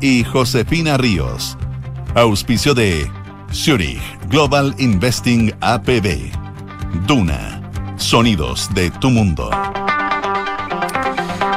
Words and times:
Y 0.00 0.24
Josefina 0.24 0.96
Ríos. 0.96 1.56
Auspicio 2.14 2.74
de 2.74 3.10
Zurich 3.52 4.00
Global 4.28 4.74
Investing 4.78 5.52
APB. 5.60 6.30
Duna. 7.06 7.60
Sonidos 7.96 8.68
de 8.74 8.90
tu 8.90 9.10
mundo. 9.10 9.50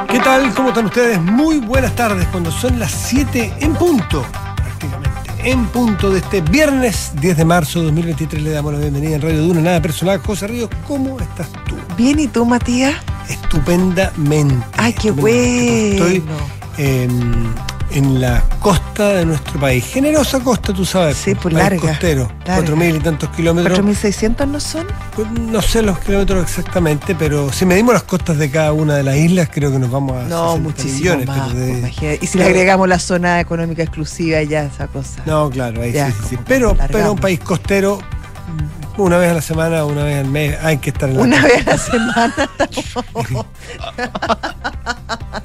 ¿Qué 0.08 0.18
tal? 0.20 0.52
¿Cómo 0.54 0.68
están 0.68 0.86
ustedes? 0.86 1.20
Muy 1.20 1.58
buenas 1.58 1.94
tardes 1.96 2.26
cuando 2.28 2.50
son 2.50 2.78
las 2.78 2.90
7 2.90 3.54
en 3.60 3.74
punto, 3.74 4.24
prácticamente, 4.56 5.10
en 5.44 5.66
punto 5.66 6.10
de 6.10 6.20
este 6.20 6.40
viernes 6.40 7.12
10 7.20 7.36
de 7.36 7.44
marzo 7.44 7.80
de 7.80 7.86
2023. 7.86 8.42
Le 8.42 8.50
damos 8.50 8.72
la 8.72 8.78
bienvenida 8.78 9.16
en 9.16 9.22
Radio 9.22 9.42
Duna, 9.42 9.60
nada 9.60 9.82
personal. 9.82 10.18
José 10.20 10.46
Ríos, 10.46 10.70
¿cómo 10.86 11.18
estás 11.20 11.48
tú? 11.66 11.76
Bien, 11.96 12.18
¿y 12.20 12.28
tú, 12.28 12.46
Matías? 12.46 12.94
Estupendamente. 13.28 14.54
Ay, 14.76 14.92
qué 14.92 15.08
estupendamente. 15.08 15.98
bueno. 16.00 16.04
Estoy 16.06 16.22
eh, 16.78 17.08
en 17.92 18.20
la 18.20 18.42
costa 18.60 19.08
de 19.14 19.24
nuestro 19.26 19.60
país. 19.60 19.84
Generosa 19.86 20.40
costa, 20.40 20.72
tú 20.74 20.84
sabes. 20.84 21.16
Sí, 21.16 21.34
pues, 21.34 21.54
país 21.54 21.64
larga, 21.70 21.80
costero. 21.80 22.30
Cuatro 22.44 22.76
mil 22.76 22.96
y 22.96 22.98
tantos 23.00 23.28
kilómetros. 23.30 23.78
¿4.600 23.78 24.46
no 24.48 24.60
son? 24.60 24.86
Pues, 25.14 25.30
No 25.30 25.62
sé 25.62 25.82
los 25.82 25.98
kilómetros 26.00 26.42
exactamente, 26.42 27.14
pero 27.14 27.52
si 27.52 27.64
medimos 27.64 27.94
las 27.94 28.02
costas 28.02 28.38
de 28.38 28.50
cada 28.50 28.72
una 28.72 28.96
de 28.96 29.02
las 29.02 29.16
islas, 29.16 29.48
creo 29.52 29.70
que 29.72 29.78
nos 29.78 29.90
vamos 29.90 30.16
a 30.16 30.22
No, 30.28 30.52
60 30.54 30.58
muchísimo 30.62 30.98
millones. 31.16 31.26
más. 31.28 31.54
de- 31.54 31.80
pues. 31.80 32.18
Y 32.20 32.26
si 32.26 32.38
le 32.38 32.44
agregamos 32.44 32.88
la 32.88 32.98
zona 32.98 33.40
económica 33.40 33.82
exclusiva 33.82 34.42
ya 34.42 34.64
esa 34.64 34.86
cosa. 34.88 35.22
No, 35.26 35.48
claro, 35.50 35.82
ahí 35.82 35.92
Ya, 35.92 36.08
sí, 36.10 36.16
sí, 36.22 36.26
sí. 36.30 36.38
Pero, 36.46 36.76
pero 36.90 37.12
un 37.12 37.18
país 37.18 37.40
costero, 37.40 37.98
una 38.98 39.18
vez 39.18 39.30
a 39.30 39.34
la 39.34 39.42
semana, 39.42 39.84
una 39.84 40.04
vez 40.04 40.18
al 40.18 40.26
mes, 40.30 40.56
hay 40.62 40.78
que 40.78 40.90
estar 40.90 41.08
en 41.08 41.16
la 41.18 41.22
Una 41.22 41.42
vez 41.42 41.66
a 41.66 41.70
la 41.72 41.78
semana. 41.78 42.50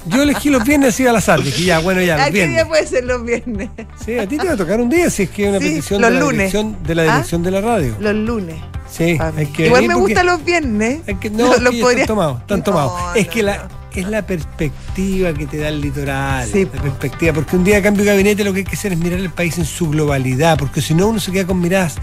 Yo 0.06 0.22
elegí 0.22 0.50
los 0.50 0.64
viernes 0.64 0.94
así 0.94 1.06
al 1.06 1.16
azar, 1.16 1.42
dije 1.42 1.64
ya, 1.64 1.78
bueno, 1.78 2.00
ya, 2.02 2.14
¿A 2.16 2.18
los 2.26 2.30
qué 2.30 2.48
día 2.48 2.66
puede 2.66 2.86
ser 2.86 3.04
los 3.04 3.24
viernes? 3.24 3.70
Sí, 4.04 4.18
a 4.18 4.26
ti 4.26 4.36
te 4.36 4.46
va 4.48 4.54
a 4.54 4.56
tocar 4.56 4.80
un 4.80 4.88
día 4.90 5.08
si 5.10 5.24
es 5.24 5.30
que 5.30 5.44
es 5.44 5.48
una 5.50 5.58
Sí, 5.60 5.64
petición 5.68 6.00
los 6.00 6.10
de 6.10 6.14
la, 6.16 6.20
lunes. 6.20 6.38
dirección, 6.52 6.76
de 6.82 6.94
la 6.94 7.02
¿Ah? 7.02 7.04
dirección 7.16 7.42
de 7.42 7.50
la 7.50 7.60
radio. 7.60 7.96
Los 8.00 8.14
lunes. 8.14 8.56
Sí, 8.90 9.14
Pa' 9.16 9.28
hay 9.28 9.46
mí. 9.46 9.52
que 9.52 9.66
Igual 9.66 9.82
venir 9.82 9.88
me 9.88 9.94
porque- 10.00 10.12
gustan 10.14 10.26
los 10.26 10.44
viernes. 10.44 11.00
hay 11.06 11.14
que- 11.16 11.30
no, 11.30 11.46
es 11.52 11.56
que 11.58 11.62
lo 11.62 11.70
ya 11.72 11.82
podría- 11.82 12.02
están 12.02 12.06
tomados, 12.16 12.40
están 12.40 12.58
No, 12.58 12.64
tomados. 12.64 12.92
es 13.16 13.26
no, 13.26 13.32
que 13.32 13.42
la, 13.42 13.56
no. 13.56 13.62
es 13.94 14.08
la 14.08 14.22
perspectiva 14.26 15.32
que 15.34 15.46
te 15.46 15.56
da 15.58 15.68
el 15.68 15.80
litoral. 15.80 16.48
Sí, 16.52 16.64
la 16.64 16.70
po. 16.72 16.82
perspectiva, 16.82 17.32
porque 17.32 17.56
un 17.56 17.64
día 17.64 17.76
de 17.76 17.82
cambio 17.82 18.04
de 18.04 18.10
gabinete 18.10 18.44
lo 18.44 18.52
que 18.52 18.58
hay 18.60 18.64
que 18.64 18.74
hacer 18.76 18.92
es 18.92 18.98
mirar 18.98 19.18
el 19.20 19.30
país 19.30 19.56
en 19.58 19.64
su 19.64 19.88
globalidad, 19.88 20.58
porque 20.58 20.82
si 20.82 20.94
no 20.94 21.06
uno 21.06 21.20
se 21.20 21.30
queda 21.32 21.46
con 21.46 21.60
miradas 21.60 21.94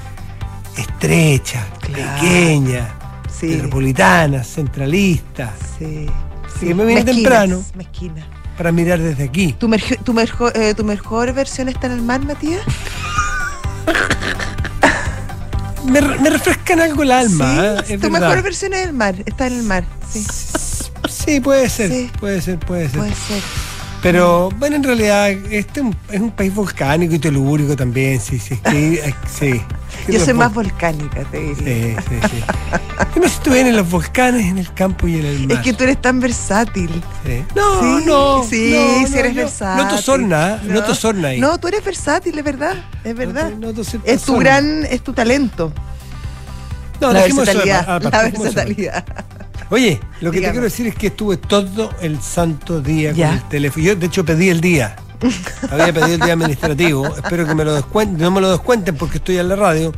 Claro. 1.81 2.21
pequeñas, 2.21 2.87
Sí. 3.39 3.47
metropolitanas, 3.47 4.47
centralistas, 4.47 5.51
Sí. 5.77 6.09
Que 6.59 6.75
me 6.75 6.83
Mezquinas, 6.83 7.05
temprano. 7.05 7.63
Mezquina. 7.75 8.27
para 8.57 8.71
mirar 8.73 8.99
desde 8.99 9.23
aquí. 9.23 9.53
¿Tu, 9.53 9.69
tu, 10.03 10.13
merjo- 10.13 10.51
eh, 10.53 10.73
¿Tu 10.73 10.83
mejor 10.83 11.31
versión 11.33 11.69
está 11.69 11.87
en 11.87 11.93
el 11.93 12.01
mar, 12.01 12.19
Matías? 12.25 12.61
Me, 15.85 16.01
me 16.01 16.29
refrescan 16.29 16.81
algo 16.81 17.03
el 17.03 17.11
alma, 17.11 17.77
sí. 17.85 17.93
¿eh? 17.93 17.97
tu 17.97 18.09
mejor 18.11 18.41
versión 18.43 18.73
es 18.73 18.85
el 18.87 18.93
mar. 18.93 19.15
Está 19.25 19.47
en 19.47 19.53
el 19.53 19.63
mar. 19.63 19.85
Sí. 20.11 20.25
Sí, 21.09 21.39
puede 21.39 21.69
ser, 21.69 21.89
Sí. 21.89 22.11
puede 22.19 22.41
ser, 22.41 22.59
puede 22.59 22.89
ser. 22.89 22.99
Puede 22.99 23.13
ser. 23.15 23.41
Pero 24.01 24.49
bueno, 24.57 24.77
en 24.77 24.83
realidad 24.83 25.29
este 25.29 25.81
es 26.11 26.19
un- 26.21 26.31
país 26.31 26.55
volcánico 26.55 27.13
y 27.15 27.19
telúrico 27.19 27.75
también, 27.75 28.21
sí, 28.21 28.39
sí, 28.39 28.55
que, 28.57 28.93
eh, 28.93 29.13
sí. 29.29 29.61
Yo 30.07 30.19
soy 30.23 30.33
más 30.33 30.51
vol- 30.51 30.55
volcánica, 30.71 31.23
te 31.25 31.37
diría. 31.39 32.01
Sí, 32.01 32.05
sí, 32.09 32.27
sí. 32.31 32.43
Yo 33.15 33.21
me 33.21 33.27
siento 33.29 33.51
bien 33.51 33.67
en 33.67 33.75
los 33.75 33.89
volcanes, 33.89 34.45
en 34.45 34.57
el 34.57 34.73
campo 34.73 35.07
y 35.07 35.15
en 35.19 35.25
el 35.25 35.47
mar. 35.47 35.57
Es 35.57 35.63
que 35.63 35.73
tú 35.73 35.83
eres 35.83 36.01
tan 36.01 36.19
versátil. 36.21 36.89
Sí. 37.25 37.43
No, 37.55 37.79
Sí, 37.81 38.05
no. 38.05 38.43
sí, 38.43 38.73
no, 38.73 39.07
sí 39.07 39.11
no, 39.13 39.17
eres 39.19 39.33
yo- 39.35 39.41
versátil. 39.41 39.83
No 39.83 39.89
tosorna, 39.89 40.61
no, 40.63 40.73
no 40.75 40.83
tosorna 40.83 41.27
ahí. 41.29 41.39
No, 41.41 41.57
tú 41.57 41.67
eres 41.67 41.83
versátil, 41.83 42.37
es 42.37 42.43
verdad. 42.45 42.75
Es 43.03 43.15
verdad. 43.15 43.51
No, 43.59 43.73
no 43.73 43.81
es 44.05 44.21
tu 44.23 44.37
gran, 44.37 44.85
es 44.85 45.01
tu 45.03 45.11
talento. 45.13 45.73
No, 47.01 47.11
la 47.13 47.25
eso 47.25 47.35
versatilidad. 47.35 47.79
aparte, 47.81 48.09
la 48.11 48.23
dejemos 48.23 48.47
eso 48.47 48.55
versatilidad. 48.55 49.05
Oye, 49.71 49.99
lo 50.21 50.31
que 50.31 50.37
Dígame. 50.37 50.47
te 50.47 50.51
quiero 50.51 50.63
decir 50.63 50.87
es 50.87 50.95
que 50.95 51.07
estuve 51.07 51.37
todo 51.37 51.91
el 52.01 52.21
santo 52.21 52.81
día 52.81 53.11
Ya. 53.11 53.27
con 53.29 53.37
el 53.37 53.43
teléfono. 53.49 53.85
Yo, 53.85 53.95
de 53.95 54.05
hecho, 54.07 54.25
pedí 54.25 54.49
el 54.49 54.61
día. 54.61 54.95
Había 55.69 55.91
pedido 55.91 56.13
el 56.15 56.19
día 56.21 56.31
administrativo. 56.33 57.05
Espero 57.15 57.45
que 57.45 57.53
me 57.53 57.65
lo 57.65 57.73
descuenten, 57.75 58.19
no 58.19 58.31
me 58.31 58.39
lo 58.39 58.49
descuenten 58.51 58.95
porque 58.95 59.17
estoy 59.17 59.37
en 59.37 59.49
la 59.49 59.57
radio. 59.57 59.91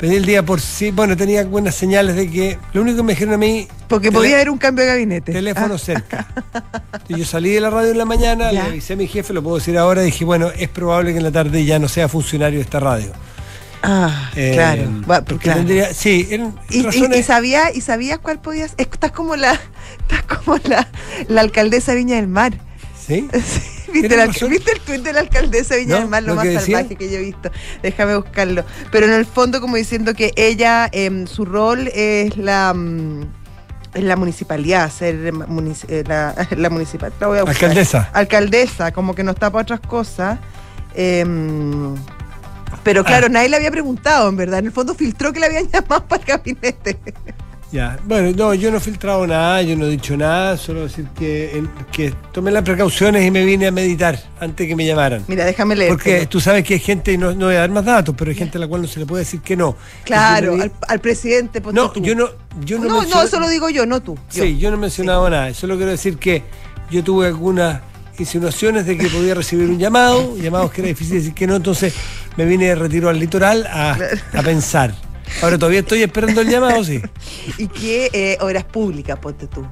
Pedí 0.00 0.14
el 0.16 0.24
día 0.24 0.44
por 0.44 0.60
sí. 0.60 0.92
Bueno, 0.92 1.16
tenía 1.16 1.44
buenas 1.44 1.74
señales 1.74 2.14
de 2.14 2.30
que. 2.30 2.56
Lo 2.72 2.82
único 2.82 2.98
que 2.98 3.02
me 3.02 3.12
dijeron 3.14 3.34
a 3.34 3.38
mí. 3.38 3.66
Porque 3.88 4.12
podía 4.12 4.36
haber 4.36 4.50
un 4.50 4.58
cambio 4.58 4.84
de 4.84 4.90
gabinete. 4.92 5.32
Teléfono 5.32 5.74
Ah, 5.74 5.78
cerca. 5.78 6.26
Y 7.08 7.18
yo 7.18 7.24
salí 7.24 7.50
de 7.50 7.60
la 7.60 7.70
radio 7.70 7.90
en 7.92 7.98
la 7.98 8.04
mañana, 8.04 8.50
Ya. 8.52 8.64
le 8.64 8.70
avisé 8.70 8.94
a 8.94 8.96
mi 8.96 9.06
jefe, 9.06 9.32
lo 9.32 9.40
puedo 9.42 9.56
decir 9.58 9.76
ahora, 9.78 10.02
dije, 10.02 10.24
bueno, 10.24 10.48
es 10.56 10.68
probable 10.68 11.12
que 11.12 11.18
en 11.18 11.22
la 11.24 11.30
tarde 11.30 11.64
ya 11.64 11.78
no 11.78 11.86
sea 11.88 12.08
funcionario 12.08 12.58
de 12.58 12.64
esta 12.64 12.80
radio. 12.80 13.12
Ah, 13.86 14.30
Eh, 14.36 14.52
claro. 14.54 14.82
Va, 15.10 15.22
porque 15.24 15.44
claro. 15.44 15.60
tendría- 15.60 15.94
sí, 15.94 16.26
eran 16.30 16.54
Y, 16.70 16.78
y- 16.78 16.82
razones- 16.82 17.18
y 17.20 17.22
sabía, 17.22 17.72
y 17.74 17.80
sabías 17.80 18.18
cuál 18.18 18.40
podías. 18.40 18.74
Estás 18.76 19.12
como 19.12 19.36
la, 19.36 19.52
estás 20.00 20.22
como 20.24 20.58
la, 20.64 20.86
la 21.28 21.40
alcaldesa 21.40 21.92
de 21.92 21.98
Viña 21.98 22.16
del 22.16 22.28
Mar. 22.28 22.52
¿Sí? 23.06 23.28
Sí, 23.86 23.92
¿Viste, 23.92 24.08
¿Tienes 24.16 24.42
la-? 24.42 24.48
¿Viste 24.48 24.72
el 24.72 24.80
tuit 24.80 25.02
de 25.02 25.12
la 25.12 25.20
alcaldesa 25.20 25.74
de 25.76 25.82
Viña 25.82 25.94
No, 25.94 26.00
del 26.00 26.08
Mar? 26.10 26.22
Lo, 26.24 26.28
lo 26.30 26.34
más 26.34 26.44
que 26.48 26.58
salvaje 26.58 26.96
que 26.96 27.08
yo 27.08 27.18
he 27.18 27.22
visto. 27.22 27.50
Déjame 27.82 28.16
buscarlo. 28.16 28.64
Pero 28.90 29.06
en 29.06 29.12
el 29.12 29.24
fondo, 29.24 29.60
como 29.60 29.76
diciendo 29.76 30.12
que 30.12 30.32
ella, 30.36 30.88
em, 30.90 31.26
su 31.28 31.44
rol 31.44 31.88
es 31.94 32.36
la. 32.36 32.74
mm, 32.74 33.22
es 33.94 34.02
la 34.02 34.16
municipalidad, 34.16 34.90
ser 34.90 35.32
munici- 35.32 35.86
eh, 35.88 36.02
la, 36.06 36.34
la 36.56 36.68
municipal. 36.68 37.12
la 37.20 37.26
voy 37.28 37.38
a 37.38 37.42
buscar. 37.44 37.70
Alcaldesa. 37.70 38.10
Alcaldesa, 38.12 38.92
como 38.92 39.14
que 39.14 39.22
no 39.22 39.30
está 39.30 39.50
para 39.50 39.62
otras 39.62 39.80
cosas. 39.80 40.38
Em, 40.94 41.94
pero 42.82 43.04
claro, 43.04 43.26
Ah. 43.26 43.30
nadie 43.30 43.48
le 43.48 43.56
había 43.56 43.70
preguntado, 43.70 44.28
en 44.28 44.36
verdad. 44.36 44.58
En 44.60 44.66
el 44.66 44.72
fondo 44.72 44.94
filtró 44.94 45.32
que 45.32 45.40
le 45.40 45.46
habían 45.46 45.68
llamado 45.72 46.04
para 46.06 46.22
el 46.22 46.28
gabinete. 46.28 46.98
Ya, 47.72 47.98
bueno, 48.04 48.30
no, 48.36 48.54
yo 48.54 48.70
no 48.70 48.76
he 48.76 48.80
filtrado 48.80 49.26
nada, 49.26 49.60
yo 49.60 49.76
no 49.76 49.86
he 49.86 49.90
dicho 49.90 50.16
nada, 50.16 50.56
solo 50.56 50.82
decir 50.84 51.06
que, 51.18 51.64
que 51.90 52.14
tomé 52.32 52.52
las 52.52 52.62
precauciones 52.62 53.26
y 53.26 53.30
me 53.32 53.44
vine 53.44 53.66
a 53.66 53.72
meditar 53.72 54.16
antes 54.38 54.68
que 54.68 54.76
me 54.76 54.86
llamaran. 54.86 55.24
Mira, 55.26 55.44
déjame 55.44 55.74
leer. 55.74 55.90
Porque 55.90 56.26
tú 56.28 56.40
sabes 56.40 56.62
que 56.62 56.74
hay 56.74 56.80
gente, 56.80 57.12
y 57.12 57.18
no, 57.18 57.32
no 57.34 57.46
voy 57.46 57.56
a 57.56 57.60
dar 57.60 57.70
más 57.70 57.84
datos, 57.84 58.14
pero 58.16 58.30
hay 58.30 58.36
gente 58.36 58.56
a 58.56 58.60
la 58.60 58.68
cual 58.68 58.82
no 58.82 58.88
se 58.88 59.00
le 59.00 59.04
puede 59.06 59.24
decir 59.24 59.40
que 59.40 59.56
no. 59.56 59.76
Claro, 60.04 60.54
al, 60.54 60.70
al 60.86 61.00
presidente. 61.00 61.60
no, 61.72 61.90
tú. 61.90 62.00
yo 62.00 62.14
no, 62.14 62.28
yo 62.64 62.78
no, 62.78 62.84
no, 62.86 63.02
no, 63.02 63.22
eso 63.24 63.40
lo 63.40 63.48
digo 63.48 63.68
yo, 63.68 63.84
no 63.84 64.00
tú. 64.00 64.14
yo. 64.32 64.44
Sí, 64.44 64.58
yo 64.58 64.70
no 64.70 64.76
he 64.76 64.80
mencionado 64.80 65.28
nada, 65.28 65.52
solo 65.52 65.74
quiero 65.76 65.90
decir 65.90 66.18
que 66.18 66.44
yo 66.88 67.02
tuve 67.02 67.26
algunas 67.26 67.80
insinuaciones 68.16 68.86
de 68.86 68.96
que 68.96 69.08
podía 69.08 69.34
recibir 69.34 69.68
un 69.68 69.78
llamado, 69.78 70.36
llamados 70.38 70.70
que 70.70 70.82
era 70.82 70.88
difícil 70.88 71.16
decir 71.18 71.34
que 71.34 71.48
no, 71.48 71.56
entonces 71.56 71.92
me 72.36 72.44
vine 72.44 72.66
de 72.66 72.74
retiro 72.74 73.08
al 73.08 73.18
litoral 73.18 73.66
a, 73.66 73.96
a 74.34 74.42
pensar. 74.42 74.94
Ahora 75.42 75.58
todavía 75.58 75.80
estoy 75.80 76.02
esperando 76.02 76.40
el 76.40 76.48
llamado, 76.48 76.84
sí. 76.84 77.00
Y 77.58 77.66
que 77.68 78.10
eh, 78.12 78.38
obras 78.40 78.64
públicas, 78.64 79.18
ponte 79.18 79.46
tú. 79.46 79.66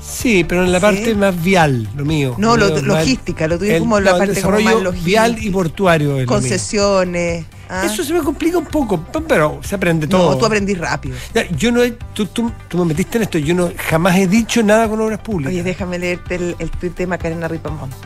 Sí, 0.00 0.44
pero 0.44 0.64
en 0.64 0.72
la 0.72 0.78
¿Sí? 0.78 0.82
parte 0.82 1.14
más 1.14 1.40
vial, 1.42 1.88
lo 1.96 2.04
mío. 2.04 2.34
No, 2.36 2.56
lo- 2.56 2.80
logística, 2.82 3.46
lo 3.46 3.56
tuyo 3.58 3.72
el- 3.74 3.78
como 3.78 4.00
la 4.00 4.12
no, 4.12 4.18
parte 4.18 4.42
como 4.42 4.58
más 4.60 4.74
logística. 4.82 5.06
vial 5.06 5.36
y 5.40 5.50
portuario. 5.50 6.18
es. 6.18 6.26
Concesiones. 6.26 7.46
ah. 7.70 7.84
Eso 7.86 8.02
se 8.02 8.12
me 8.12 8.20
complica 8.20 8.58
un 8.58 8.64
poco, 8.66 9.06
pero 9.28 9.60
se 9.62 9.76
aprende 9.76 10.06
no, 10.08 10.18
todo. 10.18 10.38
tú 10.38 10.46
aprendís 10.46 10.76
rápido. 10.76 11.16
Ya, 11.32 11.48
Yo 11.50 11.70
no 11.70 11.82
he, 11.84 11.92
tú, 12.14 12.26
tú- 12.26 12.50
tú 12.68 12.78
me 12.78 12.84
metiste 12.86 13.16
en 13.18 13.22
esto, 13.22 13.38
yo 13.38 13.54
no 13.54 13.70
jamás 13.88 14.16
he 14.16 14.26
dicho 14.26 14.60
nada 14.64 14.88
con 14.88 15.00
obras 15.00 15.20
públicas. 15.20 15.52
Oye, 15.52 15.62
déjame 15.62 16.00
leerte 16.00 16.34
el, 16.34 16.56
el 16.58 16.70
tuit 16.72 16.96
de 16.96 17.06
Macarena 17.06 17.46
Ripamonte. 17.46 17.96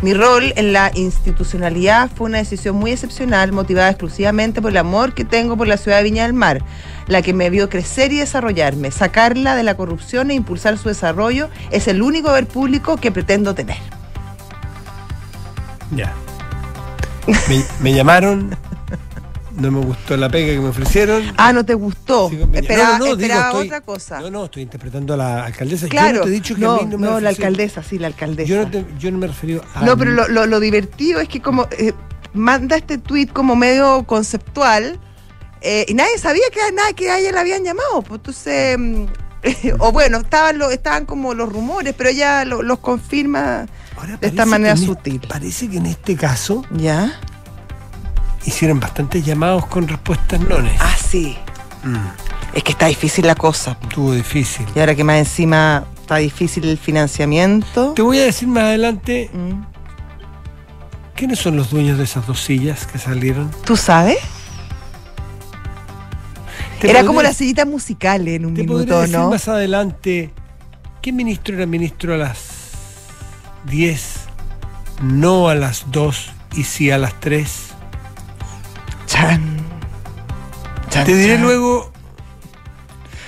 Mi 0.00 0.14
rol 0.14 0.52
en 0.54 0.72
la 0.72 0.92
institucionalidad 0.94 2.08
fue 2.14 2.28
una 2.28 2.38
decisión 2.38 2.76
muy 2.76 2.92
excepcional, 2.92 3.50
motivada 3.50 3.90
exclusivamente 3.90 4.62
por 4.62 4.70
el 4.70 4.76
amor 4.76 5.12
que 5.12 5.24
tengo 5.24 5.56
por 5.56 5.66
la 5.66 5.76
ciudad 5.76 5.96
de 5.96 6.04
Viña 6.04 6.22
del 6.22 6.34
Mar, 6.34 6.62
la 7.08 7.20
que 7.20 7.34
me 7.34 7.50
vio 7.50 7.68
crecer 7.68 8.12
y 8.12 8.18
desarrollarme. 8.18 8.92
Sacarla 8.92 9.56
de 9.56 9.64
la 9.64 9.76
corrupción 9.76 10.30
e 10.30 10.34
impulsar 10.34 10.78
su 10.78 10.88
desarrollo 10.88 11.48
es 11.72 11.88
el 11.88 12.00
único 12.00 12.28
deber 12.28 12.46
público 12.46 12.96
que 12.96 13.10
pretendo 13.10 13.56
tener. 13.56 13.78
Ya. 15.90 16.14
Me 17.80 17.92
llamaron, 17.92 18.56
no 19.58 19.70
me 19.70 19.80
gustó 19.84 20.16
la 20.16 20.28
pega 20.28 20.52
que 20.54 20.60
me 20.60 20.68
ofrecieron. 20.68 21.22
Ah, 21.36 21.52
¿no 21.52 21.64
te 21.64 21.74
gustó? 21.74 22.30
En 22.30 22.50
Viña. 22.50 22.60
Esperaba, 22.60 22.98
No, 22.98 22.98
no, 22.98 22.98
no, 22.98 23.04
digo, 23.16 23.20
esperaba 23.22 23.48
estoy- 23.50 23.66
otra 23.66 23.80
cosa. 23.80 24.20
No, 24.20 24.30
no, 24.30 24.44
estoy 24.46 24.62
interpretando 24.62 25.14
a 25.14 25.16
la 25.16 25.44
alcaldesa. 25.44 25.86
yo 25.86 25.90
claro, 25.90 26.18
no 26.18 26.22
te 26.24 26.28
he 26.28 26.32
dicho 26.32 26.54
que 26.54 26.60
no, 26.60 26.72
a 26.74 26.78
mí 26.82 26.86
no 26.86 26.98
me 26.98 27.06
no, 27.06 27.20
la 27.20 27.28
alcaldesa, 27.30 27.82
sí, 27.82 27.98
la 27.98 28.06
alcaldesa. 28.08 28.48
Yo 28.48 28.56
no, 28.64 28.70
te- 28.70 28.84
yo 28.98 29.10
no 29.10 29.18
me 29.18 29.26
refiero 29.26 29.62
a. 29.74 29.84
No, 29.84 29.96
pero 29.96 30.12
lo, 30.12 30.28
lo- 30.28 30.46
lo 30.46 30.60
divertido 30.60 31.20
es 31.20 31.28
que 31.28 31.40
como 31.42 31.66
eh, 31.72 31.92
manda 32.34 32.76
este 32.76 32.98
tweet 32.98 33.26
como 33.28 33.56
medio 33.56 34.04
conceptual 34.04 34.98
eh, 35.60 35.84
y 35.88 35.94
nadie 35.94 36.18
sabía 36.18 36.44
que 36.52 36.60
nada 36.72 36.92
que 36.92 37.10
a 37.10 37.18
ella 37.18 37.32
la 37.32 37.40
habían 37.40 37.64
llamado. 37.64 38.02
Pues 38.02 38.18
entonces, 38.20 38.78
mm, 38.78 39.06
o 39.80 39.92
bueno, 39.92 40.18
estaban, 40.18 40.58
lo- 40.58 40.70
estaban 40.70 41.04
como 41.06 41.34
los 41.34 41.48
rumores, 41.52 41.94
pero 41.96 42.10
ella 42.10 42.44
lo- 42.44 42.62
los 42.62 42.78
confirma 42.80 43.66
Ahora 43.96 44.16
de 44.16 44.28
esta 44.28 44.46
manera 44.46 44.76
sutil. 44.76 45.20
Parece 45.28 45.68
que 45.68 45.78
en 45.78 45.86
este 45.86 46.14
caso 46.16 46.64
¿Ya? 46.70 47.18
Hicieron 48.44 48.80
bastantes 48.80 49.24
llamados 49.24 49.66
con 49.66 49.86
respuestas 49.88 50.40
nones. 50.40 50.76
Ah, 50.80 50.96
sí. 50.96 51.36
Es 52.54 52.62
que 52.62 52.72
está 52.72 52.86
difícil 52.86 53.26
la 53.26 53.34
cosa. 53.34 53.76
Estuvo 53.82 54.12
difícil. 54.12 54.66
Y 54.74 54.80
ahora 54.80 54.94
que 54.94 55.04
más 55.04 55.16
encima 55.18 55.84
está 56.00 56.16
difícil 56.16 56.64
el 56.68 56.78
financiamiento. 56.78 57.92
Te 57.94 58.02
voy 58.02 58.18
a 58.18 58.24
decir 58.24 58.48
más 58.48 58.64
adelante 58.64 59.30
Mm. 59.32 59.62
¿Quiénes 61.14 61.40
son 61.40 61.56
los 61.56 61.70
dueños 61.70 61.98
de 61.98 62.04
esas 62.04 62.26
dos 62.28 62.40
sillas 62.40 62.86
que 62.86 62.96
salieron? 62.98 63.50
¿Tú 63.64 63.76
sabes? 63.76 64.18
Era 66.80 66.92
podría- 67.00 67.06
como 67.06 67.22
las 67.22 67.36
sillitas 67.36 67.66
musicales 67.66 68.36
en 68.36 68.46
un 68.46 68.54
Te 68.54 68.62
minuto, 68.62 69.00
decir 69.00 69.16
¿no? 69.18 69.30
más 69.30 69.48
adelante, 69.48 70.32
¿qué 71.02 71.12
ministro 71.12 71.56
era 71.56 71.66
ministro 71.66 72.14
a 72.14 72.18
las 72.18 72.38
10? 73.68 74.20
No 75.02 75.48
a 75.48 75.56
las 75.56 75.90
2 75.90 76.30
y 76.54 76.62
sí 76.62 76.90
a 76.92 76.98
las 76.98 77.18
3. 77.18 77.70
Chan. 79.18 79.40
Chan, 80.90 81.04
Te 81.06 81.14
diré 81.16 81.34
chan. 81.34 81.42
luego 81.42 81.90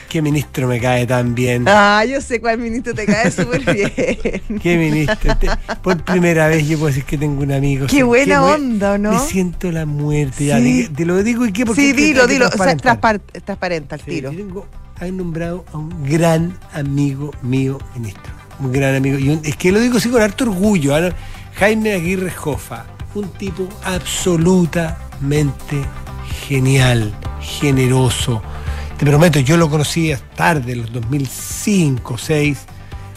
qué 0.09 0.23
ministro 0.23 0.67
me 0.67 0.81
cae 0.81 1.07
tan 1.07 1.35
bien. 1.35 1.65
Ah, 1.69 2.05
yo 2.05 2.21
sé 2.21 2.41
cuál 2.41 2.59
ministro 2.59 2.95
te 2.95 3.07
cae 3.07 3.31
súper 3.31 3.61
bien. 3.75 4.43
Qué 4.63 4.77
ministro. 4.77 5.37
Te- 5.37 5.49
por 5.83 6.03
primera 6.03 6.49
vez 6.49 6.67
yo 6.69 6.79
puedo 6.79 6.89
decir 6.89 7.05
que 7.05 7.17
tengo 7.17 7.43
un 7.43 7.53
amigo. 7.53 7.87
Qué 7.87 8.03
buena 8.03 8.41
bue- 8.43 8.55
onda, 8.55 8.93
¿o 8.93 8.99
no? 8.99 9.13
Me 9.13 9.19
siento 9.21 9.71
la 9.71 9.87
muerte. 9.87 10.47
Ya, 10.47 10.59
Sí. 10.59 10.89
te 10.89 11.05
lo 11.05 11.23
digo 11.23 11.47
y 11.47 11.53
qué 11.53 11.65
porque 11.65 11.81
Sí, 11.81 11.93
dilo, 11.93 12.27
dilo. 12.27 12.47
O 12.47 12.51
sea, 12.51 12.77
transparentar. 12.77 13.01
transpar- 13.01 13.43
transparente 13.45 13.95
al 13.95 14.01
Sí, 14.01 14.07
tiro. 14.11 14.33
yo 14.33 14.39
tengo, 14.39 14.67
han 14.99 15.17
nombrado 15.17 15.65
a 15.73 15.77
un 15.79 16.05
gran 16.09 16.59
amigo 16.73 17.31
mío 17.43 17.79
ministro. 17.95 18.33
Un 18.59 18.73
gran 18.73 18.97
amigo. 18.97 19.17
Y 19.19 19.29
un- 19.29 19.41
es 19.45 19.55
que 19.57 19.71
lo 19.71 19.79
digo 19.81 19.99
así 19.99 20.09
con 20.09 20.21
harto 20.23 20.43
orgullo. 20.45 20.95
¿ah? 20.97 21.11
Jaime 21.55 21.93
Aguirre 21.93 22.31
Jofa. 22.33 22.85
Un 23.15 23.29
tipo 23.31 23.69
absolutamente 23.85 25.83
genial, 26.47 27.13
generoso. 27.41 28.43
Te 28.99 29.07
prometo, 29.07 29.41
yo 29.41 29.57
lo 29.57 29.69
conocí 29.71 30.13
tarde, 30.37 30.73
en 30.73 30.83
los 30.83 30.93
2005, 30.93 32.13
2006, 32.13 32.59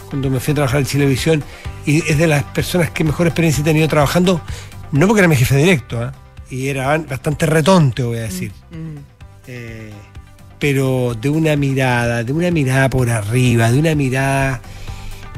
cuando 0.08 0.30
me 0.30 0.40
fui 0.40 0.52
a 0.52 0.54
trabajar 0.54 0.80
en 0.80 0.86
Chilevisión. 0.86 1.44
Y 1.86 1.98
es 2.10 2.16
de 2.18 2.26
las 2.26 2.42
personas 2.44 2.90
que 2.90 3.04
mejor 3.04 3.26
experiencia 3.26 3.60
he 3.60 3.64
tenido 3.64 3.86
trabajando, 3.88 4.40
no 4.92 5.06
porque 5.06 5.20
era 5.20 5.28
mi 5.28 5.36
jefe 5.36 5.56
directo, 5.56 6.00
¿ah? 6.00 6.12
y 6.50 6.68
era 6.68 6.96
bastante 6.98 7.46
retonte, 7.46 8.02
voy 8.02 8.18
a 8.18 8.22
decir 8.22 8.52
Mm. 8.70 8.96
eh, 9.46 9.92
pero 10.58 11.14
de 11.20 11.28
una 11.28 11.56
mirada, 11.56 12.24
de 12.24 12.32
una 12.32 12.50
mirada 12.50 12.88
por 12.88 13.10
arriba, 13.10 13.70
de 13.70 13.78
una 13.78 13.94
mirada. 13.94 14.62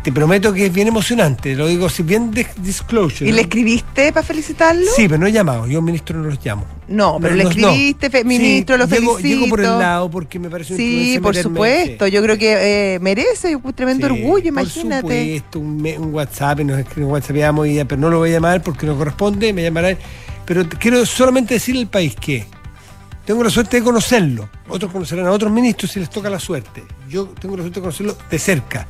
Te 0.07 0.13
prometo 0.13 0.53
que 0.53 0.67
es 0.67 0.73
bien 0.73 0.87
emocionante, 0.87 1.57
lo 1.57 1.67
digo, 1.67 1.89
si 1.89 2.05
bien 2.05 2.31
dis- 2.33 2.55
disclosure. 2.59 3.29
¿Y 3.29 3.33
le 3.33 3.41
escribiste 3.41 4.13
para 4.13 4.25
felicitarlo? 4.25 4.87
Sí, 4.95 5.09
pero 5.09 5.19
no 5.19 5.27
he 5.27 5.33
llamado, 5.33 5.67
yo 5.67 5.83
ministro 5.83 6.17
no 6.21 6.29
los 6.31 6.39
llamo. 6.45 6.65
No, 6.87 7.19
pero 7.21 7.35
le 7.35 7.43
escribiste, 7.43 8.09
fe- 8.09 8.19
Sí, 8.21 8.25
ministro, 8.25 8.77
lo 8.77 8.87
llego, 8.87 9.17
felicito. 9.17 9.41
llego 9.41 9.49
por 9.51 9.61
el 9.63 9.67
lado 9.67 10.09
porque 10.09 10.39
me 10.39 10.49
parece 10.49 10.75
una 10.75 10.77
Sí, 10.85 11.19
por 11.21 11.35
supuesto. 11.35 12.05
sí. 12.07 12.13
Yo 12.13 12.23
creo 12.23 12.39
que 12.39 12.95
eh, 12.95 12.99
merece 13.01 13.57
un 13.57 13.73
tremendo 13.73 14.07
Sí, 14.07 14.13
orgullo, 14.13 14.47
imagínate. 14.47 15.03
Por 15.03 15.11
supuesto, 15.11 15.59
un, 15.59 15.85
un 15.99 16.15
WhatsApp, 16.15 16.61
nos 16.61 16.79
escriben 16.79 17.11
WhatsApp, 17.11 17.37
y 17.67 17.75
ya, 17.75 17.85
pero 17.85 18.01
no 18.01 18.09
lo 18.09 18.19
voy 18.19 18.31
a 18.31 18.35
llamar 18.35 18.63
porque 18.63 18.87
no 18.87 18.97
corresponde, 18.97 19.53
me 19.53 19.65
llamará. 19.65 19.91
él. 19.91 19.99
Pero 20.45 20.69
quiero 20.69 21.05
solamente 21.05 21.55
decirle 21.55 21.81
al 21.81 21.89
país 21.89 22.15
que 22.15 22.47
tengo 23.25 23.43
la 23.43 23.51
suerte 23.51 23.79
de 23.79 23.83
conocerlo. 23.83 24.49
Otros 24.69 24.93
conocerán 24.93 25.27
a 25.27 25.33
otros 25.33 25.51
ministros 25.51 25.91
si 25.91 25.99
les 25.99 26.11
toca 26.11 26.31
la 26.31 26.39
suerte. 26.39 26.85
Yo 27.09 27.25
tengo 27.41 27.57
la 27.57 27.65
suerte 27.65 27.81
de 27.81 27.83
conocerlo 27.83 28.17
de 28.31 28.39
cerca. 28.39 28.87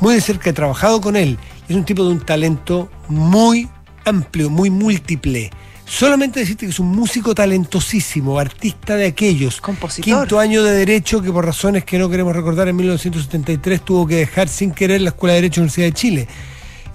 Muy 0.00 0.14
de 0.14 0.20
cerca, 0.20 0.50
he 0.50 0.52
trabajado 0.52 1.00
con 1.00 1.16
él. 1.16 1.38
Es 1.68 1.76
un 1.76 1.84
tipo 1.84 2.04
de 2.04 2.10
un 2.10 2.20
talento 2.20 2.90
muy 3.08 3.68
amplio, 4.04 4.48
muy 4.50 4.70
múltiple. 4.70 5.50
Solamente 5.84 6.40
decirte 6.40 6.66
que 6.66 6.70
es 6.70 6.80
un 6.80 6.88
músico 6.88 7.34
talentosísimo, 7.34 8.38
artista 8.38 8.94
de 8.96 9.06
aquellos. 9.06 9.60
Compositor. 9.60 10.04
Quinto 10.04 10.38
año 10.38 10.62
de 10.62 10.72
Derecho 10.72 11.22
que 11.22 11.32
por 11.32 11.46
razones 11.46 11.84
que 11.84 11.98
no 11.98 12.10
queremos 12.10 12.36
recordar 12.36 12.68
en 12.68 12.76
1973 12.76 13.84
tuvo 13.84 14.06
que 14.06 14.16
dejar 14.16 14.48
sin 14.48 14.72
querer 14.72 15.00
la 15.00 15.10
Escuela 15.10 15.34
de 15.34 15.40
Derecho 15.40 15.60
de 15.60 15.66
la 15.66 15.72
Universidad 15.72 15.86
de 15.86 15.92
Chile. 15.94 16.28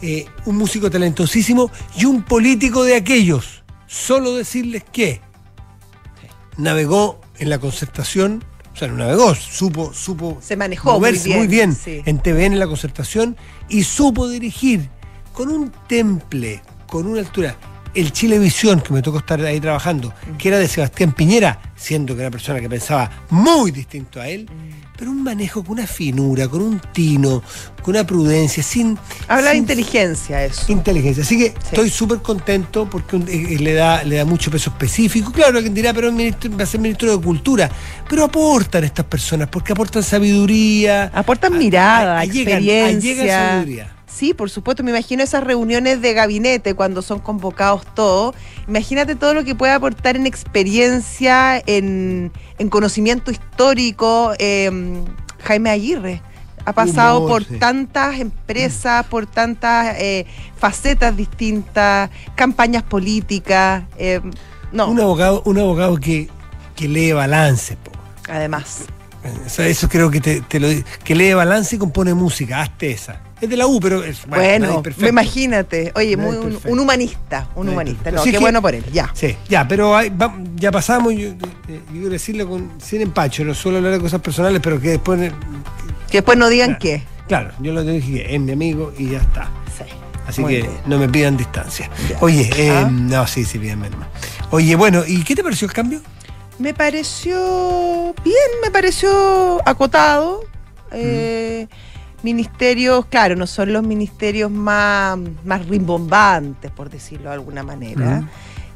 Eh, 0.02 0.26
un 0.46 0.58
músico 0.58 0.92
talentosísimo 0.92 1.72
y 1.98 2.06
un 2.06 2.22
político 2.24 2.84
de 2.84 2.96
aquellos. 2.96 3.64
Solo 3.88 4.36
decirles 4.36 4.84
que 4.92 5.22
navegó 6.58 7.20
en 7.40 7.50
la 7.50 7.58
concertación, 7.58 8.44
o 8.74 8.76
sea, 8.76 8.88
no 8.88 8.96
navegó, 8.96 9.36
supo, 9.36 9.94
supo 9.94 10.40
Se 10.42 10.56
manejó 10.58 10.90
muy 10.92 11.00
moverse 11.00 11.30
muy 11.30 11.48
bien, 11.48 11.70
bien, 11.72 11.74
sí. 11.76 12.02
en 12.06 12.20
TVN 12.20 12.54
en 12.54 12.60
la 12.60 12.68
concertación 12.68 13.38
y 13.70 13.84
supo 13.84 14.28
dirigir 14.28 14.90
con 15.32 15.50
un 15.50 15.72
temple, 15.88 16.62
con 16.88 17.06
una 17.08 17.20
altura. 17.20 17.56
El 17.94 18.12
Chilevisión, 18.12 18.82
que 18.82 18.92
me 18.92 19.04
tocó 19.04 19.20
estar 19.20 19.40
ahí 19.42 19.60
trabajando, 19.60 20.10
Mm. 20.28 20.38
que 20.38 20.48
era 20.50 20.58
de 20.58 20.68
Sebastián 20.68 21.12
Piñera, 21.12 21.62
siendo 21.76 22.16
que 22.16 22.22
era 22.22 22.30
una 22.30 22.32
persona 22.32 22.60
que 22.60 22.68
pensaba 22.70 23.10
muy 23.30 23.70
distinto 23.72 24.20
a 24.20 24.28
él, 24.28 24.50
Mm. 24.50 24.83
Pero 24.98 25.12
un 25.12 25.24
manejo 25.24 25.64
con 25.64 25.74
una 25.80 25.88
finura, 25.88 26.48
con 26.48 26.62
un 26.62 26.80
tino, 26.94 27.42
con 27.82 27.96
una 27.96 28.06
prudencia, 28.06 28.62
sin. 28.64 28.98
Habla 29.28 29.52
de 29.52 29.58
inteligencia 29.58 30.44
eso. 30.46 30.72
Inteligencia. 30.72 31.24
Así 31.24 31.38
que 31.38 31.48
estoy 31.48 31.90
súper 31.90 32.20
contento 32.20 32.90
porque 32.90 33.18
eh, 33.18 33.24
eh, 33.56 33.60
le, 33.60 33.74
da, 33.74 34.04
le 34.04 34.18
da 34.18 34.26
mucho 34.26 34.52
peso 34.52 34.70
específico. 34.70 35.32
Claro, 35.32 35.58
alguien 35.58 35.74
dirá, 35.74 35.94
pero 35.94 36.12
ministro- 36.12 36.56
va 36.58 36.64
a 36.64 36.68
ser 36.68 36.80
ministro 36.80 37.18
de 37.18 37.24
Cultura. 37.24 37.70
Pero 38.10 38.24
aportan 38.26 38.84
estas 38.84 39.06
personas 39.06 39.48
porque 39.50 39.74
aportan 39.74 40.04
sabiduría. 40.04 41.12
Aportan 41.14 41.54
a- 41.54 41.58
mirada, 41.58 42.20
a- 42.20 42.22
allegan- 42.24 42.60
experiencia. 42.64 43.12
allegan 43.12 43.28
sabiduría. 43.28 43.93
Sí, 44.14 44.34
por 44.34 44.50
supuesto, 44.50 44.84
me 44.84 44.92
imagino 44.92 45.24
esas 45.24 45.44
reuniones 45.44 46.02
de 46.02 46.14
gabinete 46.14 46.76
cuando 46.76 47.02
son 47.02 47.20
convocados 47.20 47.84
todos. 47.96 48.36
Imagínate 48.68 49.16
todo 49.16 49.34
lo 49.34 49.44
que 49.44 49.56
puede 49.56 49.74
aportar 49.74 50.16
en 50.16 50.28
experiencia, 50.28 51.62
en, 51.66 52.32
en 52.60 52.70
conocimiento 52.70 53.32
histórico. 53.32 54.34
eh, 54.38 54.70
Jaime 55.44 55.72
Aguirre 55.72 56.22
ha 56.66 56.72
pasado 56.74 57.18
Humor, 57.20 57.30
por 57.30 57.44
sí. 57.44 57.58
tantas 57.58 58.20
empresas, 58.20 59.06
por 59.08 59.26
tantas 59.26 59.96
eh, 60.00 60.26
facetas 60.58 61.18
distintas, 61.18 62.10
campañas 62.36 62.84
políticas. 62.84 63.84
eh, 63.98 64.22
no, 64.72 64.88
Un 64.88 65.00
abogado, 65.00 65.42
un 65.46 65.58
abogado 65.58 65.98
que, 65.98 66.30
que 66.76 66.88
lee 66.88 67.12
balance. 67.12 67.76
po. 67.78 67.92
además. 68.30 68.86
O 69.46 69.50
sea, 69.50 69.68
eso 69.68 69.88
creo 69.90 70.12
que 70.12 70.20
te, 70.22 70.42
te 70.42 70.60
lo 70.60 70.68
que 71.04 71.16
lee 71.16 71.34
balance 71.34 71.76
y 71.76 71.80
compone 71.80 72.14
música. 72.14 72.62
Hazte 72.62 72.92
esa. 72.92 73.22
Es 73.44 73.50
de 73.50 73.58
la 73.58 73.68
U, 73.68 73.78
pero 73.82 74.02
es 74.04 74.26
Bueno, 74.26 74.82
me 74.98 75.10
imagínate. 75.10 75.92
Oye, 75.96 76.16
muy, 76.16 76.38
un, 76.38 76.80
humanista, 76.80 77.50
un 77.56 77.66
Nadie 77.66 77.74
humanista. 77.76 78.10
No, 78.12 78.22
Así 78.22 78.30
qué 78.32 78.38
que- 78.38 78.42
bueno 78.42 78.62
por 78.62 78.74
él, 78.74 78.86
ya. 78.94 79.12
Sí, 79.14 79.36
ya, 79.50 79.68
pero 79.68 79.98
hay- 79.98 80.10
va- 80.10 80.34
ya 80.56 80.72
pasamos. 80.72 81.14
Yo, 81.14 81.28
eh, 81.28 81.36
yo 81.68 81.80
quiero 81.92 82.10
decirlo 82.10 82.48
con, 82.48 82.72
sin 82.82 83.02
empacho, 83.02 83.44
no 83.44 83.54
suelo 83.54 83.80
hablar 83.80 83.92
de 83.94 84.00
cosas 84.00 84.22
personales, 84.22 84.62
pero 84.64 84.80
que 84.80 84.92
después. 84.92 85.20
eh, 85.22 85.32
Que 86.10 86.20
después 86.20 86.38
no 86.38 86.48
digan 86.48 86.76
Claro. 86.76 86.80
qué. 86.80 87.04
Claro, 87.28 87.52
yo 87.60 87.74
lo 87.74 87.84
dije 87.84 88.24
que 88.24 88.34
es 88.36 88.40
mi 88.40 88.52
amigo 88.54 88.94
y 88.98 89.10
ya 89.10 89.18
está. 89.18 89.50
Sí. 89.78 89.84
Así 90.26 90.40
Muy 90.42 90.54
que 90.54 90.62
bien. 90.62 90.74
no 90.86 90.98
me 90.98 91.10
pidan 91.10 91.36
distancia. 91.36 91.90
Ya. 92.10 92.18
Oye, 92.22 92.50
eh, 92.56 92.72
Ah. 92.72 92.90
no, 92.90 93.28
sí, 93.28 93.44
sí, 93.44 93.60
pídanme 93.60 93.90
nomás. 93.90 94.08
Oye, 94.52 94.76
bueno, 94.78 95.04
¿y 95.06 95.22
qué 95.26 95.36
te 95.36 95.44
pareció 95.44 95.66
el 95.68 95.74
cambio? 95.74 96.00
Me 96.60 96.74
pareció 96.74 98.14
bien, 98.24 98.36
me 98.64 98.72
pareció 98.72 99.60
acotado. 99.68 100.46
Eh, 100.92 101.68
Ministerios, 102.24 103.06
claro, 103.08 103.36
no 103.36 103.46
son 103.48 103.74
los 103.74 103.84
ministerios 103.84 104.50
más, 104.50 105.18
más 105.44 105.68
rimbombantes, 105.68 106.72
por 106.72 106.90
decirlo 106.90 107.30
de 107.30 107.36
alguna 107.36 107.64
manera. 107.64 108.24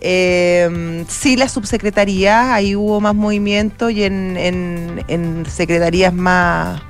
Eh, 0.01 1.05
sí, 1.07 1.35
las 1.37 1.53
subsecretarías, 1.53 2.45
ahí 2.47 2.75
hubo 2.75 3.01
más 3.01 3.15
movimiento 3.15 3.89
y 3.89 4.03
en, 4.03 4.37
en- 4.37 5.03
en 5.07 5.45
secretarías 5.47 6.13
más, 6.13 6.81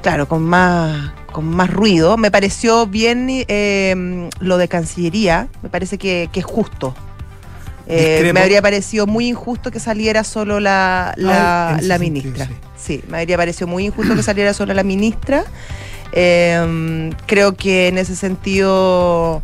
claro, 0.00 0.26
con 0.28 0.42
más, 0.44 1.12
con 1.32 1.46
más 1.48 1.70
ruido. 1.70 2.16
Me 2.16 2.30
pareció 2.30 2.86
bien 2.86 3.26
eh, 3.30 4.30
lo 4.40 4.56
de 4.58 4.68
Cancillería, 4.68 5.48
me 5.62 5.68
parece 5.68 5.98
que, 5.98 6.30
que 6.32 6.40
es 6.40 6.46
justo. 6.46 6.94
Eh, 7.86 8.30
me 8.32 8.40
habría 8.40 8.62
parecido 8.62 9.06
muy 9.06 9.28
injusto 9.28 9.70
que 9.70 9.78
saliera 9.80 10.24
solo 10.24 10.58
la, 10.60 11.12
la, 11.16 11.68
Ah, 11.70 11.78
sentido, 11.80 11.98
ministra. 11.98 12.46
sí. 12.46 12.52
Sí, 12.76 13.02
me 13.08 13.18
habría 13.20 13.36
parecido 13.36 13.66
muy 13.66 13.86
injusto 13.86 14.14
que 14.14 14.22
saliera 14.22 14.52
solo 14.54 14.74
la 14.74 14.82
ministra. 14.82 15.44
Eh, 16.12 17.10
creo 17.26 17.54
que 17.56 17.88
en 17.88 17.98
ese 17.98 18.14
sentido, 18.14 19.42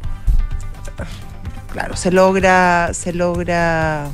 claro, 1.72 1.96
se 1.96 2.10
logra, 2.10 2.90
se 2.92 3.12
logra 3.12 4.06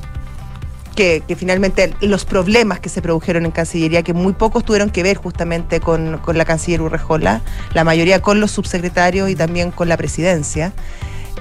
que, 0.95 1.23
que 1.26 1.37
finalmente 1.37 1.92
los 2.00 2.25
problemas 2.25 2.80
que 2.80 2.88
se 2.88 3.02
produjeron 3.02 3.45
en 3.45 3.50
Cancillería, 3.50 4.02
que 4.02 4.14
muy 4.14 4.33
pocos 4.33 4.64
tuvieron 4.64 4.90
que 4.90 5.02
ver 5.02 5.16
justamente 5.16 5.80
con, 5.80 6.18
con 6.18 6.38
la 6.38 6.45
canciller 6.45 6.80
Urrejola, 6.83 7.42
la 7.75 7.85
mayoría 7.85 8.23
con 8.23 8.40
los 8.40 8.50
subsecretarios 8.52 9.28
y 9.28 9.35
también 9.37 9.71
con 9.71 9.88
la 9.88 9.97
presidencia, 9.97 10.73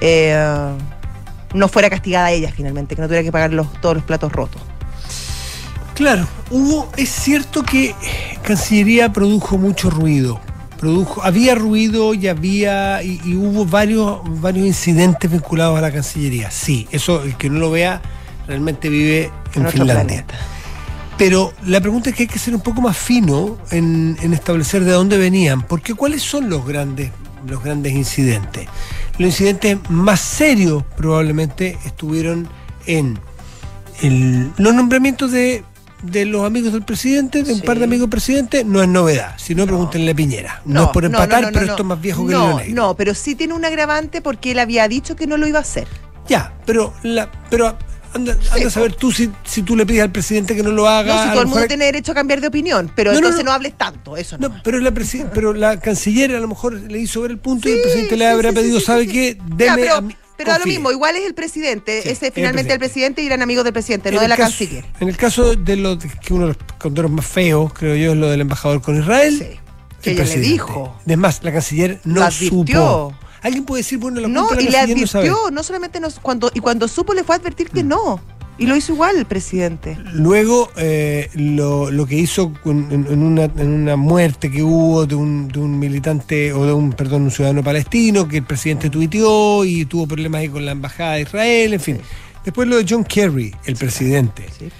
eh, 0.00 0.36
no 1.54 1.68
fuera 1.68 1.90
castigada 1.90 2.30
ella 2.30 2.52
finalmente, 2.54 2.94
que 2.94 3.02
no 3.02 3.08
tuviera 3.08 3.24
que 3.24 3.32
pagar 3.32 3.52
los, 3.52 3.72
todos 3.80 3.96
los 3.96 4.04
platos 4.04 4.32
rotos. 4.32 4.60
Claro, 5.94 6.28
hubo, 6.50 6.90
es 6.96 7.08
cierto 7.08 7.62
que 7.62 7.94
Cancillería 8.42 9.12
produjo 9.12 9.56
mucho 9.56 9.88
ruido. 9.88 10.40
Produjo, 10.78 11.22
había 11.24 11.54
ruido 11.54 12.12
y 12.12 12.28
había 12.28 13.02
y, 13.02 13.18
y 13.24 13.34
hubo 13.34 13.64
varios, 13.64 14.20
varios 14.40 14.66
incidentes 14.66 15.30
vinculados 15.30 15.78
a 15.78 15.80
la 15.80 15.90
Cancillería. 15.90 16.50
Sí, 16.50 16.86
eso 16.92 17.22
el 17.22 17.34
que 17.36 17.48
no 17.48 17.58
lo 17.60 17.70
vea 17.70 18.02
realmente 18.46 18.90
vive 18.90 19.30
en, 19.54 19.64
En 19.64 19.72
Finlandia. 19.72 20.26
Pero 21.16 21.54
la 21.64 21.80
pregunta 21.80 22.10
es 22.10 22.16
que 22.16 22.24
hay 22.24 22.28
que 22.28 22.38
ser 22.38 22.54
un 22.54 22.60
poco 22.60 22.82
más 22.82 22.96
fino 22.96 23.56
en, 23.70 24.18
en 24.20 24.34
establecer 24.34 24.84
de 24.84 24.92
dónde 24.92 25.16
venían, 25.16 25.62
porque 25.62 25.94
cuáles 25.94 26.22
son 26.22 26.50
los 26.50 26.66
grandes, 26.66 27.10
los 27.48 27.64
grandes 27.64 27.94
incidentes. 27.94 28.68
Los 29.18 29.28
incidentes 29.30 29.78
más 29.88 30.20
serios 30.20 30.84
probablemente 30.96 31.78
estuvieron 31.84 32.48
en 32.86 33.18
el- 34.02 34.50
los 34.58 34.74
nombramientos 34.74 35.32
de, 35.32 35.64
de 36.02 36.26
los 36.26 36.44
amigos 36.44 36.72
del 36.72 36.82
presidente, 36.82 37.42
de 37.42 37.52
un 37.54 37.60
Sí. 37.60 37.66
par 37.66 37.78
de 37.78 37.84
amigos 37.84 38.02
del 38.02 38.10
presidente, 38.10 38.64
no 38.64 38.82
es 38.82 38.88
novedad. 38.88 39.34
Si 39.38 39.54
no, 39.54 39.66
pregúntenle 39.66 40.10
a 40.10 40.14
Piñera. 40.14 40.60
No, 40.66 40.84
es 40.84 40.88
por 40.90 41.04
empatar, 41.04 41.50
pero 41.52 41.64
esto 41.66 41.82
es 41.82 41.84
más 41.88 42.00
viejo 42.00 42.26
que 42.26 42.34
el 42.34 42.56
negro. 42.56 42.74
No, 42.74 42.94
pero 42.96 43.14
sí 43.14 43.34
tiene 43.34 43.54
un 43.54 43.64
agravante 43.64 44.20
porque 44.20 44.52
él 44.52 44.58
había 44.58 44.86
dicho 44.88 45.16
que 45.16 45.26
no 45.26 45.36
lo 45.38 45.46
iba 45.46 45.58
a 45.58 45.62
hacer. 45.62 45.88
Ya, 46.28 46.52
pero 46.66 46.92
la, 47.02 47.30
pero 47.50 47.76
anda, 48.16 48.36
anda 48.52 48.66
a 48.66 48.70
saber 48.70 48.92
tú 48.94 49.12
si, 49.12 49.30
si 49.44 49.62
tú 49.62 49.76
le 49.76 49.86
pides 49.86 50.02
al 50.02 50.10
presidente 50.12 50.56
que 50.56 50.62
no 50.62 50.70
lo 50.72 50.88
haga. 50.88 51.14
No, 51.14 51.22
si 51.22 51.28
todo 51.30 51.42
el 51.42 51.46
mundo 51.46 51.66
tiene 51.68 51.84
derecho 51.86 52.12
a 52.12 52.14
cambiar 52.14 52.40
de 52.40 52.48
opinión, 52.48 52.90
pero 52.96 53.12
No, 53.12 53.18
entonces 53.18 53.44
no, 53.44 53.50
no. 53.50 53.54
hables 53.54 53.76
tanto, 53.78 54.16
eso 54.16 54.36
no. 54.38 54.60
Pero 54.64 54.80
la, 54.80 54.92
pero 55.34 55.52
la 55.52 55.78
canciller 55.80 56.34
a 56.34 56.40
lo 56.40 56.48
mejor 56.48 56.74
le 56.74 56.98
hizo 56.98 57.20
ver 57.22 57.30
el 57.30 57.38
punto 57.38 57.68
y 57.68 57.72
el 57.72 57.82
presidente 57.82 58.16
le 58.16 58.26
habrá 58.26 58.52
pedido, 58.52 58.80
¿sabe 58.80 59.06
qué? 59.06 59.38
Deme 59.56 59.64
Ya, 59.86 59.96
pero, 59.96 60.08
pero 60.36 60.48
da 60.50 60.58
lo 60.58 60.62
confíe". 60.64 60.72
mismo, 60.78 60.90
igual 60.90 61.16
es 61.16 61.24
el 61.26 61.34
presidente, 61.34 62.02
Sí, 62.02 62.08
ese 62.10 62.26
el 62.26 62.32
finalmente 62.32 62.72
el 62.72 62.78
presidente. 62.78 63.14
presidente 63.14 63.22
y 63.22 63.26
eran 63.26 63.42
amigos 63.42 63.64
del 63.64 63.72
presidente, 63.72 64.10
no 64.10 64.18
de 64.18 64.24
el 64.26 64.30
la 64.30 64.36
caso- 64.36 64.50
canciller. 64.58 64.84
En 65.00 65.08
el 65.08 65.16
caso 65.16 65.54
de 65.54 65.76
lo 65.76 65.96
de- 65.96 66.08
que 66.08 66.34
uno 66.34 66.48
de 66.48 66.54
los 66.54 66.56
condoros 66.78 67.10
más 67.10 67.24
feos, 67.26 67.72
creo 67.72 67.94
yo, 67.96 68.12
es 68.12 68.18
lo 68.18 68.28
del 68.30 68.40
embajador 68.40 68.82
con 68.82 68.98
Israel. 68.98 69.36
Sí, 69.38 69.44
el 69.44 69.58
que 70.02 70.10
ella 70.10 70.22
le 70.22 70.28
presidente. 70.28 70.48
dijo. 70.48 71.00
Es 71.06 71.18
más, 71.18 71.42
la 71.42 71.52
canciller 71.52 72.00
no 72.04 72.22
advirtió. 72.22 72.50
supo. 73.10 73.18
Alguien 73.42 73.64
puede 73.64 73.80
decir, 73.82 73.98
bueno, 73.98 74.20
la 74.20 74.28
No, 74.28 74.48
y 74.58 74.68
le 74.68 74.78
advirtió, 74.78 75.50
no 75.52 75.62
solamente 75.62 76.00
nos, 76.00 76.18
cuando, 76.20 76.50
y 76.54 76.60
cuando 76.60 76.88
supo 76.88 77.14
le 77.14 77.24
fue 77.24 77.34
a 77.34 77.38
advertir 77.38 77.70
que 77.70 77.82
no. 77.84 78.20
Y 78.58 78.64
lo 78.66 78.74
hizo 78.74 78.94
igual 78.94 79.18
el 79.18 79.26
presidente. 79.26 79.98
Luego, 80.14 80.70
eh, 80.76 81.28
lo, 81.34 81.90
lo 81.90 82.06
que 82.06 82.14
hizo 82.14 82.52
en, 82.64 83.06
en 83.10 83.22
una, 83.22 83.44
en 83.44 83.68
una 83.70 83.96
muerte 83.96 84.50
que 84.50 84.62
hubo 84.62 85.04
de 85.04 85.14
un, 85.14 85.48
de 85.48 85.58
un 85.58 85.78
militante, 85.78 86.54
o 86.54 86.64
de 86.64 86.72
un, 86.72 86.94
perdón, 86.94 87.22
un 87.24 87.30
ciudadano 87.30 87.62
palestino, 87.62 88.26
que 88.26 88.38
el 88.38 88.44
presidente 88.44 88.88
tuiteó 88.88 89.62
y 89.66 89.84
tuvo 89.84 90.06
problemas 90.08 90.40
ahí 90.40 90.48
con 90.48 90.64
la 90.64 90.72
embajada 90.72 91.12
de 91.14 91.22
Israel, 91.22 91.74
en 91.74 91.80
fin. 91.80 91.98
Después 92.46 92.66
lo 92.66 92.76
de 92.78 92.86
John 92.88 93.04
Kerry, 93.04 93.54
el 93.66 93.76
presidente. 93.76 94.46
Sí. 94.58 94.70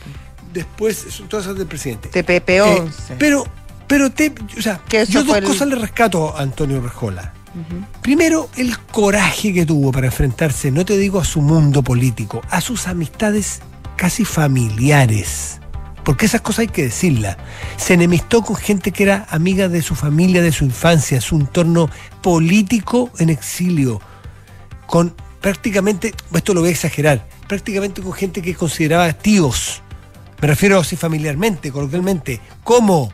Después, 0.54 0.96
son 1.10 1.28
todas 1.28 1.44
esas 1.44 1.58
del 1.58 1.66
presidente. 1.66 2.08
TPP 2.08 2.48
Eh, 2.48 2.60
11. 2.62 3.14
pero, 3.18 3.44
pero 3.86 4.10
te, 4.10 4.32
o 4.58 4.62
sea, 4.62 4.80
yo 5.06 5.22
dos 5.22 5.36
el- 5.36 5.44
cosas 5.44 5.68
le 5.68 5.74
rescato 5.74 6.34
a 6.34 6.40
Antonio 6.40 6.80
Rejola. 6.80 7.34
Primero, 8.02 8.50
el 8.56 8.78
coraje 8.78 9.52
que 9.52 9.64
tuvo 9.64 9.90
para 9.92 10.06
enfrentarse, 10.06 10.70
no 10.70 10.84
te 10.84 10.96
digo 10.98 11.20
a 11.20 11.24
su 11.24 11.40
mundo 11.40 11.82
político, 11.82 12.42
a 12.50 12.60
sus 12.60 12.86
amistades 12.86 13.60
casi 13.96 14.24
familiares. 14.24 15.60
Porque 16.04 16.26
esas 16.26 16.40
cosas 16.40 16.60
hay 16.60 16.68
que 16.68 16.84
decirlas. 16.84 17.36
Se 17.76 17.94
enemistó 17.94 18.42
con 18.42 18.56
gente 18.56 18.92
que 18.92 19.02
era 19.02 19.26
amiga 19.30 19.68
de 19.68 19.82
su 19.82 19.94
familia, 19.94 20.40
de 20.40 20.52
su 20.52 20.64
infancia, 20.64 21.20
su 21.20 21.36
entorno 21.36 21.90
político 22.22 23.10
en 23.18 23.30
exilio. 23.30 24.00
Con 24.86 25.14
prácticamente, 25.40 26.14
esto 26.32 26.54
lo 26.54 26.60
voy 26.60 26.68
a 26.68 26.72
exagerar, 26.72 27.26
prácticamente 27.48 28.02
con 28.02 28.12
gente 28.12 28.42
que 28.42 28.54
consideraba 28.54 29.12
tíos. 29.14 29.82
Me 30.40 30.48
refiero 30.48 30.78
así 30.78 30.96
familiarmente, 30.96 31.72
coloquialmente, 31.72 32.40
como 32.62 33.12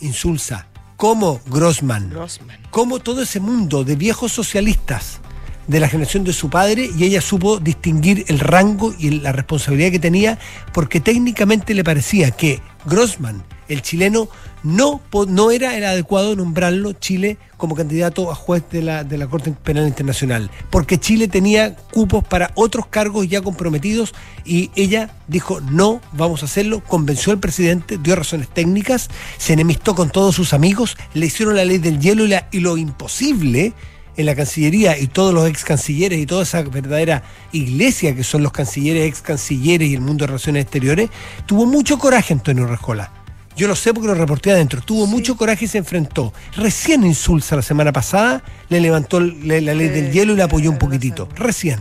Insulza, 0.00 0.67
como 0.98 1.40
Grossman 1.46 2.10
Grossman. 2.10 2.58
como 2.70 2.98
todo 2.98 3.22
ese 3.22 3.38
mundo 3.38 3.84
de 3.84 3.94
viejos 3.94 4.32
socialistas 4.32 5.20
de 5.68 5.78
la 5.78 5.88
generación 5.88 6.24
de 6.24 6.32
su 6.32 6.50
padre 6.50 6.90
y 6.98 7.04
ella 7.04 7.20
supo 7.20 7.60
distinguir 7.60 8.24
el 8.26 8.40
rango 8.40 8.92
y 8.98 9.10
la 9.10 9.30
responsabilidad 9.30 9.92
que 9.92 10.00
tenía 10.00 10.40
porque 10.74 11.00
técnicamente 11.00 11.72
le 11.72 11.84
parecía 11.84 12.32
que 12.32 12.60
Grossman, 12.84 13.44
el 13.68 13.80
chileno, 13.80 14.28
no, 14.62 15.00
no 15.28 15.50
era 15.50 15.76
el 15.76 15.84
adecuado 15.84 16.36
nombrarlo 16.36 16.92
Chile 16.92 17.38
como 17.56 17.74
candidato 17.74 18.30
a 18.30 18.34
juez 18.34 18.62
de 18.70 18.82
la, 18.82 19.04
de 19.04 19.18
la 19.18 19.26
Corte 19.26 19.50
Penal 19.50 19.86
Internacional, 19.86 20.50
porque 20.70 20.98
Chile 20.98 21.28
tenía 21.28 21.74
cupos 21.74 22.24
para 22.24 22.52
otros 22.54 22.86
cargos 22.86 23.28
ya 23.28 23.42
comprometidos 23.42 24.14
y 24.44 24.70
ella 24.76 25.10
dijo 25.26 25.60
no, 25.60 26.00
vamos 26.12 26.42
a 26.42 26.46
hacerlo, 26.46 26.82
convenció 26.84 27.32
al 27.32 27.40
presidente, 27.40 27.98
dio 27.98 28.16
razones 28.16 28.48
técnicas, 28.48 29.08
se 29.38 29.52
enemistó 29.54 29.94
con 29.94 30.10
todos 30.10 30.34
sus 30.34 30.52
amigos, 30.52 30.96
le 31.14 31.26
hicieron 31.26 31.56
la 31.56 31.64
ley 31.64 31.78
del 31.78 32.00
hielo 32.00 32.24
y 32.50 32.60
lo 32.60 32.76
imposible 32.76 33.74
en 34.18 34.26
la 34.26 34.34
Cancillería 34.34 34.98
y 34.98 35.06
todos 35.06 35.32
los 35.32 35.48
ex 35.48 35.64
cancilleres 35.64 36.18
y 36.18 36.26
toda 36.26 36.42
esa 36.42 36.62
verdadera 36.62 37.22
iglesia 37.52 38.14
que 38.14 38.24
son 38.24 38.42
los 38.42 38.52
cancilleres, 38.52 39.06
ex 39.06 39.22
cancilleres 39.22 39.88
y 39.88 39.94
el 39.94 40.00
mundo 40.00 40.24
de 40.24 40.26
relaciones 40.26 40.62
exteriores, 40.64 41.08
tuvo 41.46 41.66
mucho 41.66 41.98
coraje 41.98 42.34
Antonio 42.34 42.66
Rejola. 42.66 43.17
Yo 43.58 43.66
lo 43.68 43.74
sé 43.74 43.92
porque 43.92 44.06
lo 44.08 44.14
reporté 44.14 44.52
adentro. 44.52 44.80
Tuvo 44.80 45.06
mucho 45.06 45.36
coraje 45.36 45.64
y 45.64 45.68
se 45.68 45.78
enfrentó. 45.78 46.32
Recién 46.56 47.04
Insulza 47.04 47.56
la 47.56 47.62
semana 47.62 47.92
pasada 47.92 48.42
le 48.68 48.80
levantó 48.80 49.18
le- 49.20 49.60
la 49.60 49.74
ley 49.74 49.88
del 49.88 50.12
hielo 50.12 50.32
y 50.32 50.36
la 50.36 50.44
apoyó 50.44 50.70
un 50.70 50.78
poquitito. 50.78 51.28
Recién. 51.34 51.78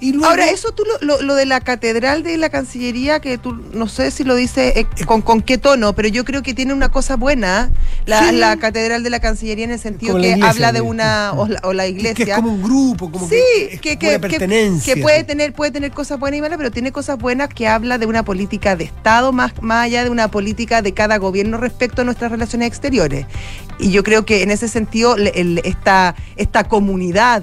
Sí. 0.00 0.06
Y 0.08 0.12
luego, 0.12 0.26
Ahora, 0.30 0.46
eso 0.50 0.72
tú, 0.72 0.84
lo, 0.84 1.06
lo- 1.16 1.22
lo 1.22 1.34
de 1.34 1.44
la 1.46 1.60
catedral 1.60 2.22
de 2.22 2.36
la 2.36 2.50
Cancillería, 2.50 3.20
que 3.20 3.36
tú 3.38 3.52
no 3.72 3.88
sé 3.88 4.10
si 4.10 4.22
lo 4.24 4.34
dice 4.36 4.72
eh, 4.80 4.86
con, 5.06 5.22
con 5.22 5.42
qué 5.42 5.58
tono, 5.58 5.92
pero 5.94 6.08
yo 6.08 6.24
creo 6.24 6.42
que 6.42 6.54
tiene 6.54 6.72
una 6.72 6.88
cosa 6.90 7.16
buena, 7.16 7.70
la, 8.06 8.28
Sí. 8.30 8.36
la 8.36 8.56
catedral 8.58 9.02
de 9.02 9.10
la 9.10 9.20
Cancillería, 9.20 9.64
en 9.64 9.72
el 9.72 9.78
sentido 9.80 10.14
que 10.14 10.20
iglesia, 10.28 10.50
habla 10.50 10.72
de 10.72 10.80
una, 10.80 11.32
o 11.34 11.48
la, 11.48 11.60
o 11.64 11.72
la 11.72 11.82
que 11.84 11.90
iglesia. 11.90 12.24
es 12.26 12.34
como 12.36 12.52
un 12.52 12.62
grupo, 12.62 13.10
como 13.10 13.28
Sí, 13.28 13.36
que, 13.80 13.92
es 13.92 13.96
que, 13.98 14.08
una 14.10 14.18
pertenencia. 14.20 14.94
que 14.94 15.00
puede 15.02 15.24
tener, 15.24 15.52
puede 15.52 15.70
tener 15.72 15.90
cosas 15.90 16.18
buenas 16.18 16.38
y 16.38 16.42
malas, 16.42 16.58
pero 16.58 16.70
tiene 16.70 16.92
cosas 16.92 17.18
buenas 17.18 17.48
que 17.48 17.66
habla 17.68 17.98
de 17.98 18.06
una 18.06 18.22
política 18.24 18.76
de 18.76 18.84
Estado 18.84 19.32
más, 19.32 19.52
más 19.62 19.84
allá 19.86 20.04
de 20.04 20.10
una 20.10 20.30
política 20.30 20.80
de 20.80 20.94
cada 20.94 21.16
gobierno 21.18 21.58
respecto 21.58 22.02
a 22.02 22.04
nuestras 22.04 22.30
relaciones 22.30 22.68
exteriores. 22.68 23.26
Y 23.80 23.90
yo 23.90 24.02
creo 24.04 24.24
que 24.24 24.42
en 24.42 24.50
ese 24.50 24.68
sentido 24.68 25.16
el- 25.16 25.60
esta, 25.64 26.14
esta 26.36 26.64
comunidad 26.64 27.42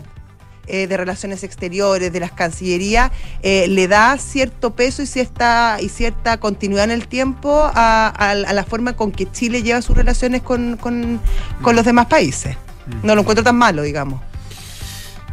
eh, 0.67 0.87
de 0.87 0.97
relaciones 0.97 1.43
exteriores, 1.43 2.11
de 2.11 2.19
las 2.19 2.31
cancillerías, 2.31 3.11
eh, 3.41 3.67
le 3.67 3.87
da 3.87 4.17
cierto 4.17 4.75
peso 4.75 5.01
y 5.01 5.07
cierta, 5.07 5.77
y 5.81 5.89
cierta 5.89 6.37
continuidad 6.39 6.85
en 6.85 6.91
el 6.91 7.07
tiempo 7.07 7.61
a, 7.73 8.07
a- 8.07 8.31
a 8.31 8.53
la 8.53 8.63
forma 8.63 8.93
con 8.93 9.11
que 9.11 9.31
Chile 9.31 9.63
lleva 9.63 9.81
sus 9.81 9.95
relaciones 9.95 10.41
con, 10.41 10.77
con- 10.77 11.19
con 11.61 11.75
los 11.75 11.85
demás 11.85 12.07
países. 12.07 12.55
No 13.03 13.15
lo 13.15 13.21
encuentro 13.21 13.43
tan 13.43 13.55
malo, 13.55 13.81
digamos. 13.81 14.21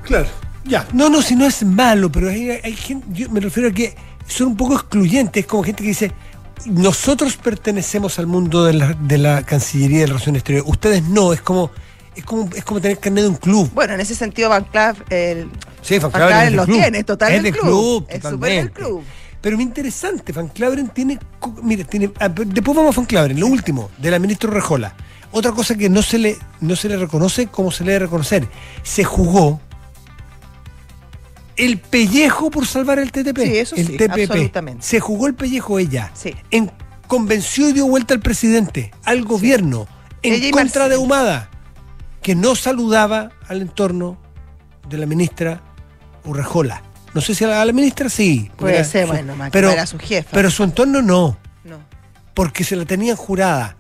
Claro. 0.04 0.28
Ya. 0.64 0.86
No, 0.92 1.08
no, 1.08 1.22
si 1.22 1.34
no 1.36 1.44
es 1.46 1.64
malo, 1.64 2.10
pero 2.10 2.28
hay, 2.28 2.50
hay 2.50 2.76
gente, 2.76 3.06
yo 3.12 3.28
me 3.30 3.40
refiero 3.40 3.68
a 3.68 3.72
que 3.72 3.94
son 4.26 4.48
un 4.48 4.56
poco 4.56 4.74
excluyentes, 4.74 5.44
como 5.46 5.62
gente 5.64 5.82
que 5.82 5.88
dice, 5.88 6.12
nosotros 6.66 7.36
pertenecemos 7.36 8.18
al 8.20 8.26
mundo 8.28 8.64
de 8.64 8.72
la, 8.74 8.94
de 8.94 9.18
la 9.18 9.42
Cancillería 9.42 10.00
de 10.00 10.06
Relaciones 10.06 10.40
Exteriores, 10.40 10.70
ustedes 10.70 11.02
no, 11.02 11.32
es 11.32 11.42
como, 11.42 11.70
es 12.16 12.24
como, 12.24 12.48
es 12.54 12.64
como 12.64 12.80
tener 12.80 12.98
carnet 12.98 13.24
de 13.24 13.30
un 13.30 13.36
club. 13.36 13.70
Bueno, 13.74 13.94
en 13.94 14.00
ese 14.00 14.14
sentido, 14.14 14.48
Van 14.48 14.64
Clav, 14.64 14.96
el, 15.10 15.50
Sí, 15.80 15.98
Van 15.98 16.12
Van 16.12 16.46
es 16.46 16.52
club. 16.52 16.66
tiene, 16.66 16.98
es 16.98 17.06
total 17.06 17.32
Es 17.32 17.42
del 17.42 17.52
club. 17.52 17.64
club, 17.64 18.06
Es 18.08 18.22
súper 18.22 18.50
del 18.52 18.70
club. 18.72 19.02
Pero 19.40 19.56
muy 19.56 19.64
interesante, 19.64 20.32
Van 20.32 20.48
Claveren 20.48 20.88
tiene, 20.90 21.18
mire, 21.62 21.84
tiene, 21.84 22.12
ah, 22.20 22.28
después 22.28 22.76
vamos 22.76 22.96
a 22.96 23.00
Van 23.00 23.06
Claveren, 23.06 23.40
lo 23.40 23.48
último, 23.48 23.90
de 23.98 24.10
la 24.10 24.18
ministra 24.20 24.48
Rejola. 24.50 24.94
Otra 25.32 25.50
cosa 25.52 25.74
que 25.74 25.88
no 25.88 26.02
se 26.02 26.18
le, 26.18 26.36
no 26.60 26.76
se 26.76 26.88
le 26.88 26.96
reconoce 26.96 27.46
como 27.48 27.70
se 27.72 27.82
le 27.84 27.92
debe 27.92 28.04
reconocer, 28.04 28.46
se 28.84 29.02
jugó 29.02 29.60
el 31.56 31.78
pellejo 31.78 32.50
por 32.50 32.66
salvar 32.66 32.98
el 32.98 33.10
TTP. 33.12 33.38
Sí, 33.40 33.56
eso 33.58 33.76
el 33.76 33.86
sí, 33.86 33.96
TPP. 33.96 34.10
absolutamente. 34.30 34.86
Se 34.86 35.00
jugó 35.00 35.26
el 35.26 35.34
pellejo 35.34 35.78
ella. 35.78 36.10
Sí. 36.14 36.34
En, 36.50 36.70
convenció 37.06 37.68
y 37.68 37.72
dio 37.72 37.86
vuelta 37.86 38.14
al 38.14 38.20
presidente, 38.20 38.90
al 39.04 39.24
gobierno, 39.24 39.86
en 40.22 40.34
Ella 40.34 40.50
contra 40.50 40.88
de. 40.88 40.96
Humada, 40.96 41.50
que 42.22 42.34
no 42.34 42.54
saludaba 42.54 43.30
al 43.48 43.62
entorno 43.62 44.16
de 44.88 44.98
la 44.98 45.06
ministra 45.06 45.60
Urrejola. 46.24 46.82
No 47.14 47.20
sé 47.20 47.34
si 47.34 47.44
a 47.44 47.48
la, 47.48 47.62
a 47.62 47.64
la 47.64 47.72
ministra 47.72 48.08
sí. 48.08 48.50
Puede 48.56 48.76
era 48.76 48.84
ser, 48.84 49.06
su- 49.06 49.12
bueno, 49.12 49.36
más 49.36 49.48
que 49.48 49.52
pero, 49.52 49.70
era 49.70 49.86
su 49.86 49.98
jefa. 49.98 50.30
pero 50.32 50.50
su 50.50 50.62
entorno 50.64 51.02
no, 51.02 51.36
No. 51.64 51.78
porque 52.34 52.64
se 52.64 52.76
la 52.76 52.84
tenían 52.84 53.16
jurada. 53.16 53.76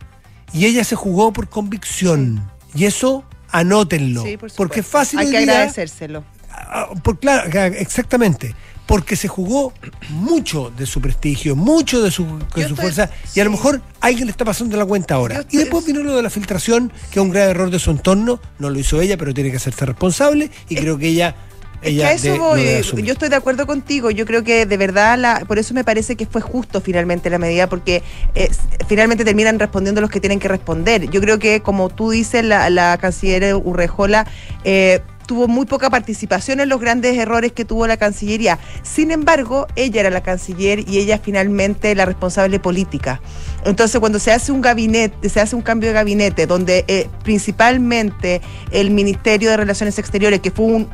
Y 0.52 0.66
ella 0.66 0.84
se 0.84 0.96
jugó 0.96 1.32
por 1.32 1.48
convicción. 1.48 2.50
Y 2.74 2.84
eso 2.84 3.24
anótenlo. 3.50 4.22
Sí, 4.22 4.36
por 4.36 4.50
supuesto. 4.50 4.56
porque 4.58 4.80
es 4.80 4.86
fácil 4.86 5.18
Hay 5.20 5.26
que 5.30 5.38
día- 5.40 5.52
agradecérselo. 5.52 6.24
Ah, 6.50 6.88
por, 7.02 7.18
claro, 7.18 7.48
exactamente. 7.74 8.54
Porque 8.86 9.16
se 9.16 9.28
jugó 9.28 9.72
mucho 10.10 10.70
de 10.76 10.86
su 10.86 11.00
prestigio, 11.00 11.54
mucho 11.56 12.02
de 12.02 12.10
su, 12.10 12.24
de 12.24 12.64
su 12.68 12.74
estoy- 12.74 12.76
fuerza, 12.76 13.10
y 13.34 13.40
a 13.40 13.44
lo 13.44 13.50
mejor 13.52 13.80
alguien 14.00 14.26
le 14.26 14.32
está 14.32 14.44
pasando 14.44 14.76
la 14.76 14.84
cuenta 14.84 15.14
ahora. 15.14 15.36
Yo 15.36 15.42
Y 15.50 15.56
después 15.58 15.86
vino 15.86 16.02
lo 16.02 16.16
de 16.16 16.22
la 16.22 16.30
filtración, 16.30 16.92
que 17.10 17.20
es 17.20 17.24
un 17.24 17.30
grave 17.30 17.50
error 17.52 17.70
de 17.70 17.78
su 17.78 17.90
entorno, 17.90 18.40
no 18.58 18.70
lo 18.70 18.78
hizo 18.78 19.00
ella, 19.00 19.16
pero 19.16 19.32
tiene 19.32 19.50
que 19.50 19.56
hacerse 19.56 19.86
responsable, 19.86 20.50
y 20.68 20.74
creo 20.74 20.98
que 20.98 21.08
ella, 21.08 21.34
Es 21.80 21.90
ella 21.90 22.02
que 22.04 22.08
a 22.08 22.12
eso 22.12 22.32
de- 22.32 22.38
voy. 22.38 23.02
Yo 23.04 23.12
estoy 23.12 23.28
de 23.28 23.36
acuerdo 23.36 23.66
contigo. 23.66 24.10
Yo 24.10 24.24
creo 24.26 24.44
que 24.44 24.66
de 24.66 24.76
verdad, 24.76 25.18
la, 25.18 25.40
por 25.46 25.58
eso 25.58 25.74
me 25.74 25.82
parece 25.84 26.14
que 26.16 26.26
fue 26.26 26.40
justo 26.40 26.80
finalmente 26.80 27.28
la 27.30 27.38
medida, 27.38 27.68
porque 27.68 28.02
eh, 28.34 28.50
finalmente 28.88 29.24
terminan 29.24 29.58
respondiendo 29.58 30.00
los 30.00 30.10
que 30.10 30.20
tienen 30.20 30.38
que 30.38 30.46
responder. 30.48 31.08
Yo 31.10 31.20
creo 31.20 31.38
que, 31.40 31.60
como 31.60 31.88
tú 31.88 32.10
dices, 32.10 32.44
la, 32.44 32.68
la 32.70 32.98
canciller 32.98 33.54
Urrejola 33.56 34.26
eh, 34.64 35.00
tuvo 35.26 35.48
muy 35.48 35.66
poca 35.66 35.90
participación 35.90 36.60
en 36.60 36.68
los 36.68 36.80
grandes 36.80 37.16
errores 37.16 37.52
que 37.52 37.64
tuvo 37.64 37.86
la 37.86 37.96
Cancillería. 37.96 38.58
Sin 38.82 39.10
embargo, 39.10 39.66
ella 39.76 40.00
era 40.00 40.10
la 40.10 40.22
canciller 40.22 40.88
y 40.88 40.98
ella 40.98 41.18
finalmente 41.22 41.94
la 41.94 42.04
responsable 42.04 42.58
política. 42.58 43.20
Entonces, 43.64 44.00
cuando 44.00 44.18
se 44.18 44.32
hace 44.32 44.52
un 44.52 44.60
gabinete, 44.60 45.28
se 45.28 45.40
hace 45.40 45.56
un 45.56 45.62
cambio 45.62 45.88
de 45.88 45.94
gabinete, 45.94 46.46
donde 46.46 46.84
eh, 46.88 47.08
principalmente 47.22 48.40
el 48.70 48.90
Ministerio 48.90 49.50
de 49.50 49.56
Relaciones 49.56 49.98
Exteriores, 49.98 50.40
que 50.40 50.50
fue 50.50 50.66
un 50.66 50.88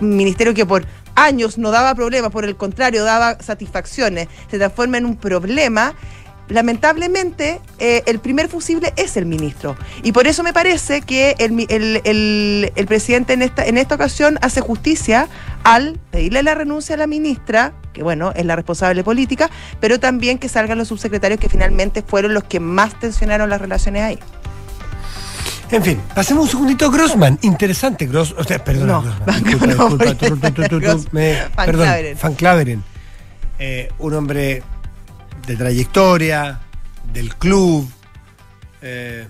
ministerio 0.00 0.54
que 0.54 0.64
por 0.64 0.86
años 1.14 1.58
no 1.58 1.70
daba 1.70 1.94
problemas, 1.94 2.30
por 2.30 2.44
el 2.44 2.56
contrario, 2.56 3.04
daba 3.04 3.38
satisfacciones, 3.40 4.28
se 4.50 4.58
transforma 4.58 4.98
en 4.98 5.06
un 5.06 5.16
problema, 5.16 5.94
lamentablemente 6.50 7.60
eh, 7.78 8.02
el 8.06 8.18
primer 8.18 8.48
fusible 8.48 8.92
es 8.96 9.16
el 9.16 9.24
ministro. 9.26 9.76
Y 10.02 10.12
por 10.12 10.26
eso 10.26 10.42
me 10.42 10.52
parece 10.52 11.00
que 11.00 11.34
el, 11.38 11.66
el- 11.68 12.00
el- 12.04 12.72
el 12.74 12.86
presidente 12.86 13.32
en 13.32 13.42
esta, 13.42 13.64
en 13.64 13.78
esta 13.78 13.94
ocasión 13.94 14.38
hace 14.42 14.60
justicia 14.60 15.28
al 15.64 15.98
pedirle 16.10 16.42
la 16.42 16.54
renuncia 16.54 16.94
a 16.94 16.98
la 16.98 17.06
ministra, 17.06 17.72
que 17.92 18.02
bueno, 18.02 18.32
es 18.34 18.44
la 18.44 18.56
responsable 18.56 19.02
política, 19.04 19.50
pero 19.80 19.98
también 20.00 20.38
que 20.38 20.48
salgan 20.48 20.78
los 20.78 20.88
subsecretarios 20.88 21.40
que 21.40 21.48
finalmente 21.48 22.02
fueron 22.02 22.34
los 22.34 22.44
que 22.44 22.60
más 22.60 22.98
tensionaron 23.00 23.48
las 23.50 23.60
relaciones 23.60 24.02
ahí. 24.02 24.18
En 25.70 25.84
fin, 25.84 26.00
pasemos 26.16 26.44
un 26.46 26.50
segundito 26.50 26.86
a 26.86 26.90
Grossman. 26.90 27.38
Interesante, 27.42 28.06
Gross. 28.06 28.34
O 28.36 28.42
sea, 28.42 28.62
perdón, 28.64 28.88
No, 28.88 29.02
Grossman. 29.02 29.44
Disculpa, 29.44 29.66
no. 29.66 29.88
Van 32.20 32.34
Claveren. 32.34 32.84
Eh, 33.60 33.88
un 34.00 34.14
hombre 34.14 34.62
de 35.50 35.56
trayectoria, 35.56 36.60
del 37.12 37.34
club, 37.34 37.90
eh, 38.82 39.26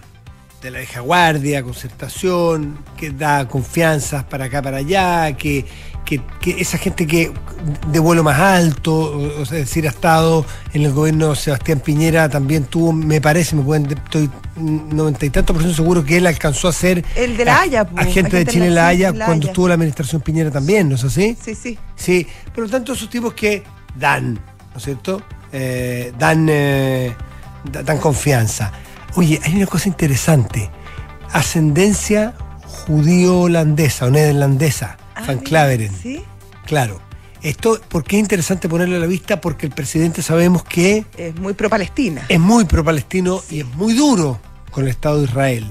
de 0.60 0.70
la 0.70 0.80
vieja 0.80 1.00
guardia, 1.00 1.62
concertación, 1.62 2.78
que 2.98 3.10
da 3.10 3.48
confianzas 3.48 4.24
para 4.24 4.44
acá, 4.44 4.60
para 4.60 4.76
allá, 4.76 5.32
que, 5.34 5.64
que, 6.04 6.20
que 6.42 6.60
esa 6.60 6.76
gente 6.76 7.06
que 7.06 7.32
de 7.88 7.98
vuelo 7.98 8.22
más 8.22 8.38
alto, 8.38 8.92
o, 8.94 9.40
o 9.40 9.46
sea, 9.46 9.60
es 9.60 9.64
decir, 9.64 9.86
ha 9.86 9.90
estado 9.90 10.44
en 10.74 10.82
el 10.82 10.92
gobierno 10.92 11.34
Sebastián 11.34 11.80
Piñera, 11.80 12.28
también 12.28 12.64
tuvo, 12.64 12.92
me 12.92 13.22
parece, 13.22 13.56
me 13.56 13.62
pueden, 13.62 13.90
estoy 13.90 14.28
noventa 14.56 15.24
y 15.24 15.30
tantos 15.30 15.54
por 15.54 15.62
ciento 15.62 15.82
seguro 15.82 16.04
que 16.04 16.18
él 16.18 16.26
alcanzó 16.26 16.68
a 16.68 16.72
ser 16.74 17.02
El 17.16 17.38
de 17.38 17.46
La 17.46 17.62
Haya, 17.62 17.86
po, 17.86 17.98
agente 17.98 18.36
de 18.36 18.44
Chile 18.44 18.66
en 18.66 18.74
La 18.74 18.88
Haya 18.88 19.12
La 19.12 19.24
cuando 19.24 19.44
Haya. 19.44 19.52
estuvo 19.52 19.68
la 19.68 19.74
administración 19.74 20.20
Piñera 20.20 20.50
también, 20.50 20.90
¿no 20.90 20.96
es 20.96 21.04
así? 21.04 21.34
Sí, 21.42 21.54
sí. 21.54 21.78
Sí, 21.96 22.26
por 22.54 22.64
lo 22.64 22.68
tanto, 22.68 22.92
esos 22.92 23.08
tipos 23.08 23.32
que 23.32 23.62
dan, 23.96 24.34
¿no 24.34 24.76
es 24.76 24.82
cierto? 24.82 25.22
Eh, 25.52 26.12
dan, 26.18 26.46
eh, 26.48 27.14
da- 27.70 27.82
dan 27.82 27.98
confianza. 27.98 28.72
Oye, 29.16 29.40
hay 29.44 29.56
una 29.56 29.66
cosa 29.66 29.88
interesante. 29.88 30.70
Ascendencia 31.32 32.34
judío-holandesa 32.64 34.06
o 34.06 34.10
neerlandesa, 34.10 34.96
Ah, 35.14 35.24
Van 35.26 35.38
Claveren. 35.38 35.92
Sí, 36.00 36.22
Claro. 36.66 37.00
Esto, 37.42 37.80
¿por 37.88 38.04
qué 38.04 38.16
es 38.16 38.20
interesante 38.20 38.68
ponerlo 38.68 38.96
a 38.96 38.98
la 38.98 39.06
vista? 39.06 39.40
Porque 39.40 39.64
el 39.66 39.72
presidente 39.72 40.20
sabemos 40.22 40.62
que 40.62 41.06
es 41.16 41.34
muy 41.36 41.54
pro-Palestina. 41.54 42.22
es 42.28 42.38
muy 42.38 42.66
pro-palestino 42.66 43.40
y 43.50 43.60
es 43.60 43.66
muy 43.76 43.94
duro 43.94 44.38
con 44.70 44.84
el 44.84 44.90
Estado 44.90 45.18
de 45.18 45.24
Israel. 45.24 45.66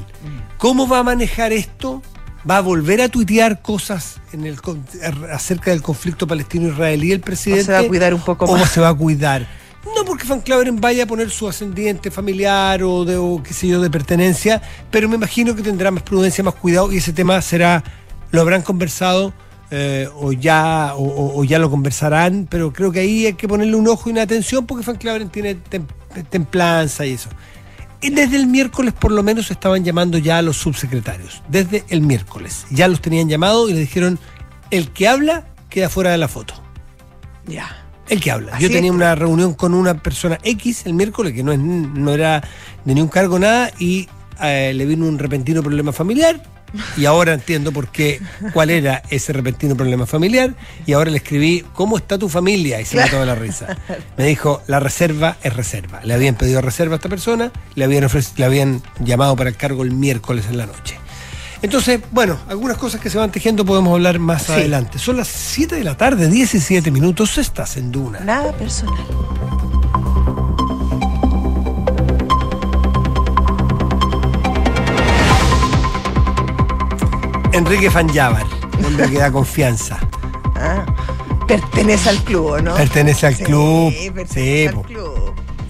¿Cómo 0.58 0.88
va 0.88 1.00
a 1.00 1.04
manejar 1.04 1.54
esto? 1.54 2.02
¿Va 2.50 2.58
a 2.58 2.62
volver 2.62 3.02
a 3.02 3.10
tuitear 3.10 3.62
cosas 3.62 4.16
en 4.34 4.46
el, 4.48 4.60
con- 4.62 4.84
acerca 5.32 5.70
del 5.72 5.82
conflicto 5.84 6.26
palestino-israelí 6.26 7.12
el 7.12 7.20
presidente? 7.22 7.62
¿O 7.64 7.66
se 7.68 7.72
va 7.74 7.80
a 7.80 7.88
cuidar 7.88 8.14
un 8.16 8.22
poco 8.22 8.46
¿O 8.46 8.58
más? 8.58 8.72
se 8.72 8.82
va 8.82 8.90
a 8.90 8.94
cuidar? 8.96 9.48
No 9.86 10.04
porque 10.06 10.28
Van 10.28 10.42
Claveren 10.42 10.82
vaya 10.82 11.04
a 11.04 11.08
poner 11.08 11.30
su 11.30 11.48
ascendiente 11.48 12.12
familiar 12.12 12.84
o 12.84 13.06
de 13.06 13.18
qué 13.44 13.54
sé 13.54 13.68
yo 13.68 13.82
de 13.82 13.90
pertenencia, 13.90 14.62
pero 14.92 15.08
me 15.08 15.16
imagino 15.16 15.56
que 15.56 15.62
tendrá 15.62 15.90
más 15.90 16.04
prudencia, 16.04 16.44
más 16.44 16.56
cuidado 16.56 16.92
y 16.92 16.98
ese 16.98 17.14
tema 17.14 17.42
será, 17.42 17.84
lo 18.32 18.42
habrán 18.42 18.62
conversado 18.62 19.34
eh, 19.72 20.10
o 20.16 20.32
ya 20.34 20.94
o, 20.98 21.44
ya 21.44 21.60
lo 21.60 21.70
conversarán, 21.70 22.48
pero 22.50 22.74
creo 22.74 22.92
que 22.92 23.00
ahí 23.00 23.26
hay 23.28 23.34
que 23.34 23.48
ponerle 23.48 23.76
un 23.76 23.88
ojo 23.88 24.10
y 24.10 24.12
una 24.12 24.24
atención 24.24 24.66
porque 24.66 24.86
Van 24.86 24.98
Claveren 24.98 25.30
tiene 25.30 25.56
tem- 25.56 25.88
templanza 26.30 27.06
y 27.06 27.14
eso. 27.14 27.30
Y 28.02 28.10
desde 28.12 28.36
el 28.38 28.48
miércoles 28.48 28.94
por 28.94 29.12
lo 29.12 29.24
menos 29.24 29.50
estaban 29.52 29.84
llamando 29.84 30.18
ya 30.18 30.38
a 30.40 30.42
los 30.42 30.58
subsecretarios. 30.58 31.42
Desde 31.50 31.84
el 31.90 32.02
miércoles. 32.02 32.66
Ya 32.70 32.88
los 32.88 33.02
tenían 33.02 33.30
llamado 33.30 33.70
y 33.70 33.74
le 33.74 33.80
dijeron, 33.80 34.20
el 34.72 34.90
que 34.92 35.08
habla 35.08 35.48
queda 35.70 35.88
fuera 35.90 36.12
de 36.12 36.18
la 36.18 36.28
foto. 36.28 36.54
Ya. 37.46 37.86
El 38.10 38.20
que 38.20 38.32
habla. 38.32 38.54
Así 38.54 38.64
Yo 38.64 38.70
tenía 38.70 38.92
es. 38.92 38.96
una 38.96 39.16
reunión 39.16 39.54
con 39.54 39.74
una 39.74 39.96
persona 39.96 40.40
X 40.44 40.86
el 40.86 40.94
miércoles, 40.94 41.34
que 41.34 41.44
no, 41.44 41.52
es, 41.52 41.60
no 41.60 42.12
era 42.12 42.42
de 42.84 42.96
ni 42.96 43.02
un 43.02 43.08
cargo 43.08 43.40
nada, 43.40 43.72
y 43.80 44.08
eh, 44.42 44.74
le 44.76 44.86
vino 44.86 45.06
un 45.06 45.20
repentino 45.20 45.62
problema 45.62 45.92
familiar. 45.92 46.42
Y 46.98 47.06
ahora 47.06 47.34
entiendo 47.34 47.72
por 47.72 47.88
qué, 47.88 48.22
cuál 48.54 48.70
era 48.70 49.02
ese 49.10 49.34
repentino 49.34 49.76
problema 49.76 50.06
familiar. 50.06 50.54
Y 50.86 50.94
ahora 50.94 51.10
le 51.10 51.18
escribí, 51.18 51.66
¿cómo 51.74 51.98
está 51.98 52.18
tu 52.18 52.30
familia? 52.30 52.80
Y 52.80 52.86
se 52.86 52.98
me 52.98 53.10
toda 53.10 53.26
la 53.26 53.36
risa. 53.36 53.78
Me 54.18 54.26
dijo, 54.26 54.62
la 54.68 54.80
reserva 54.80 55.38
es 55.42 55.56
reserva. 55.56 56.02
Le 56.04 56.14
habían 56.14 56.36
pedido 56.36 56.62
reserva 56.62 56.96
a 56.96 56.98
esta 56.98 57.10
persona, 57.10 57.52
le 57.76 57.86
habían, 57.86 58.08
le 58.38 58.46
habían 58.46 58.84
llamado 59.00 59.36
para 59.36 59.50
el 59.50 59.56
cargo 59.56 59.84
el 59.84 59.92
miércoles 59.92 60.46
en 60.50 60.58
la 60.58 60.66
noche. 60.66 60.98
Entonces, 61.62 62.00
bueno, 62.12 62.38
algunas 62.48 62.78
cosas 62.78 63.02
que 63.02 63.10
se 63.10 63.18
van 63.18 63.32
tejiendo 63.32 63.66
podemos 63.66 63.94
hablar 63.94 64.18
más 64.20 64.44
Sí. 64.44 64.54
adelante. 64.54 64.98
Son 64.98 65.18
las 65.18 65.28
7 65.28 65.76
de 65.76 65.84
la 65.84 65.96
tarde, 65.98 66.30
17 66.30 66.90
minutos, 66.92 67.38
estás 67.38 67.76
en 67.78 67.92
Duna. 67.92 68.20
Nada 68.22 68.54
personal. 68.54 68.98
Enrique 77.54 77.90
Fanjávar, 77.90 78.46
hombre 78.86 79.10
que 79.10 79.18
da 79.18 79.32
confianza. 79.40 79.98
Ah, 80.56 80.86
pertenece 81.48 82.10
al 82.10 82.18
club, 82.24 82.46
¿o 82.46 82.62
¿no? 82.62 82.76
Pertenece 82.76 83.28
al 83.28 83.36
Sí, 83.36 83.44
club. 83.44 83.94
pertenece 84.14 84.34
Sí, 84.34 84.68
al 84.68 84.82
club. 84.84 85.19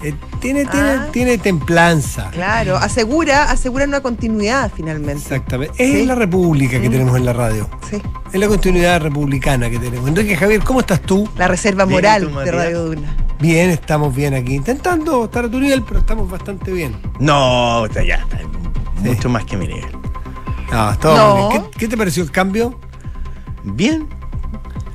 Eh, 0.02 0.14
tiene, 0.40 0.64
tiene, 0.64 0.90
Ah. 0.90 1.08
tiene 1.12 1.36
templanza. 1.38 2.30
Claro, 2.30 2.76
asegura, 2.78 3.50
asegura 3.50 3.84
una 3.84 4.00
continuidad 4.00 4.70
finalmente. 4.74 5.22
Exactamente. 5.22 5.74
Es 5.82 5.92
Sí. 6.00 6.06
la 6.06 6.14
república 6.14 6.80
que 6.80 6.88
Mm. 6.88 6.92
tenemos 6.92 7.16
en 7.18 7.24
la 7.26 7.32
radio. 7.34 7.68
Sí. 7.90 8.00
Es 8.32 8.40
la 8.40 8.48
continuidad 8.48 9.00
republicana 9.02 9.68
que 9.68 9.78
tenemos. 9.78 10.08
Enrique 10.08 10.36
Javier, 10.36 10.62
¿cómo 10.64 10.80
estás 10.80 11.02
tú? 11.02 11.28
La 11.36 11.48
reserva 11.48 11.84
Bien, 11.84 11.92
¿y 11.98 12.02
moral 12.28 12.44
de? 12.44 12.50
Radio 12.52 12.84
Duna. 12.84 13.16
Bien, 13.40 13.70
estamos 13.70 14.14
bien 14.14 14.34
aquí. 14.34 14.54
Intentando 14.54 15.24
estar 15.24 15.44
a 15.44 15.50
tu 15.50 15.60
nivel, 15.60 15.82
pero 15.82 16.00
estamos 16.00 16.30
bastante 16.30 16.72
bien. 16.72 16.94
No, 17.18 17.84
está 17.86 18.02
ya 18.02 18.16
está 18.16 18.38
mucho 19.02 19.28
más 19.28 19.44
que 19.44 19.56
mi 19.56 19.66
nivel. 19.66 19.90
No, 20.72 20.98
todo 20.98 21.16
No. 21.16 21.48
bien. 21.50 21.62
¿Qué, 21.72 21.78
qué 21.80 21.88
te 21.88 21.96
pareció 21.96 22.22
el 22.22 22.30
cambio? 22.30 22.78
Bien. 23.64 24.06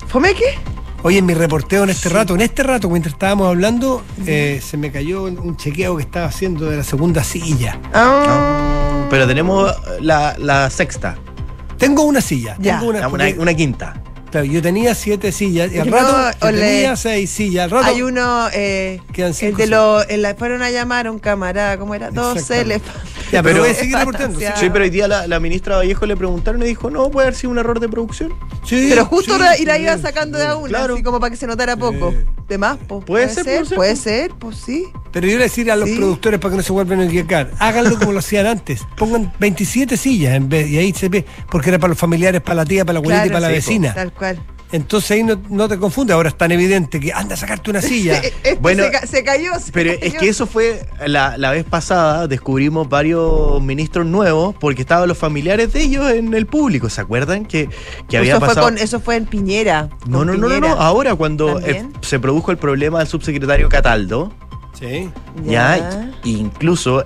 ¿Fome 0.07 0.33
qué? 0.33 0.57
Oye, 1.05 1.19
en 1.19 1.25
mi 1.27 1.35
reporteo 1.35 1.83
en 1.83 1.91
este 1.91 2.09
rato, 2.09 2.33
en 2.33 2.41
este 2.41 2.63
rato, 2.63 2.89
mientras 2.89 3.13
estábamos 3.13 3.47
hablando, 3.47 4.03
eh, 4.25 4.59
se 4.67 4.75
me 4.75 4.91
cayó 4.91 5.25
un 5.25 5.55
chequeo 5.55 5.97
que 5.97 6.01
estaba 6.01 6.25
haciendo 6.25 6.67
de 6.67 6.77
la 6.77 6.83
segunda 6.83 7.23
silla. 7.23 7.79
Ah, 7.93 9.05
Pero 9.11 9.27
tenemos 9.27 9.71
la, 10.01 10.35
la 10.39 10.67
sexta, 10.71 11.15
Tengo 11.77 12.01
una 12.01 12.21
silla. 12.21 12.55
Ya. 12.59 12.79
Tengo 12.79 12.89
una, 12.89 13.07
una, 13.37 13.53
quinta. 13.53 14.01
Claro, 14.31 14.47
yo 14.47 14.63
tenía 14.63 14.95
siete 14.95 15.31
sillas 15.31 15.71
y 15.71 15.77
al 15.77 15.91
No, 15.91 15.95
rato 15.97 16.39
yo 16.41 16.47
tenía 16.59 16.95
seis 16.95 17.29
sillas. 17.29 17.65
Al 17.65 17.69
rato, 17.69 17.85
Hay 17.85 18.01
uno, 18.01 18.47
eh, 18.51 18.99
Quedan 19.13 19.29
el 19.29 19.35
cinco 19.35 19.57
de 19.57 19.65
sillas. 19.65 19.79
los, 19.79 20.05
el- 20.09 20.35
fueron 20.35 20.63
a 20.63 20.71
llamar 20.71 21.05
a 21.05 21.11
un 21.11 21.19
camarada, 21.19 21.77
¿cómo 21.77 21.93
era? 21.93 22.09
Dos 22.09 22.49
elefantes. 22.49 23.14
Ya, 23.31 23.41
pero, 23.43 23.55
pero- 23.55 23.59
voy 23.63 23.69
a 23.71 23.73
seguir 23.75 23.97
reportando. 23.97 24.39
Ya. 24.39 24.55
Sí, 24.55 24.69
pero 24.71 24.83
hoy 24.85 24.89
día 24.89 25.07
la, 25.07 25.27
la 25.27 25.39
ministra 25.39 25.77
Vallejo 25.77 26.05
le 26.05 26.15
preguntaron 26.17 26.61
y 26.63 26.65
dijo, 26.65 26.89
no, 26.89 27.09
puede 27.09 27.27
haber 27.27 27.35
sido 27.38 27.51
un 27.51 27.57
error 27.57 27.79
de 27.79 27.89
producción. 27.89 28.33
Sí, 28.63 28.88
Pero 28.89 29.05
justo 29.05 29.35
sí, 29.35 29.39
la- 29.41 29.57
y 29.57 29.65
la 29.65 29.77
iba 29.77 29.97
sacando 29.97 30.38
sí. 30.38 30.43
de 30.43 30.49
a 30.49 30.55
una, 30.55 30.69
Claro. 30.69 30.93
así 30.95 31.03
como 31.03 31.19
para 31.19 31.31
que 31.31 31.38
se 31.38 31.47
notara 31.47 31.75
poco. 31.75 32.11
Sí. 32.11 32.17
De 32.47 32.57
más, 32.57 32.77
po. 32.77 32.99
Puede 33.01 33.27
ser, 33.29 33.43
puede 33.43 33.65
ser, 33.65 33.75
puede 33.75 33.89
pues. 33.91 33.99
ser, 34.01 34.31
pues 34.39 34.57
sí. 34.57 34.85
Pero 35.11 35.27
yo 35.27 35.38
le 35.38 35.43
decir 35.45 35.71
a 35.71 35.75
los 35.75 35.89
Sí. 35.89 35.95
productores 35.95 36.39
para 36.39 36.51
que 36.51 36.57
no 36.57 36.63
se 36.63 36.71
vuelvan 36.73 36.99
a 36.99 37.05
equivocar, 37.05 37.51
háganlo 37.59 37.97
como 37.97 38.11
lo 38.11 38.19
hacían 38.19 38.45
antes. 38.45 38.81
Pongan 38.97 39.33
27 39.39 39.97
sillas 39.97 40.35
en 40.35 40.47
vez 40.49 40.67
y 40.67 40.77
ahí 40.77 40.93
se 40.93 41.09
ve, 41.09 41.25
porque 41.49 41.69
era 41.69 41.79
para 41.79 41.89
los 41.89 41.97
familiares, 41.99 42.41
para 42.41 42.55
la 42.55 42.65
tía, 42.65 42.85
para 42.85 42.93
la 42.95 42.99
abuelita 42.99 43.25
y 43.25 43.29
para 43.29 43.39
la 43.41 43.47
vecina. 43.47 43.93
Tal 43.93 44.11
cual. 44.13 44.39
Entonces 44.71 45.11
ahí 45.11 45.23
no, 45.23 45.39
no 45.49 45.69
te 45.69 45.77
confunde. 45.77 46.11
Ahora 46.11 46.29
es 46.29 46.38
tan 46.38 46.51
evidente 46.51 46.99
que 46.99 47.13
anda 47.13 47.35
a 47.35 47.38
sacarte 47.38 47.69
una 47.69 47.81
silla. 47.81 48.17
Este 48.43 48.55
Bueno, 48.55 48.83
se, 48.83 48.91
ca- 48.91 49.07
se 49.07 49.23
cayó. 49.23 49.57
se 49.59 49.71
Pero 49.71 49.91
es 49.91 50.15
que 50.15 50.27
eso 50.27 50.47
fue 50.47 50.85
la, 51.05 51.38
la 51.38 51.51
vez 51.51 51.63
pasada, 51.63 52.27
descubrimos 52.27 52.89
varios 52.89 53.14
ministros 53.62 54.06
nuevos 54.06 54.56
porque 54.60 54.82
estaban 54.82 55.08
los 55.08 55.17
familiares 55.17 55.73
de 55.73 55.82
ellos 55.84 56.10
en 56.12 56.34
el 56.34 56.45
público. 56.45 56.89
¿Se 56.89 57.01
acuerdan 57.01 57.45
que, 57.45 57.69
que 58.10 58.17
había 58.17 58.32
eso, 58.34 58.39
fue 58.39 58.47
pasado? 58.49 58.67
con, 58.67 58.78
eso 58.78 58.99
fue 58.99 59.15
en 59.15 59.25
Piñera. 59.25 59.89
No, 60.08 60.25
no, 60.25 60.34
no, 60.34 60.38
no, 60.39 60.47
Piñera. 60.47 60.69
no. 60.75 60.82
Ahora 60.82 61.15
cuando 61.15 61.60
eh, 61.60 61.86
se 62.01 62.19
produjo 62.19 62.51
el 62.51 62.58
problema 62.58 62.99
del 62.99 63.08
subsecretario 63.08 63.69
Cataldo, 63.69 64.32
Sí. 64.80 65.10
ya, 65.45 66.12
incluso 66.25 67.06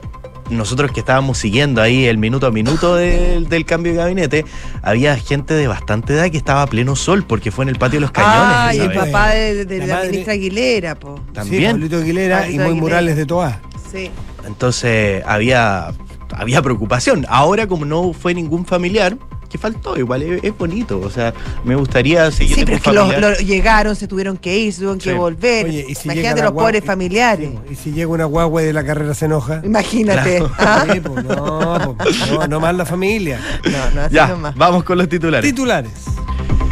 nosotros 0.49 0.91
que 0.91 1.01
estábamos 1.01 1.37
siguiendo 1.37 1.79
ahí 1.79 2.05
el 2.05 2.17
minuto 2.17 2.47
a 2.47 2.51
minuto 2.51 2.95
del, 2.97 3.47
del 3.47 3.65
cambio 3.65 3.91
de 3.91 3.97
gabinete, 3.99 4.45
había 4.81 5.15
gente 5.17 5.53
de 5.53 5.67
bastante 5.67 6.13
edad 6.13 6.31
que 6.31 6.37
estaba 6.37 6.63
a 6.63 6.67
pleno 6.67 6.95
sol 6.95 7.23
porque 7.27 7.51
fue 7.51 7.65
en 7.65 7.69
el 7.69 7.75
patio 7.75 7.97
de 7.97 8.01
los 8.01 8.11
cañones. 8.11 8.37
Ah, 8.55 8.71
y 8.73 8.79
el 8.79 8.91
papá 8.93 9.29
de, 9.29 9.65
de 9.65 9.85
La 9.85 10.01
ministra 10.01 10.33
Aguilera, 10.33 10.95
po. 10.95 11.17
Sí, 11.17 11.33
También. 11.33 11.71
Pablito 11.73 11.97
Aguilera 11.97 12.37
Pablito 12.39 12.53
y 12.53 12.57
muy 12.57 12.65
Aguilera. 12.65 12.81
Morales 12.81 13.15
de 13.17 13.25
Toa. 13.27 13.59
Sí. 13.91 14.09
Entonces 14.45 15.23
había, 15.25 15.91
había 16.33 16.61
preocupación. 16.61 17.25
Ahora, 17.29 17.67
como 17.67 17.85
no 17.85 18.13
fue 18.13 18.33
ningún 18.33 18.65
familiar, 18.65 19.17
que 19.49 19.57
faltó, 19.57 19.97
igual 19.97 20.21
es, 20.21 20.43
es 20.43 20.55
bonito. 20.55 20.99
O 21.03 21.09
sea, 21.09 21.33
me 21.63 21.73
gustaría 21.75 22.29
seguir 22.29 22.53
Sí, 22.55 22.65
pero 22.65 22.77
es 22.77 22.83
que 22.83 22.91
lo, 22.91 23.07
familiar. 23.07 23.31
lo- 23.31 23.37
llegaron, 23.45 23.95
se 23.95 24.07
tuvieron 24.07 24.37
que 24.37 24.55
ir, 24.59 24.71
se 24.73 24.77
tuvieron 24.81 24.99
que 24.99 25.13
volver. 25.13 25.65
Oye, 25.65 25.85
y 25.89 25.95
si 25.95 26.07
llega 26.09 26.13
Imagínate 26.21 26.43
los 26.43 26.51
pobres 26.51 26.83
y- 26.83 26.85
familiares. 26.85 27.49
Y 27.71 27.73
si 27.75 27.91
llega 27.91 28.09
una 28.09 28.25
guagua 28.25 28.61
y 28.61 28.65
de 28.65 28.73
la 28.73 28.85
carrera 28.85 29.15
se 29.15 29.25
enoja. 29.25 29.61
Imagínate. 29.63 30.43
¿ah? 30.59 30.85
Sí, 30.93 30.99
pues, 30.99 31.25
no, 31.25 31.95
pues, 31.97 32.31
no, 32.31 32.47
no 32.47 32.59
más 32.59 32.75
la 32.75 32.85
familia. 32.85 33.39
No, 33.65 33.95
no, 33.95 34.01
así 34.01 34.13
Ya, 34.13 34.27
nomás. 34.27 34.53
vamos 34.55 34.83
con 34.83 34.99
los 34.99 35.09
titulares. 35.09 35.49
Titulares. 35.49 35.91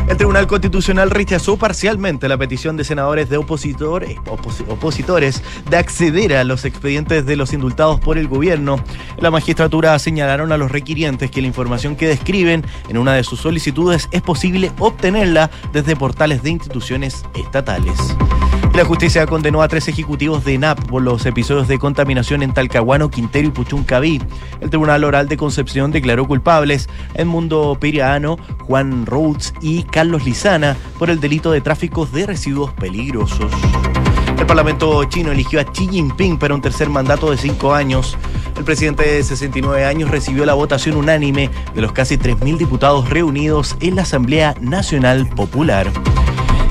El 0.07 0.15
Tribunal 0.15 0.47
Constitucional 0.47 1.09
rechazó 1.11 1.57
parcialmente 1.57 2.29
la 2.29 2.37
petición 2.37 2.77
de 2.77 2.85
senadores 2.85 3.29
de 3.29 3.35
opositores, 3.37 4.17
opos- 4.19 4.63
opositores 4.69 5.43
de 5.69 5.77
acceder 5.77 6.33
a 6.37 6.45
los 6.45 6.63
expedientes 6.63 7.25
de 7.25 7.35
los 7.35 7.51
indultados 7.51 7.99
por 7.99 8.17
el 8.17 8.29
gobierno. 8.29 8.81
La 9.19 9.31
magistratura 9.31 9.99
señalaron 9.99 10.53
a 10.53 10.57
los 10.57 10.71
requirientes 10.71 11.29
que 11.29 11.41
la 11.41 11.47
información 11.47 11.97
que 11.97 12.07
describen 12.07 12.65
en 12.87 12.97
una 12.97 13.13
de 13.15 13.23
sus 13.25 13.41
solicitudes 13.41 14.07
es 14.11 14.21
posible 14.21 14.71
obtenerla 14.79 15.51
desde 15.73 15.97
portales 15.97 16.41
de 16.41 16.51
instituciones 16.51 17.25
estatales. 17.35 17.97
La 18.77 18.85
justicia 18.85 19.25
condenó 19.25 19.63
a 19.63 19.67
tres 19.67 19.87
ejecutivos 19.87 20.45
de 20.45 20.53
ENAP 20.53 20.85
por 20.85 21.01
los 21.01 21.25
episodios 21.25 21.67
de 21.67 21.79
contaminación 21.79 22.43
en 22.43 22.53
Talcahuano, 22.53 23.09
Quintero 23.09 23.47
y 23.47 23.49
Puchuncaví. 23.49 24.21
El 24.61 24.69
Tribunal 24.69 25.03
Oral 25.03 25.27
de 25.27 25.35
Concepción 25.35 25.91
declaró 25.91 26.27
culpables 26.27 26.87
a 27.17 27.23
Edmundo 27.23 27.75
Periano, 27.81 28.37
Juan 28.67 29.07
Rhodes 29.07 29.55
y 29.61 29.81
Carlos 29.81 30.25
Lizana 30.25 30.77
por 30.99 31.09
el 31.09 31.19
delito 31.19 31.51
de 31.51 31.61
tráfico 31.61 32.05
de 32.05 32.27
residuos 32.27 32.71
peligrosos. 32.73 33.51
El 34.37 34.45
Parlamento 34.45 35.03
chino 35.05 35.31
eligió 35.31 35.59
a 35.59 35.63
Xi 35.63 35.87
Jinping 35.87 36.37
para 36.37 36.53
un 36.53 36.61
tercer 36.61 36.87
mandato 36.87 37.31
de 37.31 37.37
cinco 37.37 37.73
años. 37.73 38.15
El 38.57 38.63
presidente 38.63 39.01
de 39.01 39.23
69 39.23 39.85
años 39.85 40.11
recibió 40.11 40.45
la 40.45 40.53
votación 40.53 40.97
unánime 40.97 41.49
de 41.73 41.81
los 41.81 41.93
casi 41.93 42.17
3.000 42.17 42.57
diputados 42.57 43.09
reunidos 43.09 43.75
en 43.79 43.95
la 43.95 44.03
Asamblea 44.03 44.53
Nacional 44.61 45.27
Popular. 45.29 45.91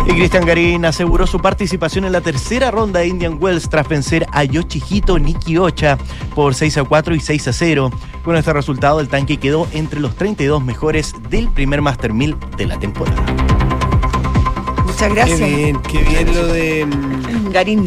Y 0.06 0.12
Cristian 0.12 0.46
Garín 0.46 0.84
aseguró 0.84 1.26
su 1.26 1.40
participación 1.40 2.04
en 2.04 2.12
la 2.12 2.20
tercera 2.20 2.70
ronda 2.70 3.00
de 3.00 3.08
Indian 3.08 3.38
Wells 3.40 3.68
tras 3.68 3.88
vencer 3.88 4.24
a 4.32 4.44
Yoshihito 4.44 5.18
Nikiocha 5.18 5.98
por 6.34 6.54
6 6.54 6.78
a 6.78 6.84
4 6.84 7.14
y 7.16 7.20
6 7.20 7.48
a 7.48 7.52
0. 7.52 7.90
Con 8.24 8.36
este 8.36 8.52
resultado, 8.52 9.00
el 9.00 9.08
tanque 9.08 9.36
quedó 9.38 9.66
entre 9.72 9.98
los 10.00 10.14
32 10.14 10.62
mejores 10.62 11.12
del 11.28 11.48
primer 11.50 11.82
Master 11.82 12.12
1000 12.12 12.36
de 12.56 12.66
la 12.66 12.78
temporada. 12.78 13.20
Muchas 14.86 15.08
Qué 15.08 15.14
gracias. 15.14 15.40
bien, 15.40 15.82
qué 15.82 16.02
bien 16.04 16.34
lo 16.34 16.46
de. 16.46 16.86
mm, 16.86 17.50
Garín. 17.50 17.84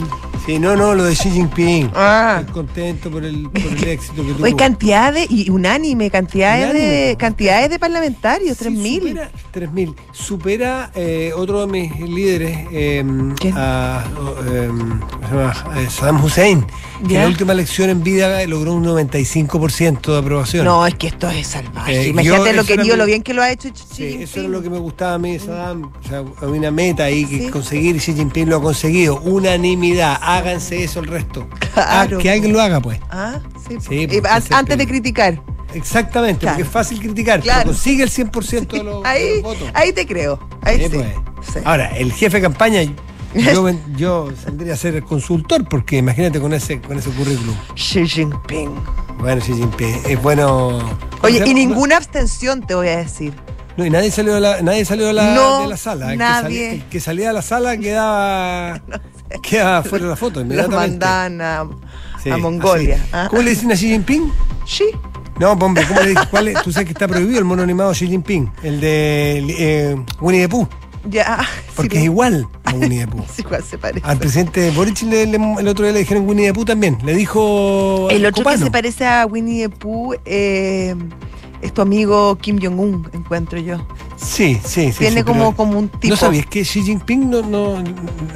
Sí, 0.50 0.58
no, 0.58 0.76
no, 0.76 0.96
lo 0.96 1.04
de 1.04 1.14
Xi 1.16 1.30
Jinping. 1.30 1.92
Ah. 1.96 2.38
Estoy 2.40 2.54
contento 2.54 3.12
por 3.12 3.24
el, 3.24 3.48
por 3.50 3.62
el 3.62 3.88
éxito 3.88 4.26
que 4.26 4.34
tuvo. 4.34 4.46
Hoy 4.46 4.56
cantidades, 4.56 5.28
y 5.30 5.50
unánime, 5.52 6.10
cantidades 6.10 6.72
Unánime, 6.72 6.86
de 6.86 7.16
cantidades 7.18 7.70
de 7.70 7.78
parlamentarios, 7.78 8.58
Sí, 8.58 8.66
3.000. 8.66 9.00
supera 9.00 9.32
3.000. 9.54 9.96
Supera 10.12 10.92
eh, 10.96 11.32
otro 11.36 11.62
de 11.62 11.68
mis 11.68 12.00
líderes, 12.00 12.58
eh, 12.72 13.04
a, 13.54 14.04
eh, 14.50 14.70
¿cómo 14.70 15.28
se 15.28 15.36
llama? 15.36 15.80
Eh, 15.82 15.88
Saddam 15.92 16.24
Hussein, 16.24 16.66
que 17.08 17.16
en 17.16 17.22
la 17.22 17.28
última 17.28 17.54
elección 17.54 17.90
en 17.92 18.02
vida 18.04 18.44
logró 18.48 18.74
un 18.74 18.84
95% 18.86 20.12
de 20.14 20.18
aprobación. 20.18 20.66
No, 20.66 20.86
es 20.88 20.96
que 20.96 21.08
esto 21.08 21.30
es 21.30 21.46
salvaje. 21.46 21.94
Eh, 22.06 22.08
Imagínate 22.08 22.46
yo- 22.50 22.54
lo 22.54 22.62
eso 22.62 22.68
querido, 22.68 22.96
lo 22.98 23.06
bien 23.06 23.22
que 23.22 23.34
lo 23.36 23.44
ha 23.44 23.52
hecho 23.52 23.70
Xi 23.72 23.84
Sí, 23.94 24.04
eso 24.06 24.18
Jinping. 24.18 24.40
era 24.44 24.50
lo 24.50 24.62
que 24.64 24.70
me 24.72 24.80
gustaba 24.80 25.14
a 25.14 25.18
mí 25.20 25.34
de 25.34 25.40
Saddam. 25.40 25.84
O 26.04 26.08
sea, 26.08 26.22
una 26.48 26.72
meta 26.72 27.04
ahí 27.04 27.26
que 27.26 27.38
Sí. 27.40 27.50
conseguir 27.50 27.96
y 27.96 28.00
Xi 28.00 28.14
Jinping 28.16 28.50
lo 28.50 28.58
ha 28.58 28.62
conseguido. 28.62 29.20
Unanimidad. 29.22 30.18
Háganse 30.39 30.84
eso 30.84 30.99
el 30.99 31.08
resto. 31.08 31.47
Ah, 31.75 32.08
que 32.21 32.30
alguien 32.32 32.52
lo 32.54 32.62
haga, 32.62 32.80
pues. 32.82 32.99
Ah, 33.10 33.39
sí. 33.67 33.78
Sí, 33.88 34.08
pues, 34.21 34.52
antes 34.52 34.78
de 34.78 34.84
el- 34.84 34.89
criticar. 34.89 35.41
Exactamente, 35.73 36.39
Claro. 36.39 36.56
porque 36.58 36.67
es 36.67 36.73
fácil 36.73 36.99
criticar. 36.99 37.41
Claro. 37.41 37.60
Pero 37.62 37.71
consigue 37.73 38.04
el 38.04 38.10
100% 38.10 38.78
de 38.78 38.84
los, 38.84 39.04
de 39.04 39.10
ahí, 39.10 39.34
los 39.36 39.43
votos. 39.43 39.69
ahí 39.75 39.93
te 39.93 40.06
creo. 40.08 40.39
Ahí 40.63 40.78
Sí, 40.78 40.84
sí. 40.86 40.89
pues. 40.89 41.08
Sí. 41.54 41.60
Ahora, 41.63 41.88
el 41.95 42.12
jefe 42.12 42.38
de 42.38 42.41
campaña, 42.41 42.82
yo, 43.36 43.69
yo 43.95 44.30
saldría 44.43 44.73
a 44.73 44.78
ser 44.78 45.04
consultor, 45.04 45.67
porque 45.69 45.97
imagínate 45.97 46.39
con 46.39 46.54
ese, 46.54 46.82
con 46.82 46.97
ese 46.97 47.12
currículum. 47.12 47.56
Xi 47.75 48.08
Jinping. 48.08 48.71
Bueno, 49.19 49.41
Xi 49.41 49.54
Jinping, 49.54 50.02
es 50.08 50.21
bueno. 50.21 50.80
¿cómo 51.12 51.23
Oye, 51.23 51.43
y 51.45 51.54
ninguna 51.54 51.97
abstención 51.97 52.65
te 52.65 52.73
voy 52.73 52.88
a 52.88 52.97
decir. 52.97 53.34
No, 53.78 53.86
y 53.86 53.89
nadie 53.91 54.10
salió 54.12 54.34
de 54.34 54.41
la, 54.41 54.62
nadie 54.62 54.84
salió 54.84 55.06
de 55.08 55.13
la, 55.13 55.36
No, 55.36 55.62
de 55.62 55.67
la 55.67 55.78
sala. 55.78 56.06
El 56.08 56.12
que, 56.13 56.17
nadie. 56.17 56.41
salía, 56.41 56.71
el 56.71 56.84
que 56.89 56.99
salía 56.99 57.28
de 57.28 57.34
la 57.34 57.41
sala 57.43 57.78
quedaba, 57.78 58.82
quedaba 59.44 59.84
fuera 59.84 60.06
de 60.06 60.10
la 60.12 60.15
foto. 60.15 60.39
Los 60.39 60.46
inmediatamente. 60.46 61.06
mandan 61.06 61.42
a, 61.42 61.70
Sí, 62.24 62.30
a 62.30 62.38
Mongolia. 62.38 63.04
¿ah? 63.13 63.28
¿Cómo 63.30 63.42
le 63.42 63.52
dicen 63.52 63.72
a 63.72 63.76
Xi 63.76 63.88
Jinping? 63.89 64.32
Xi. 64.65 64.86
No, 65.39 65.54
hombre, 65.54 65.86
¿cómo 65.88 66.02
le 66.02 66.10
dicen? 66.10 66.24
¿Cuál 66.30 66.50
es? 66.50 66.62
Tú 66.63 66.72
sabes 66.72 66.86
que 66.88 66.92
está 66.94 67.08
prohibido 67.08 67.39
el 67.39 67.46
mono 67.46 67.63
animado 67.63 67.92
Xi 67.94 68.08
Jinping, 68.08 68.52
el 68.63 68.82
de 68.82 69.46
eh, 69.58 69.96
Winnie 70.20 70.42
the 70.42 70.50
Pooh, 70.50 70.68
Ya. 71.10 71.39
porque 71.78 71.92
sí, 71.96 71.98
es 72.00 72.04
igual 72.06 72.46
a 72.65 72.74
Winnie 72.74 73.06
the 73.06 73.08
Pooh. 73.12 73.24
sí, 73.34 73.42
igual 73.42 73.63
se 73.63 73.78
parece. 73.78 74.06
Al 74.06 74.18
presidente 74.18 74.70
Boric 74.72 75.02
le- 75.04 75.26
le- 75.28 75.38
el 75.60 75.68
otro 75.70 75.86
día 75.86 75.94
le 75.94 76.00
dijeron 76.00 76.28
Winnie 76.28 76.48
the 76.48 76.54
Pooh 76.54 76.65
también. 76.65 76.98
Le 77.06 77.13
dijo. 77.13 78.10
El 78.12 78.26
otro 78.26 78.44
Copano. 78.44 78.58
que 78.58 78.63
se 78.65 78.72
parece 78.72 79.08
a 79.08 79.26
Winnie 79.26 79.70
the 79.70 79.76
Pooh 79.78 80.13
eh, 80.26 80.94
es 81.62 81.74
tu 81.74 81.82
amigo 81.82 82.38
Kim 82.38 82.60
Jong-un, 82.62 83.10
encuentro 83.13 83.60
yo. 83.60 83.78
Sí, 84.17 84.60
sí, 84.63 84.91
sí. 84.91 85.00
Tiene 85.00 85.22
sí, 85.22 85.24
como, 85.24 85.56
como 85.56 85.80
un 85.80 85.89
tipo. 85.89 86.13
No 86.13 86.15
sabías 86.17 86.45
que 86.45 86.63
Xi 86.63 86.84
Jinping 86.84 87.30
no, 87.30 87.41
no, 87.41 87.84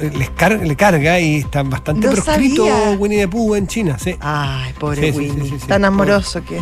les 0.00 0.30
car- 0.30 0.60
le 0.66 0.76
carga 0.76 1.20
y 1.20 1.36
está 1.36 1.62
bastante 1.62 2.06
No 2.06 2.12
proscrito 2.12 2.66
sabía. 2.66 2.96
Winnie 2.98 3.18
the 3.20 3.28
Pooh 3.28 3.54
en 3.54 3.66
China, 3.66 3.98
sí. 3.98 4.14
Ay, 4.20 4.72
pobre 4.78 5.12
Sí, 5.12 5.18
Winnie. 5.18 5.50
sí. 5.58 5.66
Tan 5.66 5.84
amoroso 5.84 6.42
que. 6.44 6.58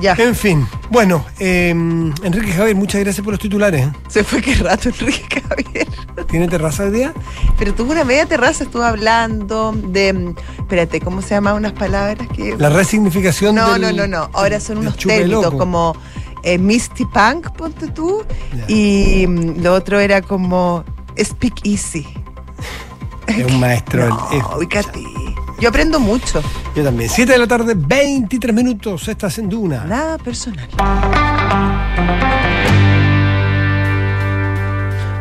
Ya. 0.00 0.14
En 0.18 0.34
fin, 0.34 0.66
bueno, 0.90 1.24
eh, 1.38 1.70
Enrique 1.70 2.52
Javier, 2.52 2.76
muchas 2.76 3.00
gracias 3.02 3.22
por 3.24 3.32
los 3.34 3.40
titulares. 3.40 3.86
¿eh? 3.88 3.92
Se 4.08 4.24
fue 4.24 4.40
qué 4.40 4.54
rato 4.54 4.88
Enrique 4.88 5.42
Javier. 5.48 5.88
¿Tiene 6.28 6.48
terraza 6.48 6.84
hoy 6.84 6.90
día? 6.92 7.12
Pero 7.58 7.74
tuvo 7.74 7.92
una 7.92 8.04
media 8.04 8.26
terraza, 8.26 8.64
estuvo 8.64 8.82
hablando 8.82 9.72
de. 9.72 10.12
mm, 10.12 10.34
Espérate, 10.60 11.00
¿cómo 11.00 11.20
se 11.22 11.30
llaman 11.30 11.54
unas 11.56 11.72
palabras 11.72 12.28
que.? 12.28 12.56
La 12.56 12.68
resignificación 12.70 13.54
No, 13.56 13.72
del- 13.72 13.82
no, 13.82 13.92
no, 13.92 14.06
no. 14.06 14.30
Ahora 14.32 14.60
son 14.60 14.78
unos 14.78 14.96
términos 14.96 15.52
como 15.54 15.96
eh, 16.42 16.56
Misty 16.58 17.04
Punk, 17.04 17.50
ponte 17.56 17.88
tú. 17.88 18.24
Y 18.68 19.26
mm, 19.26 19.62
lo 19.62 19.74
otro 19.74 19.98
era 20.00 20.22
como 20.22 20.84
Speak 21.18 21.60
Easy. 21.66 22.06
Es 23.26 23.44
un 23.46 23.60
maestro. 23.60 24.08
No, 24.08 24.28
es- 24.32 24.56
ubícate. 24.56 25.02
Yo 25.60 25.68
aprendo 25.68 26.00
mucho. 26.00 26.42
Yo 26.74 26.84
también. 26.84 27.10
7 27.10 27.32
de 27.32 27.38
la 27.38 27.46
tarde, 27.46 27.74
23 27.76 28.54
minutos. 28.54 29.08
Estás 29.08 29.38
en 29.38 29.48
Duna. 29.48 29.84
Nada 29.84 30.18
personal. 30.18 30.68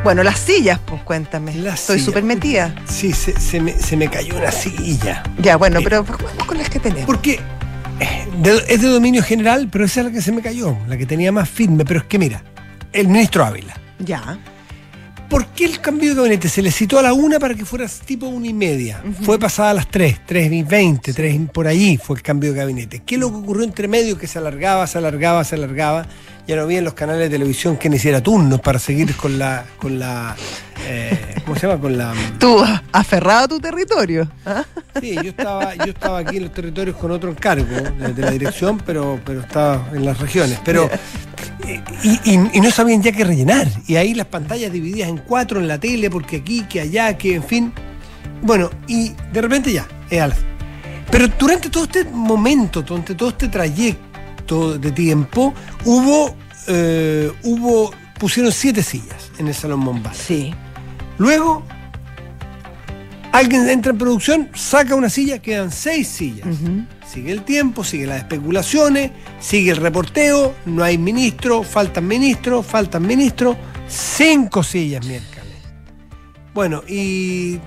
Bueno, 0.03 0.23
las 0.23 0.39
sillas, 0.39 0.79
pues 0.85 1.01
cuéntame. 1.03 1.51
Estoy 1.67 1.99
súper 1.99 2.23
metida. 2.23 2.73
Sí, 2.85 3.12
se, 3.12 3.38
se 3.39 3.59
me, 3.59 3.73
se 3.73 3.97
me 3.97 4.09
cayó 4.09 4.38
una 4.38 4.51
silla. 4.51 5.23
Ya, 5.39 5.57
bueno, 5.57 5.79
Eh, 5.79 5.83
pero 5.83 6.03
vamos 6.03 6.45
con 6.45 6.57
las 6.57 6.69
que 6.69 6.79
tenemos. 6.79 7.05
Porque 7.05 7.39
eh, 7.99 8.27
de- 8.41 8.63
es 8.69 8.81
de 8.81 8.88
dominio 8.88 9.21
general, 9.23 9.67
pero 9.71 9.85
esa 9.85 9.99
es 10.01 10.05
la 10.07 10.12
que 10.12 10.21
se 10.21 10.31
me 10.31 10.41
cayó, 10.41 10.77
la 10.88 10.97
que 10.97 11.05
tenía 11.05 11.31
más 11.31 11.49
firme. 11.49 11.83
Pero 11.85 11.99
es 11.99 12.05
que 12.05 12.17
mira, 12.17 12.41
el 12.93 13.07
ministro 13.09 13.45
Ávila. 13.45 13.73
Ya. 13.99 14.38
¿Por 15.30 15.46
qué 15.48 15.65
el 15.65 15.80
cambio 15.80 16.10
de 16.10 16.15
gabinete? 16.15 16.50
Se 16.50 16.63
le 16.63 16.72
citó 16.72 16.98
a 16.98 17.04
la 17.04 17.13
una 17.13 17.39
para 17.39 17.54
que 17.54 17.63
fuera 17.63 17.86
tipo 17.88 18.26
una 18.26 18.48
y 18.48 18.54
media. 18.54 19.04
Fue 19.22 19.38
pasada 19.38 19.70
a 19.70 19.74
las 19.76 19.88
tres, 19.88 20.20
tres 20.26 20.52
y 20.52 20.63
veinte, 20.63 21.13
tres 21.13 21.36
y 21.36 21.39
por 21.39 21.68
ahí 21.68 21.98
fue 21.98 22.15
el 22.15 22.24
cambio 22.24 22.52
de 22.52 22.58
gabinete. 22.58 23.04
¿Qué 23.06 23.15
es 23.15 23.22
lo 23.22 23.30
que 23.30 23.38
ocurrió 23.38 23.63
entre 23.63 23.88
medio? 23.88 24.18
Que 24.18 24.26
se 24.26 24.39
alargaba, 24.39 24.88
se 24.88 24.98
alargaba, 24.98 25.44
se 25.44 25.54
alargaba. 25.54 26.08
Ya 26.49 26.55
no 26.55 26.63
había 26.63 26.79
en 26.79 26.83
los 26.85 26.95
canales 26.95 27.21
de 27.21 27.29
televisión 27.29 27.77
que 27.77 27.89
hiciera 27.89 28.23
turnos 28.23 28.59
para 28.59 28.79
seguir 28.79 29.15
con 29.15 29.38
la, 29.38 29.65
con 29.77 29.99
la, 29.99 30.35
eh, 30.88 31.35
¿cómo 31.45 31.55
se 31.55 31.67
llama? 31.67 31.79
Con 31.79 31.95
la, 31.95 32.12
Tú, 32.39 32.65
aferrado 32.91 33.43
a 33.43 33.47
tu 33.47 33.59
territorio. 33.59 34.27
¿ah? 34.47 34.63
sí, 34.99 35.13
yo 35.13 35.29
estaba, 35.29 35.75
yo 35.75 35.91
estaba 35.91 36.17
aquí 36.17 36.38
en 36.38 36.45
los 36.45 36.51
territorios 36.51 36.97
con 36.97 37.12
otro 37.12 37.29
encargo 37.29 37.67
de, 37.67 38.13
de 38.13 38.21
la 38.23 38.31
dirección, 38.31 38.81
pero, 38.83 39.19
pero 39.23 39.41
estaba 39.41 39.89
en 39.93 40.03
las 40.03 40.17
regiones. 40.19 40.59
Pero 40.65 40.89
y, 42.03 42.13
y- 42.31 42.49
y 42.53 42.62
no 42.62 42.71
sabían 42.71 43.03
ya 43.03 43.12
qué 43.12 43.23
rellenar. 43.25 43.67
Y 43.85 43.97
ahí 43.97 44.15
las 44.15 44.25
pantallas 44.25 44.71
divididas 44.71 45.07
en 45.07 45.17
cuatro 45.17 45.59
en 45.59 45.67
la 45.67 45.77
tele, 45.79 46.09
porque 46.09 46.38
aquí, 46.38 46.63
que 46.63 46.81
allá, 46.81 47.15
que 47.15 47.35
en 47.35 47.43
fin. 47.43 47.71
Bueno, 48.41 48.71
y 48.88 49.12
de 49.31 49.39
repente 49.39 49.71
ya, 49.71 49.85
es 50.09 50.33
Pero 51.12 51.27
durante 51.27 51.69
todo 51.69 51.83
este 51.83 52.05
momento, 52.05 52.81
durante 52.81 53.13
todo 53.13 53.29
este 53.29 53.49
trayecto 53.49 54.09
de 54.49 54.91
tiempo, 54.91 55.53
hubo, 55.85 56.35
eh, 56.67 57.31
hubo, 57.43 57.91
pusieron 58.19 58.51
siete 58.51 58.83
sillas 58.83 59.31
en 59.38 59.47
el 59.47 59.53
Salón 59.53 59.85
Bombay. 59.85 60.13
Sí. 60.15 60.53
Luego, 61.17 61.63
alguien 63.31 63.69
entra 63.69 63.91
en 63.91 63.97
producción, 63.97 64.49
saca 64.55 64.95
una 64.95 65.09
silla, 65.09 65.39
quedan 65.39 65.71
seis 65.71 66.07
sillas. 66.07 66.47
Sigue 67.07 67.31
el 67.31 67.43
tiempo, 67.43 67.83
sigue 67.83 68.05
las 68.05 68.19
especulaciones, 68.19 69.12
sigue 69.39 69.71
el 69.71 69.77
reporteo, 69.77 70.53
no 70.65 70.83
hay 70.83 70.97
ministro, 70.97 71.63
faltan 71.63 72.07
ministros, 72.07 72.65
faltan 72.65 73.05
ministros, 73.05 73.57
cinco 73.88 74.63
sillas 74.63 75.05
miércoles. 75.05 75.39
Bueno, 76.53 76.83
y 76.88 77.59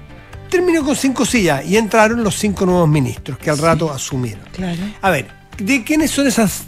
terminó 0.49 0.85
con 0.85 0.95
cinco 0.95 1.25
sillas 1.25 1.65
y 1.65 1.77
entraron 1.77 2.23
los 2.23 2.37
cinco 2.37 2.67
nuevos 2.67 2.89
ministros 2.89 3.39
que 3.39 3.51
al 3.51 3.59
rato 3.59 3.91
asumieron. 3.91 4.45
Claro. 4.53 4.81
A 5.01 5.11
ver, 5.11 5.42
¿de 5.59 5.85
quiénes 5.85 6.11
son 6.11 6.27
esas 6.27 6.65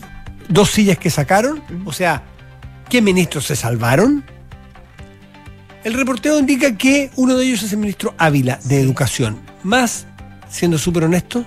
dos 0.48 0.70
sillas 0.70 0.98
que 0.98 1.10
sacaron? 1.10 1.62
O 1.84 1.92
sea, 1.92 2.22
¿Qué 2.88 3.02
ministros 3.02 3.46
se 3.46 3.56
salvaron? 3.56 4.24
El 5.82 5.94
reporteo 5.94 6.38
indica 6.38 6.76
que 6.76 7.10
uno 7.16 7.36
de 7.36 7.46
ellos 7.46 7.62
es 7.62 7.72
el 7.72 7.78
ministro 7.78 8.14
Ávila 8.18 8.58
de 8.64 8.80
Educación. 8.80 9.40
Más, 9.62 10.06
siendo 10.48 10.78
súper 10.78 11.04
honesto, 11.04 11.44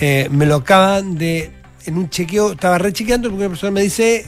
eh, 0.00 0.28
me 0.30 0.46
lo 0.46 0.56
acaban 0.56 1.16
de, 1.16 1.52
en 1.84 1.98
un 1.98 2.08
chequeo, 2.08 2.52
estaba 2.52 2.78
rechequeando 2.78 3.28
porque 3.28 3.46
una 3.46 3.48
persona 3.50 3.72
me 3.72 3.82
dice 3.82 4.24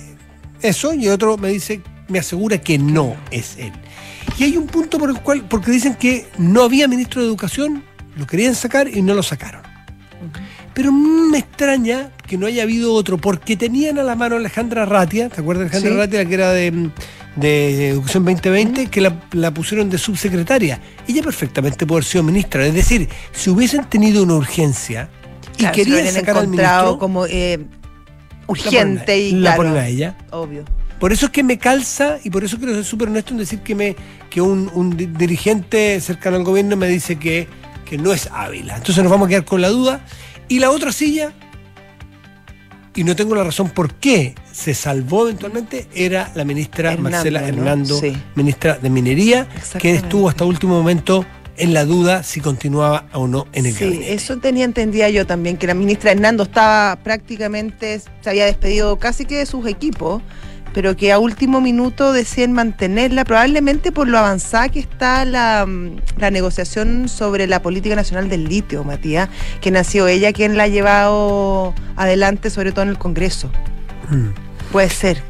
eso 0.60 0.92
y 0.94 1.08
otro 1.08 1.38
me 1.38 1.50
dice, 1.50 1.80
me 2.08 2.18
asegura 2.18 2.58
que 2.58 2.78
no 2.78 3.16
es 3.30 3.56
él. 3.56 3.72
Y 4.38 4.44
hay 4.44 4.56
un 4.56 4.66
punto 4.66 4.98
por 4.98 5.10
el 5.10 5.20
cual, 5.20 5.46
porque 5.48 5.70
dicen 5.70 5.94
que 5.94 6.26
no 6.38 6.62
había 6.62 6.88
ministro 6.88 7.22
de 7.22 7.28
Educación, 7.28 7.84
lo 8.16 8.26
querían 8.26 8.54
sacar 8.54 8.88
y 8.88 9.00
no 9.00 9.14
lo 9.14 9.22
sacaron. 9.22 9.62
Pero 10.74 10.92
me 10.92 11.38
extraña 11.38 12.10
que 12.26 12.36
no 12.38 12.46
haya 12.46 12.62
habido 12.62 12.92
otro, 12.94 13.18
porque 13.18 13.56
tenían 13.56 13.98
a 13.98 14.02
la 14.02 14.14
mano 14.14 14.36
Alejandra 14.36 14.86
Ratia, 14.86 15.28
¿te 15.28 15.40
acuerdas 15.40 15.70
de 15.70 15.76
Alejandra 15.78 15.90
Sí. 15.92 15.96
Ratia, 15.98 16.18
la 16.22 16.28
que 16.28 16.34
era 16.34 16.52
de, 16.52 16.90
de 17.36 17.88
Educación 17.88 18.24
2020, 18.24 18.86
que 18.86 19.00
la, 19.00 19.20
la 19.32 19.52
pusieron 19.52 19.90
de 19.90 19.98
subsecretaria? 19.98 20.80
Ella 21.08 21.22
perfectamente 21.22 21.86
puede 21.86 21.98
haber 21.98 22.04
sido 22.04 22.22
ministra. 22.22 22.64
Es 22.66 22.74
decir, 22.74 23.08
si 23.32 23.50
hubiesen 23.50 23.84
tenido 23.86 24.22
una 24.22 24.34
urgencia 24.34 25.08
y 25.56 25.58
Claro, 25.58 25.74
querían 25.74 26.06
sacar 26.12 26.38
al 26.38 26.48
ministro, 26.48 26.98
como 26.98 27.26
eh, 27.26 27.58
la 27.58 27.66
ponen, 27.66 28.48
urgente 28.48 29.18
y 29.18 29.32
la 29.32 29.40
claro, 29.54 29.56
ponen 29.56 29.76
a 29.76 29.86
ella. 29.88 30.16
obvio. 30.30 30.64
Por 31.00 31.12
eso 31.12 31.26
es 31.26 31.32
que 31.32 31.42
me 31.42 31.58
calza 31.58 32.18
y 32.22 32.30
por 32.30 32.44
eso 32.44 32.58
quiero 32.58 32.74
ser 32.74 32.84
súper 32.84 33.08
honesto 33.08 33.32
en 33.32 33.38
decir 33.38 33.58
que, 33.60 33.74
me, 33.74 33.96
que 34.28 34.40
un, 34.40 34.70
un 34.74 34.96
di- 34.96 35.06
dirigente 35.06 35.98
cercano 36.00 36.36
al 36.36 36.44
gobierno 36.44 36.76
me 36.76 36.88
dice 36.88 37.16
que, 37.18 37.48
que 37.86 37.96
no 37.98 38.12
es 38.12 38.28
Ávila. 38.30 38.76
Entonces 38.76 39.02
nos 39.02 39.10
vamos 39.10 39.26
a 39.26 39.28
quedar 39.30 39.44
con 39.46 39.62
la 39.62 39.68
duda. 39.70 40.04
Y 40.50 40.58
la 40.58 40.70
otra 40.70 40.90
silla, 40.92 41.32
y 42.94 43.04
no 43.04 43.14
tengo 43.14 43.34
la 43.36 43.44
razón 43.44 43.70
por 43.70 43.94
qué 43.94 44.34
se 44.52 44.74
salvó 44.74 45.22
eventualmente, 45.28 45.86
era 45.94 46.30
la 46.34 46.44
ministra 46.44 46.92
Hernando, 46.92 47.10
Marcela 47.10 47.40
¿no? 47.40 47.46
Hernando, 47.46 47.98
Sí. 48.00 48.12
ministra 48.34 48.76
de 48.76 48.90
Minería, 48.90 49.48
que 49.78 49.94
estuvo 49.94 50.28
hasta 50.28 50.44
último 50.44 50.74
momento 50.74 51.24
en 51.56 51.72
la 51.72 51.84
duda 51.84 52.24
si 52.24 52.40
continuaba 52.40 53.06
o 53.12 53.28
no 53.28 53.46
en 53.52 53.66
el 53.66 53.74
Sí, 53.74 53.84
gabinete. 53.84 54.12
eso 54.14 54.38
tenía 54.38 54.64
entendía 54.64 55.08
yo 55.08 55.24
también, 55.24 55.56
que 55.56 55.68
la 55.68 55.74
ministra 55.74 56.10
Hernando 56.10 56.42
estaba 56.42 56.96
prácticamente, 56.96 58.00
se 58.20 58.28
había 58.30 58.46
despedido 58.46 58.98
casi 58.98 59.26
que 59.26 59.36
de 59.36 59.46
sus 59.46 59.66
equipos, 59.68 60.20
pero 60.72 60.96
que 60.96 61.12
a 61.12 61.18
último 61.18 61.60
minuto 61.60 62.12
decían 62.12 62.52
mantenerla, 62.52 63.24
probablemente 63.24 63.92
por 63.92 64.08
lo 64.08 64.18
avanzada 64.18 64.68
que 64.68 64.80
está 64.80 65.24
la, 65.24 65.66
mm, 65.66 65.96
la 66.18 66.30
negociación 66.30 67.08
sobre 67.08 67.46
la 67.46 67.62
política 67.62 67.94
nacional 67.96 68.28
del 68.28 68.44
litio, 68.44 68.84
Matías, 68.84 69.28
que 69.60 69.70
nació 69.70 70.06
ella 70.08 70.32
quien 70.32 70.56
la 70.56 70.64
ha 70.64 70.68
llevado 70.68 71.74
adelante, 71.96 72.50
sobre 72.50 72.72
todo 72.72 72.82
en 72.82 72.90
el 72.90 72.98
Congreso. 72.98 73.50
Mm. 74.10 74.28
Puede 74.72 74.90
ser. 74.90 75.22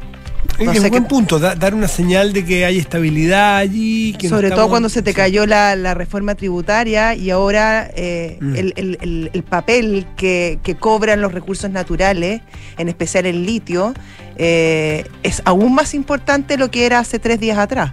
No 0.59 0.71
es 0.71 0.89
buen 0.89 1.05
punto, 1.05 1.39
da- 1.39 1.55
dar 1.55 1.73
una 1.73 1.87
señal 1.87 2.33
de 2.33 2.43
que 2.45 2.65
hay 2.65 2.77
estabilidad 2.77 3.57
allí. 3.57 4.13
Que 4.13 4.27
no 4.29 4.35
Sobre 4.35 4.51
todo 4.51 4.69
cuando 4.69 4.89
se 4.89 5.01
te 5.01 5.13
cayó 5.13 5.45
la, 5.45 5.75
la 5.75 5.93
reforma 5.93 6.35
tributaria 6.35 7.15
y 7.15 7.29
ahora 7.31 7.89
eh, 7.95 8.37
Mm. 8.41 8.55
el, 8.55 8.73
el- 8.75 8.97
el- 9.01 9.29
el 9.33 9.43
papel 9.43 10.05
que, 10.17 10.59
que 10.63 10.75
cobran 10.75 11.21
los 11.21 11.31
recursos 11.33 11.69
naturales, 11.71 12.41
en 12.77 12.89
especial 12.89 13.25
el 13.25 13.45
litio, 13.45 13.93
eh, 14.37 15.05
es 15.23 15.41
aún 15.45 15.73
más 15.75 15.93
importante 15.93 16.57
lo 16.57 16.69
que 16.71 16.85
era 16.85 16.99
hace 16.99 17.19
tres 17.19 17.39
días 17.39 17.57
atrás. 17.57 17.91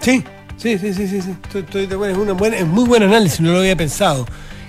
Sí, 0.00 0.22
sí, 0.56 0.78
sí, 0.78 0.94
sí, 0.94 1.08
sí, 1.08 1.22
sí. 1.22 1.30
Estoy, 1.44 1.62
estoy 1.62 1.86
de 1.86 1.94
acuerdo. 1.94 2.14
Es, 2.14 2.18
una 2.20 2.32
buena, 2.32 2.56
es 2.56 2.66
muy 2.66 2.84
buen 2.84 3.02
análisis, 3.02 3.40
no 3.40 3.52
lo 3.52 3.58
había 3.58 3.76
pensado. 3.76 4.26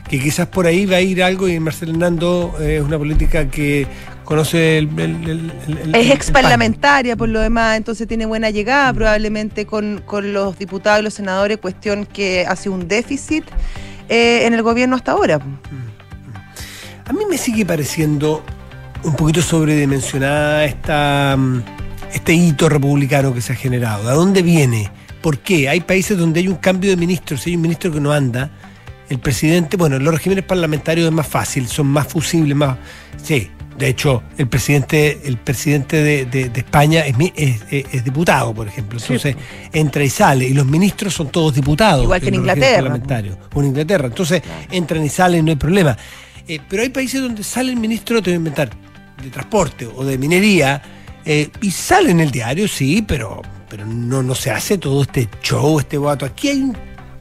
Que 0.09 0.19
quizás 0.19 0.47
por 0.47 0.65
ahí 0.65 0.85
va 0.87 0.95
a 0.97 1.01
ir 1.01 1.21
algo 1.23 1.47
y 1.47 1.59
Marcelo 1.59 1.91
Hernando 1.91 2.55
eh, 2.59 2.77
es 2.77 2.81
una 2.81 2.97
política 2.97 3.47
que 3.47 3.85
conoce 4.29 4.77
el. 4.77 4.87
el- 4.99 5.51
el- 5.67 5.95
Es 5.95 6.05
el 6.05 6.11
ex 6.11 6.29
parlamentaria 6.29 7.17
por 7.17 7.27
lo 7.29 7.39
demás, 7.39 7.77
entonces 7.77 8.07
tiene 8.07 8.27
buena 8.27 8.51
llegada 8.51 8.93
probablemente 8.93 9.65
con, 9.65 10.03
con 10.05 10.33
los 10.33 10.57
diputados 10.59 10.99
y 11.01 11.03
los 11.03 11.15
senadores, 11.15 11.57
cuestión 11.57 12.05
que 12.05 12.45
hace 12.47 12.69
un 12.69 12.87
déficit 12.87 13.43
eh, 14.07 14.45
en 14.45 14.53
el 14.53 14.61
gobierno 14.61 14.95
hasta 14.95 15.13
ahora. 15.13 15.39
A 17.07 17.11
mí 17.13 17.21
me 17.27 17.39
sigue 17.39 17.65
pareciendo 17.65 18.43
un 19.03 19.15
poquito 19.15 19.41
sobredimensionada 19.41 20.63
esta, 20.65 21.35
mm, 21.35 21.63
este 22.13 22.33
hito 22.33 22.69
republicano 22.69 23.33
que 23.33 23.41
se 23.41 23.53
ha 23.53 23.55
generado. 23.55 24.07
¿De 24.07 24.13
dónde 24.13 24.43
viene? 24.43 24.91
¿Por 25.23 25.39
qué? 25.39 25.69
Hay 25.69 25.81
países 25.81 26.17
donde 26.19 26.39
hay 26.41 26.47
un 26.47 26.55
cambio 26.57 26.91
de 26.91 26.97
ministro, 26.97 27.35
si 27.35 27.49
hay 27.49 27.55
un 27.55 27.63
ministro 27.63 27.91
que 27.91 27.99
no 27.99 28.11
anda, 28.11 28.51
el 29.09 29.17
presidente, 29.17 29.75
bueno, 29.75 29.95
en 29.95 30.03
los 30.03 30.13
regímenes 30.13 30.45
parlamentarios 30.45 31.07
es 31.07 31.11
más 31.13 31.25
fácil, 31.27 31.67
son 31.67 31.87
más 31.87 32.05
fusibles, 32.07 32.55
más. 32.55 32.77
Sí. 33.23 33.49
De 33.79 33.87
hecho, 33.87 34.21
el 34.37 34.47
presidente, 34.47 35.21
el 35.23 35.37
presidente 35.37 36.03
de, 36.03 36.25
de- 36.25 36.49
de 36.49 36.59
España 36.59 37.03
es, 37.07 38.03
diputado, 38.03 38.53
por 38.53 38.67
ejemplo. 38.67 38.99
Entonces, 38.99 39.35
entra 39.73 40.03
y 40.03 40.09
sale. 40.09 40.45
Y 40.47 40.53
los 40.53 40.65
ministros 40.67 41.13
son 41.13 41.29
todos 41.29 41.55
diputados. 41.55 42.03
Igual 42.03 42.19
que 42.21 42.27
en 42.27 42.35
Inglaterra. 42.35 42.75
parlamentarios 42.83 43.37
o 43.53 43.61
en 43.61 43.67
Inglaterra. 43.67 44.07
Entonces, 44.07 44.41
entran 44.69 45.03
y 45.03 45.09
salen, 45.09 45.45
no 45.45 45.51
hay 45.51 45.57
problema. 45.57 45.97
Eh, 46.47 46.59
pero 46.67 46.83
hay 46.83 46.89
países 46.89 47.21
donde 47.21 47.43
sale 47.43 47.71
el 47.71 47.77
ministro, 47.79 48.21
te 48.21 48.31
voy 48.31 48.35
a 48.35 48.37
inventar, 48.37 48.69
de 49.23 49.29
transporte 49.29 49.87
o 49.87 50.03
de 50.03 50.17
minería, 50.17 50.81
eh, 51.25 51.49
y 51.61 51.71
sale 51.71 52.11
en 52.11 52.19
el 52.19 52.31
diario, 52.31 52.67
sí, 52.67 53.01
pero, 53.07 53.41
pero 53.69 53.85
no, 53.85 54.21
no 54.23 54.35
se 54.35 54.51
hace 54.51 54.77
todo 54.77 55.03
este 55.03 55.29
show, 55.41 55.79
este 55.79 55.97
voto. 55.97 56.25
Aquí 56.25 56.49
hay 56.49 56.61
un, 56.63 56.77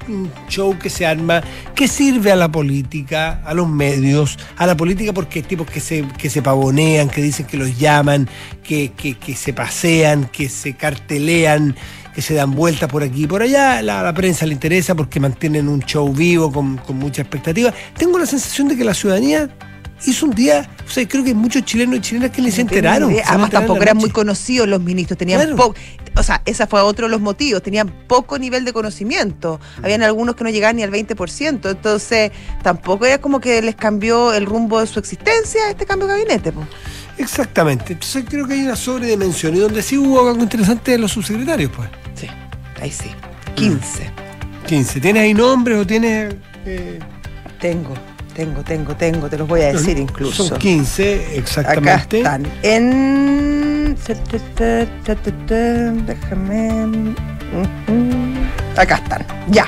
un 0.09 0.31
show 0.49 0.79
que 0.79 0.91
se 0.91 1.07
arma, 1.07 1.43
que 1.75 1.89
sirve 1.89 2.33
a 2.33 2.37
la 2.37 2.51
política, 2.51 3.43
a 3.45 3.55
los 3.55 3.69
medios, 3.69 4.39
a 4.57 4.67
la 4.67 4.77
política 4.77 5.13
porque 5.13 5.43
tipos 5.43 5.71
que 5.71 5.81
se, 5.81 6.07
que 6.19 6.31
se 6.31 6.43
pavonean, 6.43 7.09
que 7.09 7.23
dicen 7.23 7.47
que 7.47 7.57
los 7.57 7.79
llaman, 7.79 8.29
que, 8.63 8.93
que, 8.93 9.19
que 9.19 9.35
se 9.35 9.53
pasean, 9.53 10.27
que 10.27 10.49
se 10.49 10.75
cartelean, 10.75 11.77
que 12.15 12.23
se 12.23 12.35
dan 12.35 12.53
vueltas 12.53 12.91
por 12.91 13.03
aquí 13.03 13.25
y 13.25 13.27
por 13.27 13.43
allá. 13.43 13.81
La, 13.83 14.03
la 14.03 14.15
prensa 14.15 14.47
le 14.47 14.53
interesa 14.53 14.95
porque 14.95 15.21
mantienen 15.21 15.69
un 15.69 15.81
show 15.81 16.13
vivo 16.13 16.51
con, 16.53 16.79
con 16.79 16.97
mucha 16.97 17.23
expectativa. 17.23 17.73
Tengo 17.97 18.19
la 18.19 18.27
sensación 18.27 18.69
de 18.69 18.77
que 18.77 18.85
la 18.85 18.95
ciudadanía 18.95 19.51
hizo 20.07 20.27
un 20.27 20.33
día, 20.33 20.69
o 20.87 20.91
sea, 20.91 21.07
creo 21.09 21.25
que 21.25 21.35
muchos 21.35 21.65
chilenos 21.65 21.97
y 21.97 22.01
chilenas 22.01 22.31
que 22.31 22.41
No 22.43 22.49
tienen 22.49 22.61
enteraron. 22.61 23.15
se 23.15 23.23
Además, 23.27 23.51
tampoco 23.51 23.83
eran 23.83 23.97
muy 23.97 24.11
conocidos 24.11 24.69
los 24.69 24.81
ministros, 24.81 25.19
tenían 25.19 25.41
Claro. 25.41 25.57
poco. 25.57 25.75
O 26.17 26.23
sea, 26.23 26.43
ese 26.47 26.67
fue 26.67 26.81
otro 26.81 27.07
de 27.07 27.11
los 27.11 27.21
motivos, 27.21 27.63
tenían 27.63 27.89
poco 28.09 28.39
nivel 28.39 28.65
de 28.65 28.73
conocimiento. 28.73 29.61
Habían 29.83 30.03
algunos 30.03 30.35
que 30.35 30.43
no 30.45 30.51
llegaban 30.51 30.77
ni 30.77 30.83
al 30.83 30.91
20%. 30.91 31.71
Entonces, 31.71 32.33
tampoco 32.63 33.07
era 33.07 33.19
como 33.19 33.41
que 33.41 33.63
les 33.63 33.77
cambió 33.77 34.33
el 34.33 34.47
rumbo 34.47 34.81
de 34.81 34.87
su 34.87 34.99
existencia 34.99 35.71
este 35.71 35.87
cambio 35.87 36.09
de 36.09 36.15
gabinete. 36.15 36.51
po. 36.53 36.65
Exactamente. 37.19 37.93
Entonces 37.95 38.25
creo 38.29 38.47
que 38.47 38.55
hay 38.55 38.61
una 38.63 38.77
sobredimensión 38.77 39.55
y 39.57 39.59
donde 39.61 39.83
sí 39.83 39.97
hubo 39.99 40.29
algo 40.29 40.43
interesante 40.43 40.93
de 40.93 40.99
los 40.99 41.13
subsecretarios, 41.13 41.71
pues. 41.75 41.89
Sí, 42.15 42.27
ahí 42.81 42.91
sí. 42.91 43.11
15. 43.55 44.11
15. 44.67 45.01
¿Tienes 45.01 45.23
ahí 45.23 45.35
nombres 45.35 45.79
o 45.79 45.87
tienes...? 45.87 46.35
eh, 46.65 46.99
Tengo, 47.61 47.95
tengo, 48.39 48.63
tengo, 48.63 48.95
tengo, 48.95 49.29
te 49.29 49.37
los 49.37 49.49
voy 49.49 49.63
a 49.63 49.73
decir 49.73 49.99
incluso. 49.99 50.45
Son 50.45 50.59
15, 50.59 51.15
Acá 51.15 51.33
exactamente. 51.35 52.19
están. 52.19 52.47
En. 52.63 53.97
Déjame. 56.07 57.17
Acá 58.77 58.95
están. 58.95 59.27
Ya. 59.49 59.67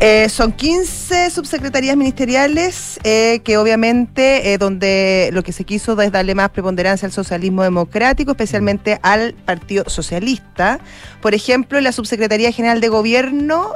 Eh, 0.00 0.30
son 0.30 0.52
15 0.52 1.28
subsecretarías 1.28 1.98
ministeriales 1.98 2.98
eh, 3.04 3.42
que 3.44 3.58
obviamente 3.58 4.54
eh, 4.54 4.56
donde 4.56 5.28
lo 5.34 5.42
que 5.42 5.52
se 5.52 5.64
quiso 5.64 6.00
es 6.00 6.10
darle 6.10 6.34
más 6.34 6.48
preponderancia 6.48 7.04
al 7.04 7.12
socialismo 7.12 7.62
democrático, 7.62 8.30
especialmente 8.30 8.98
al 9.02 9.34
Partido 9.34 9.84
Socialista. 9.88 10.80
Por 11.20 11.34
ejemplo, 11.34 11.78
la 11.82 11.92
Subsecretaría 11.92 12.52
General 12.52 12.80
de 12.80 12.88
Gobierno 12.88 13.74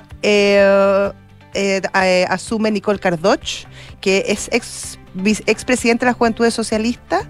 eh, 1.54 1.80
eh, 2.02 2.26
asume 2.28 2.70
Nicole 2.70 2.98
Cardoch, 2.98 3.66
que 4.00 4.24
es 4.28 4.48
ex, 4.52 4.98
expresidenta 5.46 6.06
de 6.06 6.12
la 6.12 6.14
Juventud 6.14 6.48
Socialista. 6.50 7.22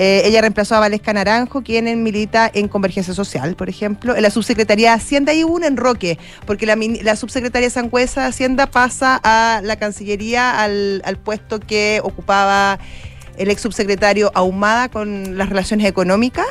Eh, 0.00 0.22
ella 0.26 0.40
reemplazó 0.40 0.76
a 0.76 0.80
Valesca 0.80 1.12
Naranjo, 1.12 1.62
quien 1.62 2.02
milita 2.04 2.48
en 2.54 2.68
Convergencia 2.68 3.14
Social, 3.14 3.56
por 3.56 3.68
ejemplo. 3.68 4.14
En 4.14 4.22
la 4.22 4.30
subsecretaría 4.30 4.90
de 4.90 4.96
Hacienda 4.96 5.32
hay 5.32 5.42
un 5.42 5.64
enroque, 5.64 6.18
porque 6.46 6.66
la, 6.66 6.76
la 6.76 7.16
subsecretaria 7.16 7.68
Sangüesa 7.68 8.20
de 8.20 8.28
Hacienda 8.28 8.66
pasa 8.66 9.20
a 9.24 9.60
la 9.64 9.74
Cancillería, 9.74 10.60
al, 10.62 11.02
al 11.04 11.16
puesto 11.16 11.58
que 11.58 12.00
ocupaba 12.04 12.78
el 13.38 13.50
ex 13.50 13.62
subsecretario 13.62 14.30
Ahumada 14.34 14.88
con 14.88 15.38
las 15.38 15.48
relaciones 15.48 15.86
económicas. 15.86 16.46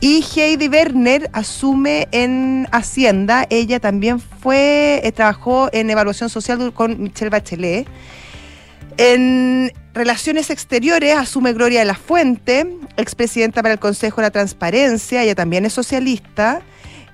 Y 0.00 0.24
Heidi 0.34 0.68
Werner 0.68 1.30
asume 1.32 2.08
en 2.12 2.66
Hacienda. 2.72 3.46
Ella 3.50 3.80
también 3.80 4.20
fue, 4.20 5.00
eh, 5.04 5.12
trabajó 5.12 5.68
en 5.72 5.90
evaluación 5.90 6.30
social 6.30 6.72
con 6.72 7.02
Michelle 7.02 7.30
Bachelet. 7.30 7.86
En 8.96 9.72
Relaciones 9.94 10.50
Exteriores 10.50 11.16
asume 11.16 11.52
Gloria 11.52 11.80
de 11.80 11.86
la 11.86 11.94
Fuente, 11.94 12.66
expresidenta 12.96 13.62
para 13.62 13.74
el 13.74 13.80
Consejo 13.80 14.20
de 14.20 14.26
la 14.26 14.30
Transparencia, 14.30 15.22
ella 15.22 15.34
también 15.34 15.64
es 15.64 15.72
socialista. 15.72 16.62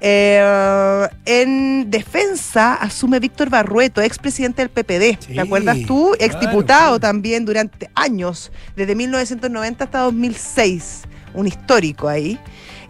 Eh, 0.01 1.09
en 1.25 1.91
Defensa 1.91 2.75
asume 2.75 3.21
Víctor 3.21 3.51
Barrueto, 3.51 4.01
expresidente 4.01 4.63
del 4.63 4.71
PPD. 4.71 5.19
Sí, 5.25 5.35
¿Te 5.35 5.41
acuerdas 5.41 5.79
tú? 5.87 6.15
Exdiputado 6.19 7.01
también 7.01 7.45
durante 7.45 7.91
años, 7.95 8.53
desde 8.77 8.95
1990 8.95 9.85
hasta 9.85 10.01
2006. 10.01 11.03
Un 11.35 11.47
histórico 11.47 12.09
ahí. 12.09 12.39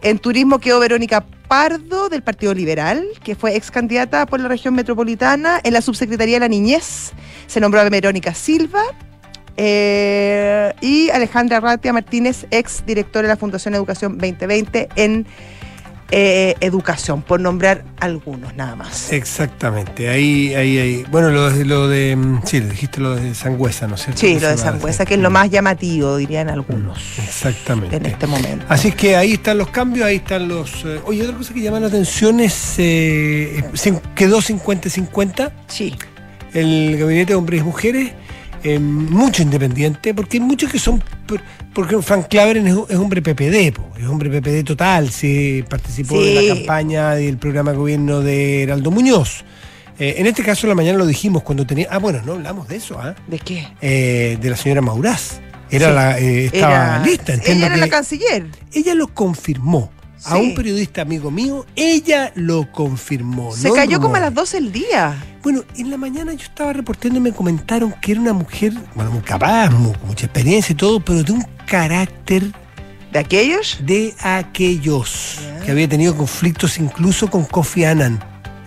En 0.02 0.18
turismo 0.18 0.58
quedó 0.58 0.78
Verónica 0.80 1.24
Pardo 1.48 2.08
del 2.08 2.22
Partido 2.22 2.54
Liberal, 2.54 3.04
que 3.22 3.34
fue 3.34 3.56
ex 3.56 3.70
candidata 3.70 4.26
por 4.26 4.40
la 4.40 4.48
región 4.48 4.74
metropolitana. 4.74 5.60
En 5.62 5.72
la 5.72 5.80
subsecretaría 5.80 6.36
de 6.36 6.40
la 6.40 6.48
Niñez 6.48 7.12
se 7.46 7.60
nombró 7.60 7.80
a 7.80 7.88
Verónica 7.88 8.34
Silva. 8.34 8.82
Eh, 9.58 10.74
y 10.82 11.08
Alejandra 11.10 11.60
Ratia 11.60 11.92
Martínez, 11.92 12.46
ex 12.50 12.84
directora 12.84 13.22
de 13.22 13.34
la 13.34 13.36
Fundación 13.38 13.74
Educación 13.74 14.18
2020 14.18 14.88
en 14.96 15.26
eh, 16.10 16.54
educación, 16.60 17.22
por 17.22 17.40
nombrar 17.40 17.84
algunos 17.98 18.54
nada 18.54 18.76
más. 18.76 19.12
Exactamente, 19.12 20.08
ahí, 20.08 20.54
ahí, 20.54 20.78
ahí. 20.78 21.04
Bueno, 21.10 21.30
lo 21.30 21.50
de, 21.50 21.64
lo 21.64 21.88
de 21.88 22.14
mm, 22.14 22.40
sí, 22.44 22.60
dijiste 22.60 23.00
lo 23.00 23.16
de 23.16 23.34
Sangüesa, 23.34 23.86
¿no 23.88 23.96
es 23.96 24.02
cierto? 24.04 24.20
Sí, 24.20 24.38
lo 24.38 24.48
de 24.48 24.56
Sangüesa, 24.56 25.04
que 25.04 25.14
es 25.14 25.20
lo 25.20 25.30
más 25.30 25.50
llamativo, 25.50 26.16
dirían 26.16 26.48
algunos, 26.48 26.98
Exactamente. 27.18 27.96
en 27.96 28.06
este 28.06 28.26
momento. 28.26 28.64
Así 28.68 28.88
es 28.88 28.94
que 28.94 29.16
ahí 29.16 29.32
están 29.32 29.58
los 29.58 29.68
cambios, 29.70 30.06
ahí 30.06 30.16
están 30.16 30.46
los... 30.48 30.84
eh, 30.84 31.00
oye, 31.04 31.22
otra 31.24 31.36
cosa 31.36 31.52
que 31.52 31.60
llama 31.60 31.80
la 31.80 31.88
atención 31.88 32.38
es... 32.40 32.74
eh, 32.78 33.62
cin- 33.74 34.00
quedó 34.14 34.38
50-50 34.40 35.50
Sí, 35.66 35.94
el 36.54 36.96
gabinete 36.98 37.32
de 37.32 37.34
hombres 37.34 37.60
y 37.60 37.64
mujeres, 37.64 38.12
eh, 38.74 38.78
mucho 38.78 39.42
independiente, 39.42 40.12
porque 40.14 40.36
hay 40.38 40.42
muchos 40.42 40.70
que 40.70 40.78
son... 40.78 41.02
por- 41.26 41.40
Porque 41.74 42.00
Frank 42.02 42.28
Claveren 42.28 42.66
es, 42.66 42.76
es 42.88 42.96
hombre 42.96 43.20
PPD, 43.22 43.72
po, 43.74 43.86
es 43.98 44.06
hombre 44.06 44.28
PPD 44.30 44.64
total, 44.64 45.10
sí, 45.10 45.62
participó 45.68 46.16
Sí. 46.22 46.34
de 46.34 46.42
la 46.42 46.54
campaña 46.54 47.10
del 47.14 47.36
programa 47.38 47.72
de 47.72 47.76
gobierno 47.76 48.20
de 48.20 48.62
Heraldo 48.62 48.90
Muñoz. 48.90 49.44
Eh, 49.98 50.16
en 50.18 50.26
este 50.26 50.42
caso, 50.42 50.66
la 50.66 50.74
mañana 50.74 50.98
lo 50.98 51.06
dijimos 51.06 51.42
cuando 51.42 51.66
tenía... 51.66 51.88
Ah, 51.90 51.98
bueno, 51.98 52.20
no 52.24 52.32
hablamos 52.34 52.68
de 52.68 52.76
eso, 52.76 52.98
¿ah? 53.00 53.14
¿de 53.26 53.38
qué? 53.38 53.66
Eh, 53.80 54.36
de 54.40 54.50
la 54.50 54.56
señora 54.56 54.80
Mauraz. 54.82 55.40
Era 55.70 55.88
Sí. 55.88 55.94
la, 55.94 56.18
eh, 56.18 56.44
estaba 56.46 56.72
Era- 56.74 56.98
lista, 57.04 57.34
entiendo 57.34 57.58
Ella 57.64 57.66
era 57.66 57.74
que- 57.74 57.80
la 57.80 57.88
canciller. 57.88 58.46
ella 58.72 58.94
lo 58.94 59.08
confirmó. 59.08 59.90
A 60.24 60.36
un 60.38 60.54
periodista 60.54 61.02
amigo 61.02 61.30
mío, 61.30 61.66
ella 61.76 62.32
lo 62.34 62.70
confirmó. 62.72 63.52
Se 63.54 63.68
no 63.68 63.74
cayó 63.74 64.00
como 64.00 64.16
a 64.16 64.20
las 64.20 64.34
12 64.34 64.56
del 64.60 64.72
día. 64.72 65.14
Bueno, 65.42 65.62
en 65.76 65.90
la 65.90 65.96
mañana 65.96 66.32
yo 66.32 66.42
estaba 66.44 66.72
reportando 66.72 67.18
y 67.18 67.20
me 67.20 67.32
comentaron 67.32 67.94
que 68.00 68.12
era 68.12 68.20
una 68.20 68.32
mujer, 68.32 68.72
bueno, 68.94 69.10
muy 69.12 69.20
capaz, 69.20 69.70
mu- 69.70 69.92
con 69.92 70.08
mucha 70.08 70.26
experiencia 70.26 70.72
y 70.72 70.76
todo, 70.76 70.98
pero 71.00 71.22
de 71.22 71.32
un 71.32 71.44
carácter 71.66 72.44
¿De 73.12 73.18
aquellos? 73.18 73.78
de 73.84 74.14
aquellos 74.20 75.38
Ya. 75.42 75.60
que 75.64 75.70
había 75.70 75.88
tenido 75.88 76.16
conflictos 76.16 76.78
incluso 76.78 77.30
con 77.30 77.44
Kofi 77.44 77.84
Annan 77.84 78.18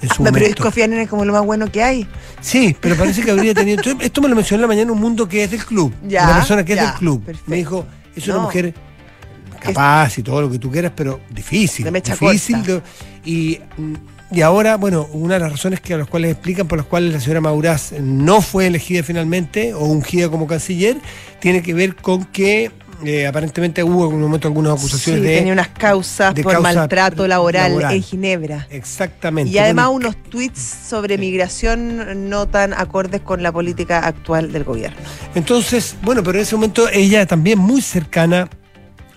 en 0.01 0.09
su 0.09 0.23
No, 0.23 0.31
pero. 0.31 0.45
Kofi 0.63 0.81
Annan 0.83 0.99
es 0.99 1.09
como 1.09 1.25
lo 1.25 1.33
más 1.33 1.43
bueno 1.45 1.69
que 1.71 1.83
hay. 1.83 2.07
Sí, 2.41 2.75
pero 2.79 2.95
parece 2.95 3.21
que 3.21 3.31
habría 3.31 3.53
tenido. 3.53 3.81
Esto 3.99 4.21
me 4.21 4.29
lo 4.29 4.35
mencionó 4.35 4.59
en 4.59 4.61
la 4.61 4.67
mañana 4.75 4.91
un 4.93 4.99
mundo 5.01 5.27
que 5.27 5.43
es 5.43 5.51
del 5.51 5.65
club. 5.65 5.93
Ya, 6.07 6.23
una 6.23 6.35
persona 6.37 6.63
que 6.63 6.73
es 6.73 6.79
del 6.79 6.93
club. 6.93 7.23
perfecto. 7.25 7.49
Me 7.51 7.57
dijo, 7.57 7.85
es 8.15 8.25
una 8.27 8.35
No. 8.37 8.41
mujer 8.43 8.73
capaz 9.59 10.17
y 10.17 10.23
todo 10.23 10.41
lo 10.41 10.49
que 10.49 10.59
tú 10.59 10.71
quieras, 10.71 10.91
pero 10.95 11.19
difícil. 11.29 11.85
De 11.85 11.91
mecha 11.91 12.13
difícil. 12.13 12.63
de- 12.63 12.81
y, 13.25 13.59
mm, 13.77 13.93
y 14.31 14.41
ahora, 14.41 14.77
bueno, 14.77 15.07
una 15.13 15.35
de 15.35 15.39
las 15.41 15.51
razones 15.51 15.81
que 15.81 15.93
a 15.93 15.97
las 15.97 16.07
cuales 16.07 16.31
explican 16.31 16.67
por 16.67 16.77
las 16.77 16.87
cuales 16.87 17.13
la 17.13 17.19
señora 17.19 17.41
Mauraz 17.41 17.93
no 17.99 18.41
fue 18.41 18.67
elegida 18.67 19.01
finalmente 19.03 19.73
o 19.73 19.85
ungida 19.85 20.29
como 20.29 20.45
canciller, 20.47 20.97
tiene 21.39 21.61
que 21.63 21.73
ver 21.73 21.95
con 21.95 22.25
que 22.25 22.71
eh, 23.05 23.25
aparentemente 23.25 23.81
hubo 23.81 24.09
en 24.09 24.15
un 24.15 24.21
momento 24.23 24.49
algunas 24.49 24.73
acusaciones 24.77 25.21
Sí, 25.21 25.27
de. 25.29 25.37
tenía 25.37 25.53
unas 25.53 25.69
causas 25.69 26.33
por 26.33 26.51
causa 26.51 26.59
maltrato 26.73 27.25
laboral, 27.27 27.69
laboral. 27.71 27.93
en 27.95 28.03
Ginebra. 28.03 28.67
Exactamente. 28.69 29.49
Y 29.53 29.57
además 29.57 29.87
Bueno, 29.87 30.09
unos 30.09 30.23
tweets 30.29 30.59
sobre 30.89 31.17
migración 31.17 32.29
no 32.29 32.47
tan 32.49 32.73
acordes 32.73 33.21
con 33.21 33.41
la 33.41 33.53
política 33.53 33.99
actual 34.05 34.51
del 34.51 34.65
gobierno. 34.65 34.97
Entonces, 35.33 35.95
bueno, 36.01 36.21
pero 36.23 36.39
en 36.39 36.41
ese 36.43 36.55
momento 36.55 36.89
ella 36.91 37.25
también 37.25 37.57
muy 37.57 37.81
cercana 37.81 38.49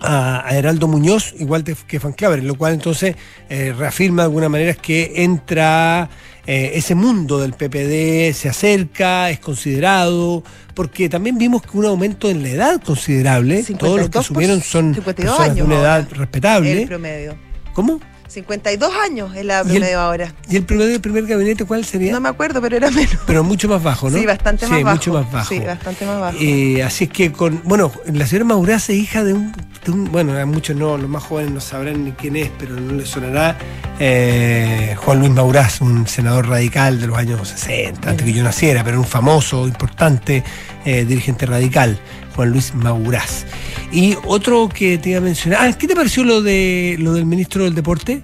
a, 0.03 0.45
a 0.47 0.55
Heraldo 0.57 0.87
Muñoz, 0.87 1.33
igual 1.39 1.63
de- 1.63 1.75
que 1.87 1.97
Van 1.97 2.13
Claver, 2.13 2.43
lo 2.43 2.55
cual 2.55 2.73
entonces 2.73 3.15
eh, 3.49 3.73
reafirma 3.77 4.23
de 4.23 4.25
alguna 4.27 4.49
manera 4.49 4.73
que 4.75 5.13
entra 5.23 6.09
eh, 6.45 6.71
ese 6.75 6.93
mundo 6.93 7.39
del 7.39 7.53
PPD, 7.53 8.33
se 8.33 8.49
acerca, 8.49 9.29
es 9.29 9.39
considerado, 9.39 10.43
porque 10.73 11.07
también 11.09 11.37
vimos 11.37 11.61
que 11.61 11.77
un 11.77 11.85
aumento 11.85 12.29
en 12.29 12.43
la 12.43 12.49
edad 12.49 12.81
considerable, 12.83 13.63
todos 13.79 13.99
los 14.01 14.09
que 14.09 14.19
52%, 14.19 14.23
subieron 14.23 14.61
son 14.61 14.93
52 14.93 15.15
personas 15.37 15.55
de 15.55 15.63
una 15.63 15.75
años 15.75 15.83
edad 15.85 15.95
ahora. 16.03 16.17
respetable. 16.19 16.81
El 16.81 16.87
promedio. 16.87 17.35
¿Cómo? 17.73 17.99
52 18.33 18.91
años 19.05 19.35
es 19.35 19.45
la 19.45 19.57
¿Y 19.59 19.61
el- 19.61 19.67
promedio 19.73 19.99
ahora. 19.99 20.33
¿Y 20.49 20.55
el 20.57 20.63
promedio 20.63 20.91
del 20.91 21.01
primer 21.01 21.25
gabinete 21.25 21.65
cuál 21.65 21.85
sería? 21.85 22.11
No 22.11 22.19
me 22.19 22.29
acuerdo, 22.29 22.61
pero 22.61 22.75
era 22.77 22.89
menos. 22.91 23.17
Pero 23.27 23.43
mucho 23.43 23.67
más 23.69 23.81
bajo, 23.83 24.09
¿no? 24.09 24.17
Sí, 24.17 24.25
bastante 24.25 24.67
más 24.67 24.77
Sí, 24.77 24.83
bajo. 24.83 24.95
mucho 24.97 25.13
más 25.13 25.31
bajo. 25.31 25.49
Sí, 25.49 25.59
bastante 25.59 26.05
más 26.05 26.19
bajo. 26.19 26.37
Eh, 26.41 26.83
así 26.83 27.03
es 27.05 27.09
que 27.11 27.31
con, 27.31 27.61
bueno, 27.63 27.91
la 28.11 28.25
señora 28.25 28.45
Mauraz 28.45 28.89
es 28.89 28.95
hija 28.97 29.23
de 29.23 29.33
un, 29.33 29.51
de 29.85 29.91
un- 29.91 30.11
bueno, 30.11 30.37
a 30.37 30.45
muchos 30.45 30.75
no, 30.75 30.97
los 30.97 31.09
más 31.09 31.23
jóvenes 31.23 31.51
no 31.51 31.61
sabrán 31.61 32.03
ni 32.05 32.11
quién 32.13 32.35
es, 32.35 32.49
pero 32.57 32.75
no 32.75 32.93
les 32.93 33.07
sonará 33.09 33.57
eh, 33.99 34.95
Juan 34.97 35.19
Luis 35.19 35.31
Mauraz, 35.31 35.81
un 35.81 36.07
senador 36.07 36.47
radical 36.49 36.99
de 36.99 37.07
los 37.07 37.17
años 37.17 37.47
60, 37.47 38.09
antes 38.09 38.25
que 38.25 38.33
yo 38.33 38.43
naciera, 38.43 38.83
pero 38.83 38.99
un 38.99 39.05
famoso, 39.05 39.67
importante 39.67 40.43
eh, 40.85 41.05
dirigente 41.05 41.45
radical, 41.45 41.99
Juan 42.35 42.49
Luis 42.51 42.73
Mauraz. 42.73 43.45
Y 43.91 44.17
otro 44.25 44.69
que 44.69 44.97
te 44.97 45.09
iba 45.09 45.19
a 45.19 45.21
mencionar, 45.21 45.59
ah, 45.61 45.77
¿qué 45.77 45.87
te 45.87 45.95
pareció 45.95 46.23
lo 46.23 46.41
de 46.41 46.95
lo 46.99 47.13
del 47.13 47.25
ministro 47.25 47.63
del 47.63 47.75
deporte? 47.75 48.21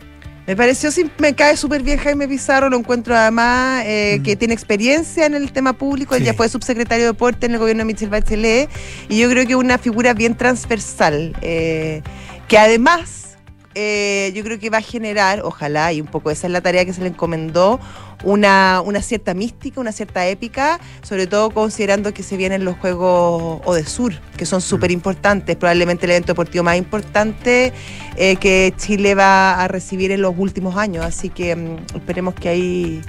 Me 0.48 0.56
pareció, 0.56 0.90
sí, 0.92 1.12
me 1.20 1.36
cae 1.36 1.56
súper 1.56 1.84
bien 1.84 2.00
Jaime 2.00 2.28
Pizarro, 2.28 2.72
lo 2.72 2.78
encuentro 2.78 3.16
además 3.16 3.84
eh, 3.86 4.20
que 4.24 4.36
tiene 4.36 4.56
experiencia 4.56 5.28
en 5.28 5.36
el 5.36 5.52
tema 5.52 5.74
público, 5.74 6.16
él 6.16 6.22
Mm. 6.22 6.24
Sí. 6.24 6.26
ya 6.26 6.34
fue 6.34 6.50
subsecretario 6.50 7.06
de 7.06 7.12
deporte 7.12 7.46
en 7.46 7.52
el 7.52 7.60
gobierno 7.60 7.82
de 7.82 7.86
Michelle 7.86 8.10
Bachelet, 8.10 8.68
y 9.10 9.20
yo 9.20 9.30
creo 9.30 9.46
que 9.46 9.52
es 9.52 9.60
una 9.60 9.78
figura 9.78 10.16
bien 10.16 10.36
transversal, 10.36 11.36
eh, 11.42 12.02
que 12.48 12.58
además 12.58 13.38
eh, 13.76 14.32
yo 14.34 14.44
creo 14.44 14.58
que 14.58 14.72
va 14.72 14.80
a 14.80 14.82
generar, 14.82 15.42
ojalá, 15.44 15.94
y 15.94 16.02
un 16.02 16.08
poco 16.08 16.32
esa 16.32 16.48
es 16.48 16.54
la 16.54 16.62
tarea 16.62 16.84
que 16.84 16.94
se 16.94 17.02
le 17.02 17.10
encomendó, 17.10 17.80
una, 18.24 18.82
una 18.84 19.02
cierta 19.02 19.34
mística, 19.34 19.80
una 19.80 19.92
cierta 19.92 20.28
épica, 20.28 20.80
sobre 21.02 21.28
todo 21.28 21.50
considerando 21.52 22.14
que 22.14 22.24
se 22.24 22.36
vienen 22.38 22.66
los 22.66 22.78
Juegos 22.78 23.62
Odesur, 23.66 24.14
que 24.38 24.46
son 24.46 24.62
súper 24.62 24.92
importantes, 24.92 25.56
probablemente 25.56 26.06
el 26.06 26.12
evento 26.12 26.28
deportivo 26.34 26.64
más 26.64 26.78
importante 26.78 27.74
eh, 28.16 28.36
que 28.38 28.74
Chile 28.78 29.16
va 29.16 29.62
a 29.64 29.68
recibir 29.68 30.12
en 30.12 30.22
los 30.22 30.34
últimos 30.38 30.76
años, 30.76 31.06
así 31.06 31.30
que 31.30 31.56
mm, 31.56 31.78
esperemos 31.96 32.34
que 32.36 32.50
ahí 32.50 33.02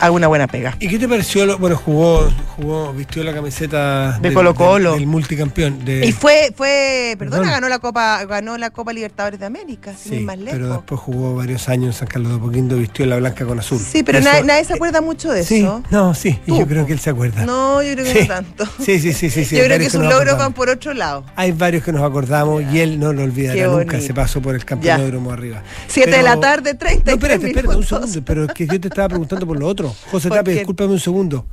haga 0.00 0.10
una 0.10 0.26
buena 0.26 0.46
pega. 0.46 0.76
¿Y 0.80 0.88
qué 0.88 0.98
te 0.98 1.08
pareció? 1.08 1.46
lo- 1.46 1.58
bueno, 1.58 1.76
jugó, 1.76 2.28
jugó, 2.56 2.92
vistió 2.92 3.22
la 3.24 3.32
camiseta 3.32 4.12
De 4.18 4.20
del- 4.28 4.34
Colo-Colo. 4.34 4.90
del, 4.92 5.00
del 5.00 5.08
multicampeón. 5.08 5.84
De, 5.84 6.06
Y 6.06 6.12
fue, 6.12 6.52
fue, 6.56 7.14
perdona, 7.18 7.42
Perdón. 7.42 7.54
ganó 7.54 7.68
la 7.68 7.78
Copa, 7.78 8.24
ganó 8.24 8.58
la 8.58 8.70
Copa 8.70 8.92
Libertadores 8.92 9.38
de 9.40 9.46
América, 9.46 9.94
sin 9.94 10.12
ir 10.14 10.18
Sí, 10.20 10.24
más 10.24 10.38
lejos. 10.38 10.52
pero 10.52 10.72
después 10.72 11.00
jugó 11.00 11.34
varios 11.36 11.68
años 11.68 11.86
en 11.86 11.92
San 12.00 12.08
Carlos 12.08 12.32
de 12.32 12.38
Apoquindo, 12.38 12.76
vistió 12.76 13.06
la 13.06 13.16
blanca 13.16 13.44
con 13.46 13.58
azul. 13.58 13.78
Sí, 13.78 14.02
pero 14.02 14.20
nadie, 14.20 14.42
nadie 14.56 14.64
se 14.66 14.74
acuerda 14.74 15.00
mucho 15.00 15.32
de 15.32 15.44
Sí, 15.44 15.58
eso. 15.60 15.82
no, 15.90 16.14
sí, 16.14 16.38
Tú, 16.46 16.58
yo 16.58 16.66
creo 16.66 16.86
que 16.86 16.92
él 16.92 16.98
se 16.98 17.10
acuerda. 17.10 17.44
No, 17.46 17.82
yo 17.82 17.92
creo 17.92 18.04
que 18.04 18.12
Sí. 18.12 18.18
no 18.20 18.26
tanto. 18.26 18.64
Sí, 18.84 18.98
sí, 19.00 19.12
sí, 19.12 19.30
sí. 19.30 19.44
sí, 19.44 19.56
yo 19.56 19.64
creo 19.64 19.78
que 19.78 19.90
sus 19.90 20.02
logros 20.02 20.38
van 20.38 20.52
por 20.52 20.68
otro 20.68 20.94
lado. 20.94 21.24
Hay 21.36 21.52
varios 21.52 21.82
que 21.84 21.92
nos 21.92 22.02
acordamos 22.02 22.62
y 22.72 22.80
él 22.80 22.98
no 22.98 23.12
lo 23.12 23.22
olvidará 23.22 23.66
nunca, 23.68 24.00
se 24.00 24.14
pasó 24.14 24.40
por 24.40 24.54
el 24.54 24.64
campeonódromo 24.64 25.30
arriba. 25.32 25.62
Siete 25.88 26.10
de 26.16 26.22
la 26.22 26.38
tarde, 26.40 26.74
30 26.74 27.10
No, 27.10 27.16
espérate, 27.16 27.46
espérate, 27.46 27.76
un 27.76 27.84
segundo, 27.84 28.22
pero 28.24 28.44
es 28.44 28.52
que 28.52 28.66
yo 28.66 28.80
te 28.80 28.88
estaba 28.88 29.08
preguntando 29.08 29.46
por 29.46 29.58
lo 29.58 29.66
otro. 29.66 29.94
José 30.10 30.28
¿Por 30.28 30.38
Tapia, 30.38 30.52
qué? 30.54 30.58
discúlpame 30.60 30.92
un 30.92 31.00
segundo. 31.00 31.46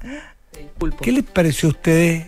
¿Qué 1.01 1.11
les 1.11 1.23
pareció 1.23 1.69
a 1.69 1.71
ustedes 1.71 2.25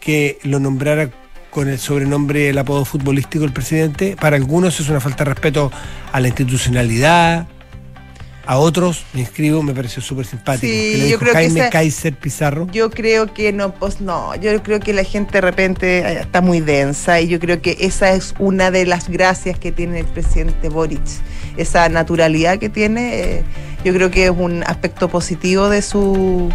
que 0.00 0.38
lo 0.44 0.60
nombrara 0.60 1.10
con 1.50 1.68
el 1.68 1.78
sobrenombre, 1.78 2.48
el 2.50 2.58
apodo 2.58 2.84
futbolístico 2.84 3.42
del 3.44 3.52
presidente? 3.52 4.16
Para 4.20 4.36
algunos 4.36 4.78
es 4.80 4.88
una 4.88 5.00
falta 5.00 5.24
de 5.24 5.30
respeto 5.30 5.70
a 6.12 6.20
la 6.20 6.28
institucionalidad. 6.28 7.46
A 8.50 8.56
otros, 8.56 9.04
me 9.12 9.20
inscribo, 9.20 9.62
me 9.62 9.74
pareció 9.74 10.00
súper 10.00 10.24
simpático. 10.24 10.66
Sí, 10.72 10.92
que 10.92 10.98
le 11.02 11.08
yo 11.10 11.18
creo 11.18 11.32
que 11.34 11.38
Jaime 11.40 11.60
esa- 11.60 11.68
Kaiser 11.70 12.14
Pizarro. 12.14 12.66
Yo 12.72 12.88
creo 12.88 13.30
que 13.34 13.52
no, 13.52 13.74
pues 13.74 14.00
no, 14.00 14.34
yo 14.36 14.62
creo 14.62 14.80
que 14.80 14.94
la 14.94 15.04
gente 15.04 15.32
de 15.32 15.40
repente 15.42 15.98
eh, 15.98 16.20
está 16.20 16.40
muy 16.40 16.60
densa 16.60 17.20
y 17.20 17.28
yo 17.28 17.38
creo 17.40 17.60
que 17.60 17.76
esa 17.80 18.12
es 18.12 18.34
una 18.38 18.70
de 18.70 18.86
las 18.86 19.10
gracias 19.10 19.58
que 19.58 19.70
tiene 19.70 20.00
el 20.00 20.06
presidente 20.06 20.70
Boric, 20.70 21.02
esa 21.58 21.86
naturalidad 21.90 22.58
que 22.58 22.70
tiene, 22.70 23.20
eh, 23.20 23.44
yo 23.84 23.92
creo 23.92 24.10
que 24.10 24.24
es 24.24 24.30
un 24.34 24.62
aspecto 24.66 25.08
positivo 25.10 25.68
de 25.68 25.82
su 25.82 26.50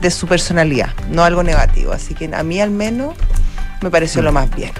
de 0.00 0.10
su 0.12 0.28
personalidad, 0.28 0.90
no 1.10 1.24
algo 1.24 1.42
negativo, 1.42 1.90
así 1.92 2.14
que 2.14 2.30
a 2.32 2.42
mí 2.44 2.60
al 2.60 2.70
menos 2.70 3.14
me 3.82 3.90
pareció 3.90 4.20
Mm. 4.20 4.24
lo 4.26 4.32
más 4.32 4.54
bien. 4.54 4.70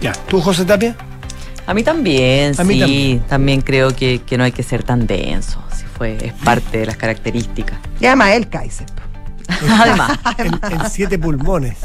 Ya. 0.00 0.12
¿Tú, 0.28 0.40
José 0.40 0.64
Tapia? 0.64 0.96
A 1.66 1.74
mí 1.74 1.82
también, 1.82 2.54
A 2.58 2.64
mí 2.64 2.74
sí. 2.74 2.80
también. 2.80 3.20
También. 3.20 3.60
creo 3.60 3.94
que, 3.94 4.20
que 4.24 4.38
no 4.38 4.44
hay 4.44 4.52
que 4.52 4.62
ser 4.62 4.82
tan 4.82 5.06
denso. 5.06 5.62
Si 5.74 5.84
fue, 6.00 6.16
es 6.24 6.32
parte 6.32 6.78
de 6.78 6.86
las 6.86 6.96
características. 6.96 7.78
Y 8.00 8.06
además 8.06 8.30
el 8.30 8.48
Kaiser. 8.48 8.86
Además, 9.70 10.18
En, 10.38 10.58
en 10.72 10.90
siete 10.90 11.18
pulmones. 11.18 11.76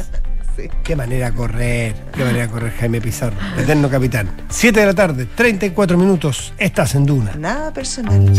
Sí. 0.56 0.70
Qué 0.86 0.96
manera 0.96 1.32
de 1.32 1.36
correr, 1.36 1.96
qué 2.14 2.24
manera 2.24 2.46
de 2.46 2.50
correr 2.50 2.72
Jaime 2.80 3.02
Pizarro, 3.02 3.36
eterno 3.58 3.90
capitán. 3.90 4.30
Siete 4.48 4.80
de 4.80 4.86
la 4.86 4.94
tarde, 4.94 5.28
34 5.36 5.98
minutos, 5.98 6.54
estás 6.58 6.96
en 6.96 7.06
Duna. 7.06 7.34
Nada 7.38 7.74
personal. 7.74 8.32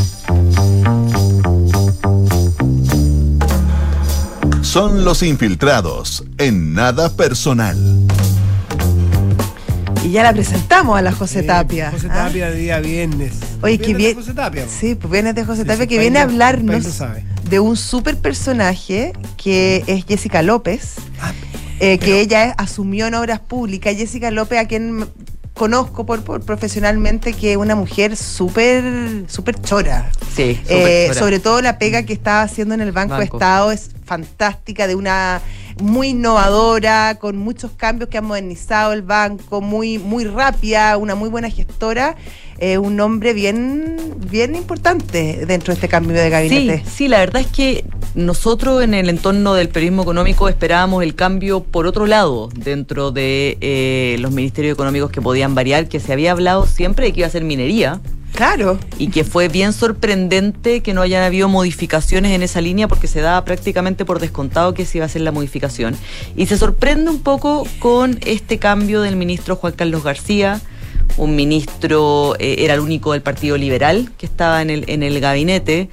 Son 4.63 5.05
los 5.05 5.23
infiltrados 5.23 6.25
en 6.39 6.73
nada 6.73 7.11
personal. 7.15 8.06
Y 10.07 10.13
ya 10.13 10.23
la 10.23 10.33
presentamos 10.33 10.97
a 10.97 11.03
la 11.03 11.11
José 11.11 11.43
Tapia. 11.43 11.91
José 11.91 12.07
¿ah? 12.09 12.27
Tapia 12.27 12.49
de 12.51 12.61
día 12.61 12.79
viernes. 12.79 13.33
Oye, 13.61 13.77
que 13.77 13.87
Viernes 13.87 13.99
de 13.99 14.05
bien. 14.05 14.15
José 14.15 14.35
Tapia. 14.35 14.67
Sí, 14.69 14.95
pues 14.95 15.11
viene 15.11 15.33
de 15.33 15.45
José 15.45 15.65
Tapia 15.65 15.89
que 15.89 15.99
viene 15.99 16.21
a 16.21 16.23
hablarnos 16.23 17.03
de 17.51 17.59
un 17.59 17.77
super 17.77 18.17
personaje 18.17 19.13
que 19.37 19.83
es 19.89 20.05
Jessica 20.07 20.43
López, 20.43 20.95
Ah, 21.21 21.33
eh, 21.81 21.99
que 21.99 22.21
ella 22.21 22.55
asumió 22.57 23.09
en 23.09 23.15
obras 23.15 23.41
públicas. 23.41 23.97
Jessica 23.97 24.31
López, 24.31 24.61
a 24.61 24.67
quien 24.69 25.09
conozco 25.57 26.05
por, 26.07 26.23
por 26.23 26.43
profesionalmente, 26.45 27.33
que 27.33 27.53
es 27.53 27.57
una 27.57 27.75
mujer 27.75 28.17
súper 28.17 29.25
súper 29.29 29.61
chora. 29.63 30.11
Sí, 30.35 30.61
Eh, 30.69 31.07
chora. 31.09 31.19
sobre 31.21 31.41
todo 31.41 31.61
la 31.63 31.79
pega 31.79 32.03
que 32.05 32.13
estaba 32.13 32.43
haciendo 32.43 32.75
en 32.75 32.81
el 32.83 32.93
Banco, 32.93 33.15
Banco. 33.17 33.37
Estado 33.37 33.73
es 33.73 33.91
fantástica, 34.05 34.87
de 34.87 34.95
una 34.95 35.41
muy 35.81 36.09
innovadora, 36.09 37.17
con 37.21 37.37
muchos 37.37 37.73
cambios 37.77 38.09
que 38.09 38.17
ha 38.19 38.23
modernizado 38.23 38.93
el 38.93 39.03
banco, 39.03 39.61
muy, 39.61 39.99
muy 39.99 40.25
rápida, 40.25 40.97
una 40.97 41.15
muy 41.15 41.29
buena 41.29 41.51
gestora, 41.51 42.17
eh, 42.59 42.79
un 42.79 42.97
nombre 42.97 43.35
bien, 43.35 44.15
bien 44.31 44.55
importante 44.55 45.45
dentro 45.47 45.73
de 45.73 45.75
este 45.75 45.89
cambio 45.89 46.17
de 46.17 46.25
Sí, 46.25 46.31
gabinete. 46.31 46.85
sí, 46.89 47.09
la 47.09 47.19
verdad 47.19 47.43
es 47.43 47.49
que 47.49 47.85
nosotros 48.17 48.83
en 48.83 48.95
el 48.95 49.11
entorno 49.11 49.53
del 49.55 49.69
periodismo 49.69 50.03
económico 50.03 50.49
esperábamos 50.49 51.03
el 51.03 51.15
cambio 51.15 51.63
por 51.63 51.87
otro 51.87 52.07
lado 52.07 52.49
dentro 52.55 53.13
de 53.13 53.59
eh, 53.61 54.17
los 54.21 54.33
ministerios 54.33 54.73
económicos 54.73 55.11
que 55.11 55.21
podían 55.21 55.55
variar, 55.55 55.87
que 55.87 56.01
se 56.01 56.15
había 56.15 56.33
hablado 56.33 56.67
siempre 56.67 57.07
de 57.07 57.13
que 57.13 57.21
iba 57.21 57.27
a 57.27 57.31
ser 57.31 57.45
minería 57.45 58.01
Claro. 58.35 58.79
y 58.99 59.09
que 59.09 59.23
fue 59.25 59.49
bien 59.49 59.73
sorprendente 59.73 60.81
que 60.81 60.95
no 60.95 61.03
hayan 61.03 61.25
habido 61.25 61.49
modificaciones 61.49 62.33
en 62.33 62.43
esa 62.43 62.61
línea 62.63 62.89
porque 62.89 63.07
se 63.07 63.21
daba 63.21 63.45
prácticamente 63.45 64.05
por 64.05 64.19
descontado 64.19 64.73
que 64.73 64.87
se 64.87 64.99
iba 64.99 65.05
a 65.05 65.07
hacer 65.07 65.23
la 65.23 65.33
modificación. 65.33 65.95
Y 66.37 66.47
se 66.47 66.57
sorprende 66.57 67.11
un 67.11 67.21
poco 67.21 67.67
con 67.79 68.19
este 68.25 68.59
cambio 68.59 69.03
del 69.03 69.17
ministro 69.17 69.57
Juan 69.57 69.75
Carlos 69.75 70.03
García, 70.03 70.61
un 71.17 71.37
ministro, 71.37 72.35
eh, 72.39 72.57
era 72.61 72.75
el 72.75 72.81
único 72.81 73.13
del 73.13 73.23
Partido 73.23 73.57
Liberal 73.57 74.11
que 74.19 74.27
estaba 74.27 74.61
en 74.63 74.71
el, 74.71 74.85
en 74.89 75.03
el 75.03 75.21
gabinete. 75.21 75.89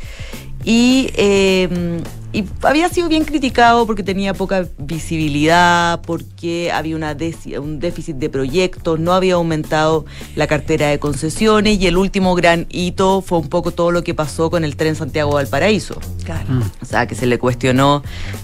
Y, 0.64 1.10
eh, 1.16 2.02
y 2.34 2.46
había 2.64 2.90
sido 2.90 3.10
bien 3.10 3.26
criticado 3.26 3.86
porque 3.86 4.02
tenía 4.02 4.34
poca 4.34 4.66
visibilidad, 4.80 6.02
porque 6.02 6.72
había 6.72 6.96
una 6.96 7.16
un 7.62 7.80
déficit 7.80 8.16
de 8.16 8.28
proyectos, 8.28 9.00
no 9.00 9.14
había 9.14 9.36
aumentado 9.36 10.06
la 10.36 10.48
cartera 10.48 10.88
de 10.88 10.98
concesiones 10.98 11.80
y 11.80 11.86
el 11.86 11.96
último 11.96 12.34
gran 12.34 12.66
hito 12.70 13.22
fue 13.22 13.38
un 13.38 13.50
poco 13.50 13.70
todo 13.70 13.92
lo 13.92 14.04
que 14.04 14.16
pasó 14.16 14.50
con 14.50 14.64
el 14.64 14.76
tren 14.76 14.96
Santiago-Valparaíso. 14.96 16.00
Claro. 16.24 16.64
O 16.82 16.86
sea, 16.86 17.06
que 17.06 17.14
se 17.14 17.28
le 17.28 17.38
cuestionó 17.38 18.02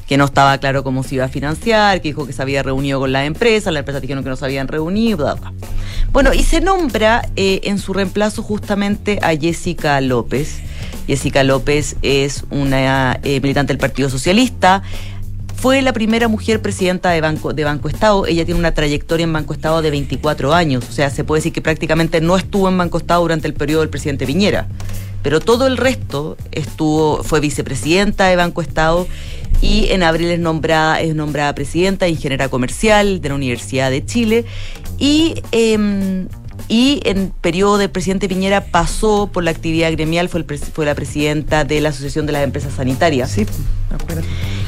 que 0.07 0.17
no 0.17 0.25
estaba 0.25 0.55
claro 0.59 0.83
cómo 0.83 1.01
se 1.01 1.15
iba 1.15 1.25
a 1.25 1.29
financiar, 1.29 1.99
que 2.01 2.09
dijo 2.09 2.27
que 2.27 2.33
se 2.33 2.43
había 2.43 2.61
reunido 2.61 2.99
con 2.99 3.11
la 3.11 3.25
empresa, 3.25 3.71
la 3.71 3.79
empresa 3.79 3.99
dijeron 3.99 4.23
que 4.23 4.29
no 4.29 4.35
se 4.35 4.45
habían 4.45 4.67
reunido, 4.67 5.17
bla, 5.17 5.33
bla. 5.33 5.53
Bueno, 6.11 6.31
y 6.33 6.43
se 6.43 6.61
nombra 6.61 7.27
eh, 7.35 7.61
en 7.63 7.79
su 7.79 7.93
reemplazo 7.93 8.43
justamente 8.43 9.17
a 9.23 9.35
Jessica 9.35 9.99
López. 9.99 10.61
Jessica 11.07 11.43
López 11.43 11.95
es 12.01 12.43
una 12.49 13.19
eh, 13.23 13.41
militante 13.41 13.73
del 13.73 13.79
Partido 13.79 14.09
Socialista. 14.09 14.83
Fue 15.55 15.81
la 15.81 15.91
primera 15.91 16.27
mujer 16.29 16.61
presidenta 16.61 17.09
de 17.09 17.19
Banco, 17.19 17.51
de 17.53 17.63
Banco 17.65 17.89
Estado. 17.89 18.25
Ella 18.25 18.45
tiene 18.45 18.59
una 18.59 18.73
trayectoria 18.73 19.25
en 19.25 19.33
Banco 19.33 19.53
Estado 19.53 19.81
de 19.81 19.91
24 19.91 20.53
años. 20.53 20.85
O 20.87 20.91
sea, 20.93 21.09
se 21.09 21.23
puede 21.23 21.39
decir 21.39 21.51
que 21.51 21.61
prácticamente 21.61 22.21
no 22.21 22.37
estuvo 22.37 22.69
en 22.69 22.77
Banco 22.77 22.97
Estado 22.97 23.21
durante 23.21 23.47
el 23.47 23.53
periodo 23.53 23.81
del 23.81 23.89
presidente 23.89 24.25
Piñera. 24.25 24.67
Pero 25.21 25.41
todo 25.41 25.67
el 25.67 25.75
resto 25.75 26.37
estuvo, 26.51 27.23
fue 27.23 27.41
vicepresidenta 27.41 28.27
de 28.27 28.37
Banco 28.37 28.61
Estado 28.61 29.05
y 29.61 29.87
en 29.89 30.03
abril 30.03 30.29
es 30.29 30.39
nombrada, 30.39 31.01
es 31.01 31.13
nombrada 31.13 31.53
presidenta 31.53 32.05
de 32.05 32.11
Ingeniería 32.11 32.47
Comercial 32.47 33.19
de 33.19 33.29
la 33.29 33.35
Universidad 33.35 33.91
de 33.91 34.05
Chile. 34.05 34.45
Y 34.97 35.41
em, 35.51 36.29
y 36.69 37.01
en 37.03 37.33
periodo 37.41 37.79
del 37.79 37.89
presidente 37.89 38.29
Piñera 38.29 38.65
pasó 38.65 39.27
por 39.33 39.43
la 39.43 39.49
actividad 39.49 39.91
gremial, 39.91 40.29
fue, 40.29 40.39
el 40.41 40.59
fue 40.59 40.85
la 40.85 40.93
presidenta 40.93 41.65
de 41.65 41.81
la 41.81 41.89
Asociación 41.89 42.27
de 42.27 42.33
las 42.33 42.43
Empresas 42.43 42.75
Sanitarias. 42.75 43.31
Sí, 43.31 43.47
acuerdo. 43.89 44.21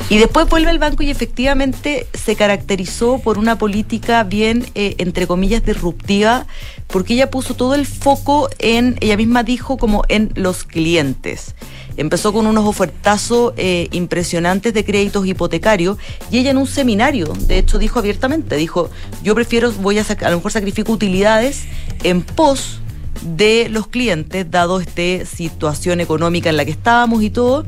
Y 0.10 0.18
después 0.18 0.50
vuelve 0.50 0.72
al 0.72 0.80
banco 0.80 1.04
y 1.04 1.12
efectivamente 1.12 2.08
se 2.14 2.36
caracterizó 2.36 3.20
por 3.20 3.38
una 3.38 3.58
política 3.58 4.24
bien, 4.24 4.66
eh, 4.76 4.96
entre 4.98 5.28
comillas, 5.28 5.64
disruptiva, 5.64 6.48
porque 6.88 7.14
ella 7.14 7.30
puso 7.30 7.54
todo 7.54 7.76
el 7.76 7.86
foco 7.86 8.50
en, 8.60 8.98
ella 9.00 9.16
misma 9.16 9.44
dijo, 9.44 9.78
como 9.78 10.04
en 10.10 10.32
los 10.36 10.64
clientes. 10.64 11.56
Empezó 11.98 12.34
con 12.34 12.48
unos 12.48 12.66
ofertazos 12.66 13.54
eh, 13.58 13.90
impresionantes 13.92 14.74
de 14.74 14.84
créditos 14.84 15.26
hipotecarios 15.26 15.98
y 16.32 16.40
ella 16.40 16.52
en 16.52 16.58
un 16.58 16.68
seminario, 16.68 17.34
de 17.48 17.60
hecho, 17.60 17.78
dijo 17.78 18.00
abiertamente, 18.00 18.56
dijo, 18.56 18.90
yo 19.24 19.36
prefiero, 19.36 19.72
voy 19.72 20.00
a, 20.00 20.06
a 20.06 20.30
lo 20.30 20.38
mejor 20.38 20.52
sacrifico 20.52 20.92
utilidades 20.92 21.66
en 22.04 22.22
pos 22.22 22.80
de 23.22 23.70
los 23.70 23.88
clientes, 23.88 24.50
dado 24.50 24.80
esta 24.80 25.26
situación 25.26 26.00
económica 26.00 26.50
en 26.50 26.58
la 26.58 26.66
que 26.66 26.72
estábamos 26.72 27.22
y 27.24 27.30
todo 27.30 27.66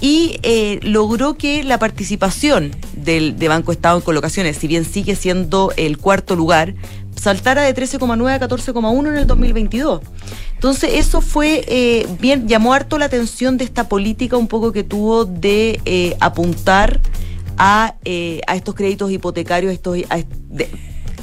y 0.00 0.38
eh, 0.42 0.78
logró 0.82 1.36
que 1.36 1.62
la 1.62 1.78
participación 1.78 2.72
del, 2.94 3.38
de 3.38 3.48
Banco 3.48 3.72
Estado 3.72 3.96
en 3.98 4.02
colocaciones, 4.02 4.56
si 4.56 4.66
bien 4.66 4.84
sigue 4.84 5.16
siendo 5.16 5.72
el 5.76 5.98
cuarto 5.98 6.36
lugar, 6.36 6.74
saltara 7.20 7.62
de 7.62 7.74
13,9 7.74 8.30
a 8.30 8.40
14,1 8.40 9.08
en 9.08 9.16
el 9.16 9.26
2022. 9.26 10.02
Entonces 10.54 10.90
eso 10.94 11.20
fue 11.20 11.64
eh, 11.66 12.06
bien, 12.20 12.48
llamó 12.48 12.74
harto 12.74 12.98
la 12.98 13.06
atención 13.06 13.56
de 13.56 13.64
esta 13.64 13.88
política 13.88 14.36
un 14.36 14.48
poco 14.48 14.72
que 14.72 14.84
tuvo 14.84 15.24
de 15.24 15.80
eh, 15.84 16.16
apuntar 16.20 17.00
a, 17.58 17.94
a 18.46 18.56
estos 18.56 18.74
créditos 18.74 19.10
hipotecarios, 19.10 19.72
estos, 19.72 19.96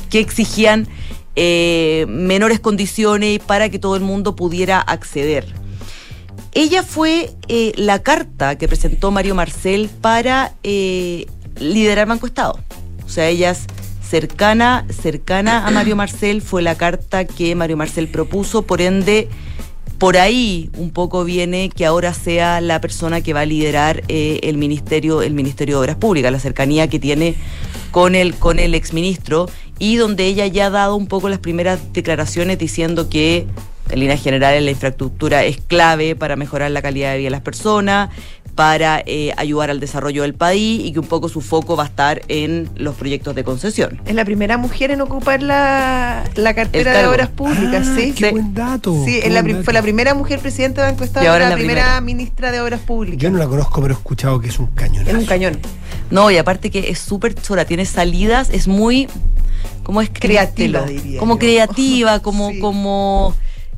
que 0.09 0.19
exigían 0.19 0.87
eh, 1.35 2.05
menores 2.07 2.59
condiciones 2.59 3.39
para 3.39 3.69
que 3.69 3.79
todo 3.79 3.95
el 3.95 4.03
mundo 4.03 4.35
pudiera 4.35 4.79
acceder. 4.79 5.45
Ella 6.53 6.83
fue 6.83 7.31
eh, 7.47 7.71
la 7.75 8.03
carta 8.03 8.55
que 8.57 8.67
presentó 8.67 9.09
Mario 9.09 9.33
Marcel 9.33 9.89
para 10.01 10.53
eh, 10.61 11.25
liderar 11.59 12.07
Banco 12.07 12.27
Estado. 12.27 12.59
O 13.03 13.09
sea, 13.09 13.29
ella 13.29 13.49
es 13.49 13.65
cercana, 14.07 14.85
cercana 14.89 15.65
a 15.65 15.71
Mario 15.71 15.95
Marcel, 15.95 16.43
fue 16.43 16.61
la 16.61 16.75
carta 16.75 17.25
que 17.25 17.55
Mario 17.55 17.77
Marcel 17.77 18.07
propuso, 18.09 18.61
por 18.61 18.79
ende, 18.79 19.27
por 19.97 20.17
ahí 20.17 20.69
un 20.77 20.91
poco 20.91 21.23
viene 21.23 21.69
que 21.69 21.87
ahora 21.87 22.13
sea 22.13 22.61
la 22.61 22.79
persona 22.79 23.21
que 23.21 23.33
va 23.33 23.41
a 23.41 23.45
liderar 23.45 24.03
el 24.07 24.57
ministerio, 24.57 25.23
el 25.23 25.33
Ministerio 25.33 25.77
de 25.77 25.81
Obras 25.81 25.95
Públicas, 25.95 26.31
la 26.31 26.39
cercanía 26.39 26.87
que 26.87 26.99
tiene 26.99 27.35
con 27.89 28.15
el, 28.15 28.35
con 28.35 28.59
el 28.59 28.75
exministro, 28.75 29.47
y 29.83 29.97
donde 29.97 30.27
ella 30.27 30.47
ya 30.47 30.67
ha 30.67 30.69
dado 30.69 30.95
un 30.95 31.07
poco 31.07 31.27
las 31.27 31.39
primeras 31.39 31.91
declaraciones 31.91 32.57
diciendo 32.57 33.09
que 33.09 33.45
en 33.89 33.99
líneas 33.99 34.23
generales 34.23 34.63
la 34.63 34.71
infraestructura 34.71 35.43
es 35.43 35.59
clave 35.59 36.15
para 36.15 36.37
mejorar 36.37 36.71
la 36.71 36.81
calidad 36.81 37.11
de 37.11 37.17
vida 37.17 37.25
de 37.25 37.31
las 37.31 37.41
personas, 37.41 38.09
para 38.55 39.01
eh, 39.07 39.33
ayudar 39.37 39.71
al 39.71 39.79
desarrollo 39.79 40.21
del 40.21 40.35
país 40.35 40.81
y 40.85 40.91
que 40.93 40.99
un 40.99 41.07
poco 41.07 41.27
su 41.27 41.41
foco 41.41 41.75
va 41.75 41.83
a 41.83 41.87
estar 41.87 42.21
en 42.27 42.69
los 42.75 42.93
proyectos 42.95 43.33
de 43.33 43.43
concesión. 43.43 43.99
Es 44.05 44.13
la 44.13 44.25
primera 44.25 44.57
mujer 44.57 44.91
en 44.91 45.01
ocupar 45.01 45.41
la, 45.41 46.23
la 46.35 46.53
cartera 46.53 46.95
de 46.97 47.07
obras 47.07 47.29
públicas, 47.29 47.87
Ah, 47.89 47.95
sí. 47.97 48.13
Qué 48.13 48.27
Sí. 48.27 48.31
buen 48.31 48.53
dato. 48.53 48.95
Sí, 49.05 49.21
la 49.27 49.41
dato. 49.41 49.63
fue 49.63 49.73
la 49.73 49.81
primera 49.81 50.13
mujer 50.13 50.39
presidenta 50.39 50.83
de 50.85 50.91
Banco 50.91 51.03
Estado 51.03 51.25
Y 51.25 51.29
ahora 51.29 51.49
la, 51.49 51.55
primera, 51.55 51.81
primera. 51.81 52.01
ministra 52.01 52.51
de 52.51 52.61
Obras 52.61 52.81
Públicas. 52.81 53.19
Yo 53.19 53.31
no 53.31 53.39
la 53.39 53.47
conozco, 53.47 53.81
pero 53.81 53.95
he 53.95 53.97
escuchado 53.97 54.39
que 54.39 54.49
es 54.49 54.59
un 54.59 54.67
cañón. 54.67 55.07
Es 55.07 55.13
un 55.15 55.25
cañón. 55.25 55.57
No, 56.11 56.29
y 56.29 56.37
aparte 56.37 56.69
que 56.69 56.89
es 56.91 56.99
súper 56.99 57.33
chora, 57.33 57.65
tiene 57.65 57.85
salidas, 57.85 58.49
es 58.51 58.67
muy. 58.67 59.07
¿Cómo 59.81 60.01
es 60.01 60.09
Creativa, 60.13 60.83
diría 60.83 61.19
Como 61.19 61.35
yo. 61.35 61.39
creativa, 61.39 62.19
como. 62.19 62.51
Sí. 62.51 62.59
como 62.59 63.35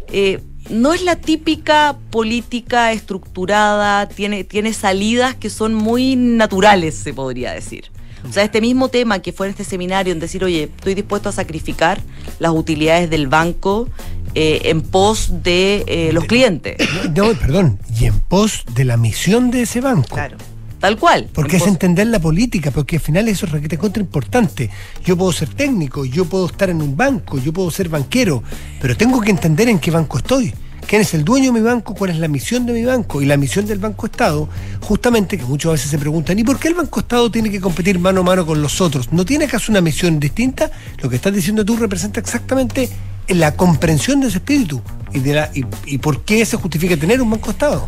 eh, 0.09 0.39
no 0.69 0.93
es 0.93 1.03
la 1.03 1.15
típica 1.15 1.97
política 2.09 2.91
estructurada, 2.91 4.07
tiene, 4.07 4.43
tiene 4.43 4.73
salidas 4.73 5.35
que 5.35 5.49
son 5.49 5.73
muy 5.73 6.15
naturales, 6.15 6.95
se 6.95 7.13
podría 7.13 7.53
decir. 7.53 7.91
O 8.27 8.33
sea, 8.33 8.43
este 8.43 8.59
mismo 8.59 8.89
tema 8.89 9.19
que 9.19 9.31
fue 9.31 9.47
en 9.47 9.51
este 9.51 9.63
seminario, 9.63 10.11
en 10.11 10.19
decir, 10.19 10.43
oye, 10.43 10.63
estoy 10.63 10.95
dispuesto 10.95 11.29
a 11.29 11.31
sacrificar 11.31 12.01
las 12.39 12.51
utilidades 12.51 13.09
del 13.09 13.27
banco 13.27 13.87
eh, 14.33 14.61
en 14.65 14.81
pos 14.81 15.43
de 15.43 15.83
eh, 15.87 16.11
los 16.11 16.25
clientes. 16.25 16.77
No, 17.15 17.33
perdón, 17.33 17.79
y 17.99 18.05
en 18.05 18.19
pos 18.19 18.63
de 18.73 18.83
la 18.83 18.97
misión 18.97 19.51
de 19.51 19.61
ese 19.61 19.79
banco. 19.79 20.15
Claro. 20.15 20.37
Tal 20.85 20.99
cual. 20.99 21.27
Porque 21.33 21.57
es 21.57 21.65
entender 21.65 22.05
la 22.05 22.19
política, 22.19 22.69
porque 22.69 22.97
al 22.97 23.01
final 23.01 23.27
eso 23.27 23.47
es 23.47 23.51
requete 23.51 23.75
contra 23.75 24.03
importante. 24.03 24.69
Yo 25.03 25.17
puedo 25.17 25.31
ser 25.31 25.49
técnico, 25.49 26.05
yo 26.05 26.25
puedo 26.25 26.45
estar 26.45 26.69
en 26.69 26.79
un 26.79 26.95
banco, 26.95 27.39
yo 27.39 27.51
puedo 27.51 27.71
ser 27.71 27.89
banquero, 27.89 28.43
pero 28.79 28.95
tengo 28.95 29.19
que 29.19 29.31
entender 29.31 29.67
en 29.67 29.79
qué 29.79 29.89
banco 29.89 30.19
estoy. 30.19 30.53
¿Quién 30.87 31.01
es 31.01 31.15
el 31.15 31.25
dueño 31.25 31.51
de 31.51 31.59
mi 31.59 31.65
banco? 31.65 31.95
¿Cuál 31.95 32.11
es 32.11 32.17
la 32.17 32.27
misión 32.27 32.67
de 32.67 32.73
mi 32.73 32.85
banco? 32.85 33.19
Y 33.19 33.25
la 33.25 33.35
misión 33.35 33.65
del 33.65 33.79
Banco 33.79 34.05
Estado, 34.05 34.47
justamente 34.81 35.39
que 35.39 35.43
muchas 35.45 35.71
veces 35.71 35.89
se 35.89 35.97
preguntan, 35.97 36.37
¿y 36.37 36.43
por 36.43 36.59
qué 36.59 36.67
el 36.67 36.75
Banco 36.75 36.99
Estado 36.99 37.31
tiene 37.31 37.49
que 37.49 37.59
competir 37.59 37.97
mano 37.97 38.21
a 38.21 38.23
mano 38.23 38.45
con 38.45 38.61
los 38.61 38.79
otros? 38.79 39.11
¿No 39.11 39.25
tiene 39.25 39.45
acaso 39.45 39.71
una 39.71 39.81
misión 39.81 40.19
distinta? 40.19 40.69
Lo 41.01 41.09
que 41.09 41.15
estás 41.15 41.33
diciendo 41.33 41.65
tú 41.65 41.77
representa 41.77 42.19
exactamente 42.19 42.91
la 43.27 43.55
comprensión 43.55 44.21
de 44.21 44.27
ese 44.27 44.37
espíritu 44.37 44.83
y, 45.11 45.17
de 45.17 45.33
la, 45.33 45.49
y, 45.51 45.65
y 45.87 45.97
por 45.97 46.21
qué 46.21 46.45
se 46.45 46.57
justifica 46.57 46.95
tener 46.95 47.23
un 47.23 47.31
Banco 47.31 47.49
Estado. 47.49 47.87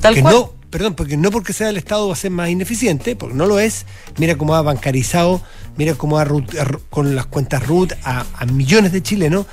Tal 0.00 0.14
que 0.14 0.22
cual. 0.22 0.34
no 0.34 0.59
perdón, 0.70 0.94
porque 0.94 1.16
no 1.16 1.30
porque 1.30 1.52
sea 1.52 1.68
el 1.68 1.76
Estado 1.76 2.06
va 2.06 2.12
a 2.14 2.16
ser 2.16 2.30
más 2.30 2.48
ineficiente, 2.48 3.16
porque 3.16 3.34
no 3.34 3.46
lo 3.46 3.58
es. 3.60 3.86
Mira 4.18 4.36
cómo 4.36 4.54
ha 4.54 4.62
bancarizado, 4.62 5.42
mira 5.76 5.94
cómo 5.94 6.18
ha 6.18 6.24
ru- 6.24 6.80
con 6.90 7.14
las 7.16 7.26
cuentas 7.26 7.66
RUT 7.66 7.92
a, 8.04 8.24
a 8.34 8.46
millones 8.46 8.92
de 8.92 9.02
chilenos. 9.02 9.46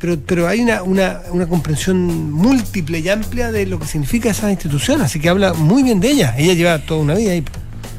Pero, 0.00 0.16
pero 0.24 0.46
hay 0.46 0.60
una, 0.60 0.82
una, 0.84 1.22
una 1.32 1.48
comprensión 1.48 2.30
múltiple 2.32 3.00
y 3.00 3.08
amplia 3.08 3.50
de 3.50 3.66
lo 3.66 3.80
que 3.80 3.86
significa 3.86 4.30
esa 4.30 4.48
institución, 4.50 5.00
así 5.00 5.18
que 5.18 5.28
habla 5.28 5.54
muy 5.54 5.82
bien 5.82 5.98
de 5.98 6.10
ella. 6.10 6.34
Ella 6.38 6.54
lleva 6.54 6.78
toda 6.78 7.00
una 7.00 7.14
vida 7.14 7.32
ahí. 7.32 7.44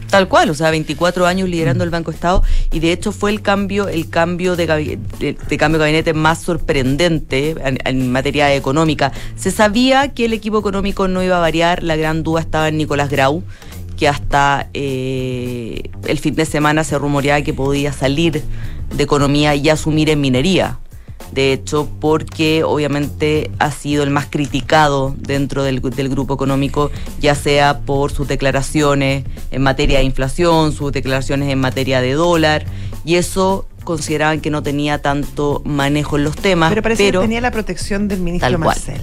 Tal 0.10 0.28
cual, 0.28 0.50
o 0.50 0.56
sea, 0.56 0.72
24 0.72 1.28
años 1.28 1.48
liderando 1.48 1.84
el 1.84 1.92
Banco 1.92 2.10
Estado 2.10 2.42
y 2.72 2.80
de 2.80 2.92
hecho 2.92 3.12
fue 3.12 3.30
el 3.30 3.42
cambio, 3.44 3.88
el 3.88 4.10
cambio 4.10 4.56
de, 4.56 4.66
de- 5.20 5.34
de 5.48 5.58
cambio 5.58 5.78
de 5.78 5.86
gabinete 5.86 6.14
más 6.14 6.42
sorprendente 6.42 7.56
en, 7.64 7.78
en 7.86 8.12
materia 8.12 8.54
económica. 8.56 9.12
Se 9.36 9.52
sabía 9.52 10.10
que 10.16 10.26
el 10.26 10.34
equipo 10.34 10.58
económico 10.58 11.08
no 11.08 11.22
iba 11.22 11.38
a 11.38 11.40
variar, 11.42 11.84
la 11.84 11.96
gran 11.96 12.24
duda 12.24 12.42
estaba 12.42 12.70
en 12.70 12.78
Nicolás 12.78 13.10
Grau, 13.12 13.44
que 13.98 14.08
hasta 14.08 14.68
eh, 14.74 15.84
el 16.08 16.18
fin 16.18 16.34
de 16.34 16.46
semana 16.46 16.84
se 16.84 16.98
rumoreaba 16.98 17.42
que 17.44 17.54
podía 17.54 17.94
salir 17.94 18.42
de 18.96 19.04
economía 19.04 19.54
y 19.56 19.70
asumir 19.70 20.10
en 20.10 20.22
minería. 20.22 20.80
De 21.32 21.54
hecho, 21.54 21.88
porque 22.00 22.64
obviamente 22.64 23.52
ha 23.60 23.72
sido 23.72 24.04
el 24.04 24.10
más 24.10 24.28
criticado 24.30 25.16
dentro 25.18 25.64
del, 25.64 25.82
del 25.82 26.10
grupo 26.10 26.34
económico, 26.34 26.92
ya 27.20 27.36
sea 27.36 27.82
por 27.82 28.12
sus 28.12 28.28
declaraciones 28.28 29.26
en 29.52 29.62
materia 29.62 30.00
de 30.00 30.06
inflación, 30.06 30.74
sus 30.74 30.92
declaraciones 30.92 31.50
en 31.50 31.60
materia 31.60 32.02
de 32.02 32.14
dólar, 32.14 32.66
y 33.06 33.16
eso 33.16 33.66
consideraban 33.84 34.40
que 34.40 34.50
no 34.50 34.64
tenía 34.64 35.02
tanto 35.02 35.62
manejo 35.66 36.18
en 36.18 36.24
los 36.24 36.36
temas. 36.36 36.70
Pero 36.70 36.82
parece 36.82 37.12
que 37.12 37.18
tenía 37.18 37.42
la 37.42 37.52
protección 37.52 38.08
del 38.08 38.20
ministro. 38.20 38.58
Marcel. 38.60 39.02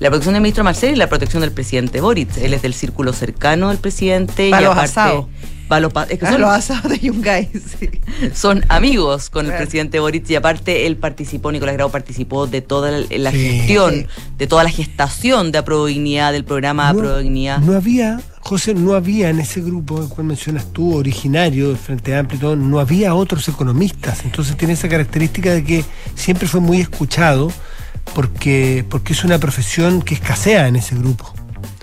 La 0.00 0.10
protección 0.10 0.34
del 0.34 0.42
ministro 0.42 0.64
Marcel 0.64 0.92
y 0.92 0.96
la 0.96 1.08
protección 1.08 1.40
del 1.40 1.50
presidente 1.50 2.00
Boric. 2.00 2.36
Él 2.36 2.54
es 2.54 2.62
del 2.62 2.74
círculo 2.74 3.12
cercano 3.12 3.68
del 3.68 3.78
presidente 3.78 4.48
y 4.48 4.52
aparte. 4.52 5.14
los 5.14 5.26
es 6.08 6.18
que 6.18 6.26
Ah, 6.26 6.32
son, 6.32 6.40
los 6.40 6.50
asados 6.50 6.90
de 6.90 6.98
Yungay, 6.98 7.50
sí. 7.78 7.90
son 8.34 8.64
amigos 8.68 9.30
con 9.30 9.46
el 9.46 9.52
presidente 9.52 10.00
Boric 10.00 10.28
y 10.30 10.34
aparte 10.34 10.86
él 10.86 10.96
participó, 10.96 11.52
Nicolás 11.52 11.74
Grau 11.76 11.90
participó 11.90 12.46
de 12.46 12.60
toda 12.62 12.90
la, 12.90 13.30
Sí. 13.30 13.38
gestión, 13.38 14.06
de 14.38 14.46
toda 14.46 14.64
la 14.64 14.70
gestación 14.70 15.52
de 15.52 15.58
Aprodignidad, 15.58 16.32
del 16.32 16.44
programa 16.44 16.92
No, 16.92 16.98
Aprodignidad. 17.00 17.58
no 17.60 17.74
había, 17.76 18.20
José, 18.40 18.72
no 18.74 18.94
había 18.94 19.28
en 19.28 19.40
ese 19.40 19.60
grupo, 19.60 20.00
el 20.02 20.08
cual 20.08 20.26
mencionas 20.26 20.72
tú, 20.72 20.96
originario 20.96 21.68
del 21.68 21.76
Frente 21.76 22.16
Amplio, 22.16 22.38
y 22.38 22.40
todo, 22.40 22.56
no 22.56 22.78
había 22.80 23.14
otros 23.14 23.46
economistas. 23.48 24.24
Entonces 24.24 24.56
tiene 24.56 24.72
esa 24.74 24.88
característica 24.88 25.52
de 25.52 25.64
que 25.64 25.84
siempre 26.14 26.48
fue 26.48 26.60
muy 26.60 26.80
escuchado 26.80 27.52
porque, 28.14 28.84
porque 28.88 29.12
es 29.12 29.24
una 29.24 29.38
profesión 29.38 30.02
que 30.02 30.14
escasea 30.14 30.66
en 30.68 30.76
ese 30.76 30.94
grupo. 30.94 31.32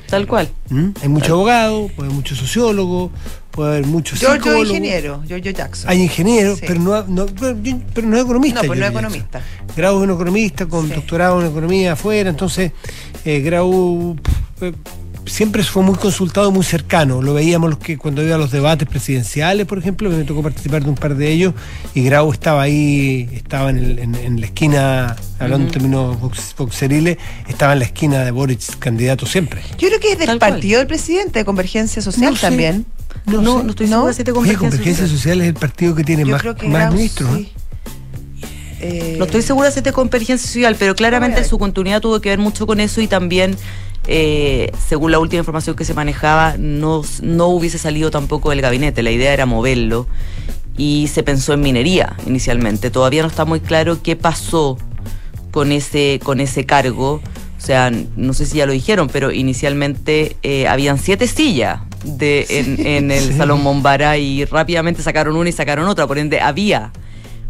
Tal 0.09 0.27
cual. 0.27 0.49
¿Mm? 0.69 0.89
Hay 1.01 1.09
mucho 1.09 1.33
abogado, 1.33 1.87
puede 1.95 2.07
haber 2.09 2.15
mucho 2.15 2.35
sociólogo, 2.35 3.11
puede 3.55 3.69
haber 3.77 3.85
mucho 3.87 4.15
Giorgio 4.15 4.35
psicólogo. 4.43 4.65
ingeniero, 4.65 5.23
Giorgio 5.27 5.51
Jackson. 5.51 5.89
Hay 5.89 6.01
ingenieros, 6.01 6.59
Sí. 6.59 6.65
pero, 6.67 6.79
no, 6.81 7.03
no- 7.07 7.25
pero, 7.27 7.57
pero 7.93 8.07
no 8.07 8.17
es 8.17 8.23
economista. 8.23 8.61
No, 8.61 8.67
pues 8.67 8.79
no 8.79 8.85
es 8.85 8.91
Giorgio 8.91 9.07
economista. 9.09 9.39
Jackson. 9.39 9.75
Grau 9.77 9.97
es 9.97 10.03
un 10.03 10.15
economista 10.15 10.65
con 10.65 10.87
Sí. 10.89 10.93
doctorado 10.95 11.41
en 11.41 11.47
economía 11.47 11.93
afuera, 11.93 12.29
entonces 12.29 12.71
eh, 13.23 13.39
Grau 13.39 14.15
eh, 14.61 14.73
siempre 15.25 15.63
fue 15.63 15.81
muy 15.81 15.95
consultado, 15.95 16.51
muy 16.51 16.63
cercano. 16.63 17.21
Lo 17.21 17.33
veíamos 17.33 17.69
los 17.71 17.79
que 17.79 17.97
cuando 17.97 18.21
iba 18.23 18.35
a 18.35 18.37
los 18.37 18.51
debates 18.51 18.87
presidenciales, 18.87 19.65
por 19.65 19.79
ejemplo, 19.79 20.07
me 20.11 20.23
tocó 20.23 20.43
participar 20.43 20.83
de 20.83 20.89
un 20.89 20.95
par 20.95 21.15
de 21.15 21.31
ellos 21.31 21.53
y 21.95 22.03
Grau 22.03 22.31
estaba 22.31 22.61
ahí, 22.61 23.27
estaba 23.33 23.71
en, 23.71 23.77
el- 23.79 23.99
en- 23.99 24.15
en 24.15 24.39
la 24.39 24.45
esquina, 24.45 25.15
hablando 25.39 25.65
en 25.67 25.71
términos 25.73 26.19
box- 26.21 26.53
boxeriles, 26.57 27.17
estaba 27.47 27.73
en 27.73 27.79
la 27.79 27.85
esquina 27.85 28.23
de 28.23 28.29
Boric, 28.31 28.77
candidato 28.77 29.25
siempre. 29.25 29.61
Yo 29.79 29.87
creo 29.87 29.99
que 29.99 30.11
es 30.11 30.19
del 30.19 30.27
Tal 30.27 30.37
cual. 30.39 30.51
partido 30.51 30.77
del 30.77 30.87
presidente, 30.87 31.39
de 31.39 31.45
Convergencia 31.45 32.01
Social 32.03 32.29
No 32.31 32.35
sé. 32.35 32.41
también. 32.43 32.85
No, 33.25 33.41
No 33.41 33.61
sé. 33.63 33.69
estoy 33.69 33.87
segura 33.87 34.13
si 34.13 34.23
te 34.23 34.31
convergencia 34.31 34.69
Convergencia 34.69 35.07
social. 35.07 35.17
Social 35.17 35.41
es 35.41 35.47
el 35.47 35.53
partido 35.55 35.95
que 35.95 36.03
tiene 36.03 36.25
Yo 36.25 36.31
más, 36.31 36.41
que 36.41 36.67
más 36.67 36.81
Grau, 36.81 36.93
ministros. 36.93 37.29
Eh, 38.79 39.15
No 39.17 39.25
estoy 39.25 39.41
segura 39.41 39.71
si 39.71 39.81
de 39.81 39.91
convergencia 39.93 40.47
social, 40.47 40.75
pero 40.77 40.95
claramente 40.95 41.43
su 41.43 41.57
continuidad 41.57 42.01
tuvo 42.01 42.19
que 42.21 42.29
ver 42.29 42.39
mucho 42.39 42.67
con 42.67 42.79
eso 42.79 43.01
y 43.01 43.07
también, 43.07 43.57
eh, 44.07 44.71
según 44.87 45.11
la 45.11 45.19
última 45.19 45.39
información 45.39 45.75
que 45.75 45.85
se 45.85 45.93
manejaba, 45.93 46.55
no, 46.59 47.01
no 47.21 47.47
hubiese 47.47 47.77
salido 47.77 48.11
tampoco 48.11 48.51
del 48.51 48.61
gabinete. 48.61 49.01
La 49.01 49.11
idea 49.11 49.33
era 49.33 49.45
moverlo 49.45 50.07
y 50.77 51.09
se 51.11 51.23
pensó 51.23 51.53
en 51.53 51.61
minería 51.61 52.15
inicialmente. 52.27 52.91
Todavía 52.91 53.21
no 53.23 53.29
está 53.29 53.45
muy 53.45 53.59
claro 53.59 54.01
qué 54.03 54.15
pasó 54.15 54.77
con 55.51 55.71
ese, 55.71 56.19
con 56.23 56.39
ese 56.39 56.65
cargo. 56.65 57.21
O 57.57 57.61
sea, 57.65 57.91
no 58.15 58.33
sé 58.33 58.45
si 58.45 58.57
ya 58.57 58.65
lo 58.67 58.73
dijeron, 58.73 59.09
pero 59.11 59.31
inicialmente 59.31 60.35
eh, 60.43 60.67
habían 60.67 60.99
siete 60.99 61.25
sillas 61.27 61.79
de, 62.05 62.45
en, 62.49 62.85
en 62.85 63.11
el 63.11 63.23
Sí. 63.31 63.33
Salón 63.37 63.61
Mombara 63.63 64.17
y 64.17 64.45
rápidamente 64.45 65.01
sacaron 65.01 65.35
una 65.35 65.49
y 65.49 65.51
sacaron 65.51 65.87
otra. 65.87 66.07
Por 66.07 66.17
ende, 66.17 66.39
había 66.41 66.91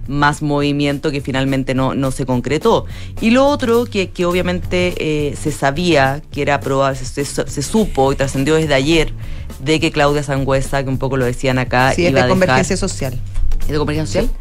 más 0.07 0.41
movimiento 0.43 1.09
que 1.11 1.19
finalmente 1.19 1.73
no, 1.73 1.95
no 1.95 2.11
se 2.11 2.25
concretó. 2.25 2.85
Y 3.21 3.31
lo 3.31 3.47
otro 3.47 3.85
que, 3.85 4.11
que 4.11 4.25
obviamente 4.25 4.93
eh, 4.97 5.35
se 5.35 5.51
sabía 5.51 6.21
que 6.31 6.41
era 6.43 6.59
probable, 6.59 6.97
se, 6.99 7.25
se- 7.25 7.47
se 7.47 7.61
supo 7.63 8.11
y 8.13 8.15
trascendió 8.15 8.55
desde 8.55 8.73
ayer 8.75 9.11
de 9.59 9.79
que 9.79 9.91
Claudia 9.91 10.21
Sangüesa, 10.21 10.83
que 10.83 10.89
un 10.89 10.99
poco 10.99 11.17
lo 11.17 11.25
decían 11.25 11.57
acá, 11.57 11.91
sí, 11.93 12.05
es 12.05 12.13
de 12.13 12.19
a 12.19 12.23
dejar 12.23 12.29
Convergencia 12.29 12.77
Social. 12.77 13.19
¿Es 13.61 13.67
de 13.69 13.77
Convergencia 13.77 14.21
Social? 14.21 14.35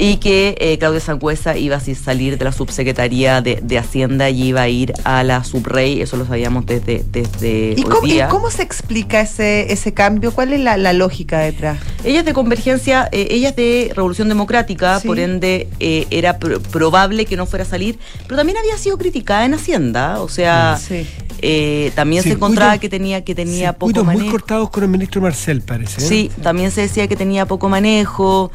Y 0.00 0.18
que 0.18 0.54
eh, 0.60 0.78
Claudia 0.78 1.00
Sangüesa 1.00 1.56
iba 1.56 1.74
a 1.76 1.80
salir 1.80 2.38
de 2.38 2.44
la 2.44 2.52
subsecretaría 2.52 3.40
de, 3.42 3.58
de 3.60 3.78
Hacienda 3.78 4.30
y 4.30 4.44
iba 4.44 4.62
a 4.62 4.68
ir 4.68 4.92
a 5.02 5.24
la 5.24 5.42
subrey, 5.42 6.00
eso 6.00 6.16
lo 6.16 6.24
sabíamos 6.24 6.66
desde, 6.66 7.04
desde 7.10 7.74
¿Y 7.76 7.82
hoy 7.82 7.88
cómo, 7.90 8.06
y 8.06 8.20
cómo 8.30 8.50
se 8.52 8.62
explica 8.62 9.20
ese, 9.20 9.72
ese 9.72 9.92
cambio? 9.94 10.32
¿Cuál 10.32 10.52
es 10.52 10.60
la, 10.60 10.76
la 10.76 10.92
lógica 10.92 11.40
detrás? 11.40 11.78
Ella 12.04 12.20
es 12.20 12.24
de 12.24 12.32
Convergencia, 12.32 13.08
eh, 13.10 13.26
ella 13.32 13.48
es 13.48 13.56
de 13.56 13.90
Revolución 13.92 14.28
Democrática, 14.28 15.00
Sí. 15.00 15.08
por 15.08 15.18
ende 15.18 15.66
eh, 15.80 16.06
era 16.10 16.38
pr- 16.38 16.60
probable 16.60 17.24
que 17.26 17.36
no 17.36 17.44
fuera 17.46 17.64
a 17.64 17.68
salir, 17.68 17.98
pero 18.28 18.36
también 18.36 18.56
había 18.56 18.78
sido 18.78 18.98
criticada 18.98 19.44
en 19.46 19.54
Hacienda, 19.54 20.20
o 20.20 20.28
sea, 20.28 20.78
Sí. 20.80 21.08
Eh, 21.40 21.92
también 21.94 22.22
se 22.22 22.32
encontraba 22.32 22.78
que 22.78 22.88
tenía 22.88 23.24
que 23.24 23.34
tenía 23.34 23.72
poco 23.72 23.90
Circuitos 23.90 24.04
muy 24.06 24.16
manejo. 24.16 24.32
cortados 24.32 24.70
con 24.70 24.82
el 24.82 24.88
ministro 24.88 25.20
Marcel, 25.20 25.62
parece. 25.62 26.02
¿eh? 26.02 26.08
Sí, 26.08 26.30
también 26.42 26.70
se 26.70 26.82
decía 26.82 27.06
que 27.08 27.16
tenía 27.16 27.46
poco 27.46 27.68
manejo. 27.68 28.50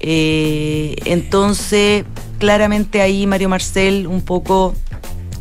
eh, 0.00 0.96
entonces, 1.04 2.04
claramente 2.38 3.00
ahí 3.00 3.26
Mario 3.26 3.48
Marcel 3.48 4.06
un 4.06 4.22
poco... 4.22 4.74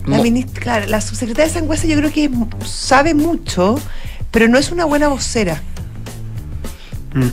La, 0.06 0.22
ministra, 0.22 0.62
claro, 0.62 0.86
la 0.86 1.02
subsecretaria 1.02 1.48
de 1.52 1.60
Sangüesa 1.60 1.88
yo 1.88 1.98
creo 1.98 2.12
que 2.12 2.30
sabe 2.64 3.16
mucho, 3.16 3.80
pero 4.30 4.48
no 4.48 4.60
es 4.60 4.72
una 4.72 4.86
buena 4.86 5.08
vocera. 5.08 5.64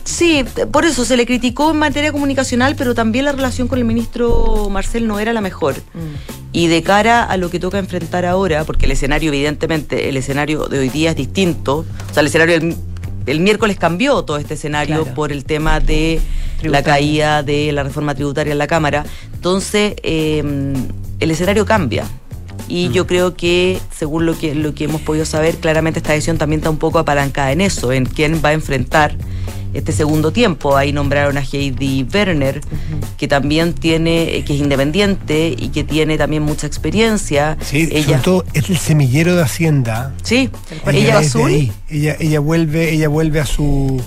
Sí, 0.04 0.44
t- 0.54 0.66
por 0.66 0.84
eso 0.84 1.04
se 1.04 1.16
le 1.16 1.26
criticó 1.26 1.70
en 1.72 1.78
materia 1.78 2.12
comunicacional, 2.12 2.76
pero 2.76 2.94
también 2.94 3.24
la 3.24 3.32
relación 3.32 3.66
con 3.68 3.78
el 3.78 3.84
ministro 3.84 4.68
Marcel 4.70 5.06
no 5.08 5.18
era 5.18 5.32
la 5.32 5.40
mejor. 5.40 5.74
Y 6.52 6.66
de 6.68 6.82
cara 6.82 7.24
a 7.24 7.36
lo 7.36 7.50
que 7.50 7.58
toca 7.58 7.78
enfrentar 7.78 8.24
ahora, 8.24 8.64
porque 8.64 8.86
el 8.86 8.92
escenario, 8.92 9.32
evidentemente, 9.32 10.08
el 10.08 10.16
escenario 10.16 10.66
de 10.68 10.78
hoy 10.78 10.88
día 10.88 11.10
es 11.10 11.16
distinto. 11.16 11.78
O 12.10 12.14
sea, 12.14 12.20
el 12.20 12.26
escenario 12.28 12.58
del 12.60 12.76
el 13.24 13.38
miércoles 13.38 13.76
cambió 13.78 14.22
todo 14.24 14.36
este 14.36 14.54
escenario 14.54 15.02
Claro. 15.02 15.14
por 15.14 15.30
el 15.30 15.44
tema 15.44 15.78
de 15.78 16.20
la 16.62 16.82
caída 16.82 17.42
de 17.44 17.70
la 17.70 17.84
reforma 17.84 18.16
tributaria 18.16 18.50
en 18.52 18.58
la 18.58 18.66
Cámara. 18.66 19.04
Entonces, 19.32 19.94
eh, 20.02 20.42
el 21.20 21.30
escenario 21.30 21.64
cambia. 21.64 22.04
Y 22.68 22.88
yo 22.90 23.06
creo 23.06 23.34
que, 23.36 23.78
según 23.96 24.26
lo 24.26 24.36
que, 24.36 24.54
lo 24.56 24.74
que 24.74 24.84
hemos 24.84 25.00
podido 25.02 25.24
saber, 25.24 25.56
claramente 25.56 26.00
esta 26.00 26.12
decisión 26.12 26.36
también 26.38 26.60
está 26.60 26.70
un 26.70 26.78
poco 26.78 26.98
apalancada 26.98 27.52
en 27.52 27.60
eso, 27.60 27.92
en 27.92 28.06
quién 28.06 28.40
va 28.44 28.48
a 28.50 28.52
enfrentar 28.54 29.14
este 29.74 29.92
segundo 29.92 30.32
tiempo. 30.32 30.76
Ahí 30.76 30.92
nombraron 30.92 31.38
a 31.38 31.42
Heidi 31.42 32.06
Werner, 32.12 32.60
que 33.16 33.28
también 33.28 33.72
tiene, 33.74 34.44
que 34.46 34.54
es 34.54 34.60
independiente 34.60 35.54
y 35.56 35.68
que 35.68 35.84
tiene 35.84 36.18
también 36.18 36.42
mucha 36.42 36.66
experiencia. 36.66 37.56
Sí, 37.62 37.88
ella, 37.90 38.04
sobre 38.04 38.18
todo 38.20 38.44
es 38.52 38.70
el 38.70 38.78
semillero 38.78 39.36
de 39.36 39.42
Hacienda. 39.42 40.14
sí, 40.22 40.50
ella, 40.86 40.98
¿Ella 40.98 41.18
azul? 41.18 41.72
Ella, 41.88 42.16
ella 42.20 42.40
vuelve, 42.40 42.92
ella 42.92 43.08
vuelve 43.08 43.40
a 43.40 43.46
su 43.46 44.02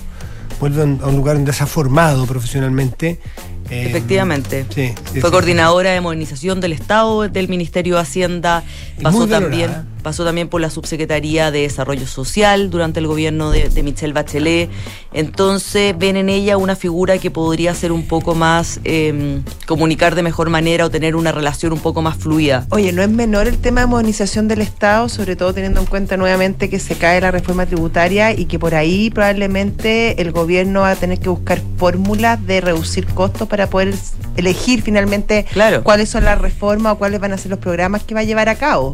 vuelve 0.60 0.82
a 0.82 0.84
un 0.84 1.16
lugar 1.16 1.36
donde 1.36 1.52
se 1.52 1.62
ha 1.62 1.66
formado 1.66 2.26
profesionalmente. 2.26 3.20
Eh, 3.68 3.86
Efectivamente. 3.88 4.64
Sí, 4.72 4.92
sí, 5.12 5.20
Fue 5.20 5.28
sí. 5.28 5.30
coordinadora 5.30 5.90
de 5.90 6.00
modernización 6.00 6.60
del 6.60 6.72
Estado 6.72 7.28
del 7.28 7.48
Ministerio 7.48 7.96
de 7.96 8.00
Hacienda. 8.02 8.62
Pasó 9.02 9.26
también, 9.26 9.70
pasó 10.02 10.24
también 10.24 10.48
por 10.48 10.60
la 10.60 10.70
Subsecretaría 10.70 11.50
de 11.50 11.60
Desarrollo 11.60 12.06
Social 12.06 12.70
durante 12.70 13.00
el 13.00 13.06
gobierno 13.06 13.50
de, 13.50 13.68
de 13.68 13.82
Michelle 13.82 14.12
Bachelet. 14.12 14.70
Entonces 15.12 15.96
ven 15.98 16.16
en 16.16 16.28
ella 16.28 16.56
una 16.56 16.76
figura 16.76 17.18
que 17.18 17.30
podría 17.30 17.74
ser 17.74 17.90
un 17.92 18.06
poco 18.06 18.34
más 18.34 18.80
eh, 18.84 19.40
comunicar 19.66 20.14
de 20.14 20.22
mejor 20.22 20.50
manera 20.50 20.84
o 20.84 20.90
tener 20.90 21.16
una 21.16 21.32
relación 21.32 21.72
un 21.72 21.78
poco 21.80 22.02
más 22.02 22.16
fluida. 22.16 22.66
Oye, 22.70 22.92
no 22.92 23.02
es 23.02 23.08
menor 23.08 23.48
el 23.48 23.58
tema 23.58 23.80
de 23.80 23.86
modernización 23.86 24.46
del 24.48 24.60
Estado, 24.60 25.08
sobre 25.08 25.36
todo 25.36 25.52
teniendo 25.54 25.80
en 25.80 25.86
cuenta 25.86 26.16
nuevamente 26.16 26.68
que 26.70 26.78
se 26.78 26.94
cae 26.96 27.20
la 27.20 27.30
reforma 27.30 27.66
tributaria 27.66 28.32
y 28.32 28.44
que 28.44 28.58
por 28.58 28.74
ahí 28.74 29.10
probablemente 29.10 30.20
el 30.20 30.32
gobierno 30.32 30.80
va 30.82 30.90
a 30.90 30.96
tener 30.96 31.18
que 31.18 31.28
buscar 31.28 31.60
fórmulas 31.78 32.44
de 32.46 32.60
reducir 32.60 33.06
costos 33.06 33.48
para 33.48 33.68
poder 33.68 33.94
elegir 34.36 34.82
finalmente 34.82 35.46
Claro. 35.52 35.82
cuáles 35.82 36.08
son 36.10 36.24
las 36.24 36.38
reformas 36.38 36.92
o 36.94 36.98
cuáles 36.98 37.20
van 37.20 37.32
a 37.32 37.38
ser 37.38 37.50
los 37.50 37.58
programas 37.58 38.02
que 38.02 38.14
va 38.14 38.20
a 38.20 38.24
llevar 38.24 38.48
a 38.48 38.54
cabo. 38.56 38.85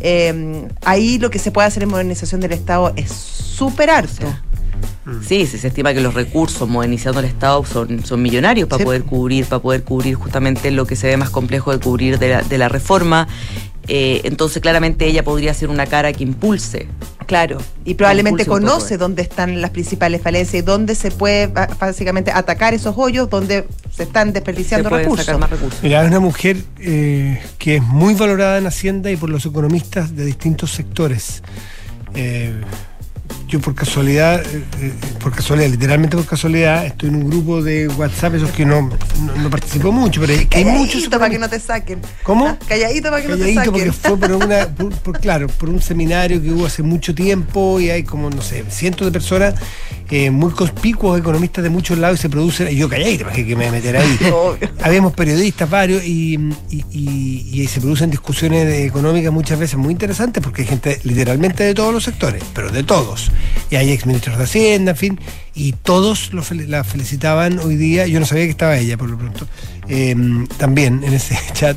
Eh, 0.00 0.68
ahí 0.82 1.18
lo 1.18 1.30
que 1.30 1.38
se 1.38 1.50
puede 1.50 1.68
hacer 1.68 1.82
en 1.82 1.90
modernización 1.90 2.40
del 2.40 2.52
Estado 2.52 2.92
es 2.96 3.10
súper 3.10 3.90
harto. 3.90 4.26
Sí, 5.26 5.46
sí, 5.46 5.58
se 5.58 5.68
estima 5.68 5.92
que 5.92 6.00
los 6.00 6.14
recursos 6.14 6.66
modernizando 6.68 7.20
el 7.20 7.26
Estado 7.26 7.62
son, 7.64 8.04
son 8.04 8.22
millonarios 8.22 8.68
para 8.68 8.78
Sí. 8.78 8.84
poder 8.84 9.02
cubrir, 9.04 9.44
para 9.44 9.60
poder 9.60 9.82
cubrir 9.84 10.14
justamente 10.14 10.70
lo 10.70 10.86
que 10.86 10.96
se 10.96 11.08
ve 11.08 11.16
más 11.18 11.28
complejo 11.30 11.72
de 11.72 11.78
cubrir 11.78 12.18
de 12.18 12.28
la, 12.30 12.42
de 12.42 12.56
la 12.58 12.68
reforma. 12.70 13.28
Eh, 13.86 14.22
entonces, 14.24 14.62
claramente 14.62 15.04
ella 15.06 15.22
podría 15.22 15.52
ser 15.52 15.68
una 15.68 15.84
cara 15.84 16.10
que 16.14 16.22
impulse. 16.24 16.86
Claro, 17.26 17.58
y 17.84 17.94
probablemente 17.94 18.46
conoce 18.46 18.96
dónde 18.96 19.20
están 19.22 19.60
las 19.60 19.70
principales 19.70 20.22
falencias 20.22 20.62
y 20.62 20.64
dónde 20.64 20.94
se 20.94 21.10
puede 21.10 21.48
básicamente 21.48 22.30
atacar 22.32 22.72
esos 22.72 22.94
hoyos 22.96 23.28
donde 23.28 23.66
se 23.94 24.04
están 24.04 24.28
Se 24.28 24.32
desperdiciando 24.34 24.88
recursos. 24.88 25.26
sacar 25.26 25.38
más 25.40 25.50
recursos. 25.50 25.82
Mira, 25.82 26.02
es 26.02 26.08
una 26.08 26.20
mujer 26.20 26.56
eh, 26.80 27.42
que 27.58 27.76
es 27.76 27.82
muy 27.82 28.14
valorada 28.14 28.56
en 28.56 28.66
Hacienda 28.66 29.10
y 29.10 29.16
por 29.16 29.28
los 29.28 29.44
economistas 29.44 30.16
de 30.16 30.24
distintos 30.24 30.70
sectores. 30.72 31.42
Eh, 32.14 32.52
yo 33.48 33.60
por 33.60 33.74
casualidad, 33.74 34.40
eh, 34.40 34.64
eh, 34.80 34.92
por 35.20 35.32
casualidad, 35.32 35.68
literalmente 35.70 36.16
por 36.16 36.26
casualidad, 36.26 36.86
estoy 36.86 37.10
en 37.10 37.16
un 37.16 37.30
grupo 37.30 37.62
de 37.62 37.88
WhatsApp, 37.88 38.34
esos 38.34 38.50
que 38.50 38.64
no, 38.64 38.82
no, 38.82 39.36
no 39.42 39.50
participo 39.50 39.92
mucho, 39.92 40.20
pero 40.20 40.32
hay- 40.32 40.46
que 40.46 40.58
hay 40.58 40.64
muchos 40.64 40.92
Calladito 41.04 41.18
para 41.18 41.30
que 41.30 41.38
no 41.38 41.48
te 41.48 41.60
saquen. 41.60 42.00
¿Cómo? 42.22 42.48
Ah, 42.48 42.58
Calladito 42.66 43.10
para 43.10 43.22
que 43.22 43.28
no 43.28 43.34
te 43.36 43.40
Calladito 43.54 43.60
saquen. 43.64 43.72
porque 43.72 43.92
fue 43.92 44.16
por 44.18 44.32
una, 44.44 44.68
por- 44.68 44.92
por- 44.94 45.20
claro, 45.20 45.46
por 45.48 45.68
un 45.68 45.80
seminario 45.80 46.40
que 46.42 46.50
hubo 46.50 46.66
hace 46.66 46.82
mucho 46.82 47.14
tiempo 47.14 47.78
y 47.80 47.90
hay 47.90 48.02
como, 48.02 48.30
no 48.30 48.42
sé, 48.42 48.64
cientos 48.70 49.06
de 49.06 49.12
personas 49.12 49.54
eh, 50.10 50.30
muy 50.30 50.50
conspicuos, 50.52 51.18
economistas 51.18 51.64
de 51.64 51.70
muchos 51.70 51.98
lados 51.98 52.18
y 52.18 52.22
se 52.22 52.28
producen, 52.28 52.68
y 52.70 52.76
yo 52.76 52.88
calladito, 52.88 53.24
para 53.24 53.36
que 53.36 53.46
que 53.46 53.56
me 53.56 53.70
meter 53.70 53.96
ahí. 53.96 54.18
Habíamos 54.82 55.12
periodistas 55.14 55.68
varios 55.68 56.04
y, 56.04 56.34
y- 56.70 56.84
y- 56.92 57.62
y 57.62 57.66
se 57.66 57.80
producen 57.80 58.10
discusiones 58.10 58.66
económicas 58.86 59.32
muchas 59.32 59.58
veces 59.58 59.76
muy 59.78 59.92
interesantes 59.92 60.42
porque 60.42 60.62
hay 60.62 60.68
gente 60.68 61.00
literalmente 61.04 61.64
de 61.64 61.74
todos 61.74 61.92
los 61.92 62.04
sectores, 62.04 62.42
pero 62.54 62.70
de 62.70 62.82
todos. 62.82 63.30
Y 63.70 63.76
hay 63.76 63.90
exministros 63.92 64.36
de 64.38 64.44
Hacienda, 64.44 64.90
en 64.92 64.96
fin, 64.96 65.20
y 65.54 65.72
todos 65.72 66.32
lo 66.32 66.42
fel- 66.42 66.66
la 66.66 66.84
felicitaban 66.84 67.58
hoy 67.60 67.76
día. 67.76 68.06
Yo 68.06 68.20
no 68.20 68.26
sabía 68.26 68.44
que 68.44 68.50
estaba 68.50 68.76
ella, 68.76 68.96
por 68.98 69.08
lo 69.08 69.16
pronto, 69.18 69.46
eh, 69.88 70.14
también 70.56 71.02
en 71.04 71.14
ese 71.14 71.38
chat, 71.52 71.76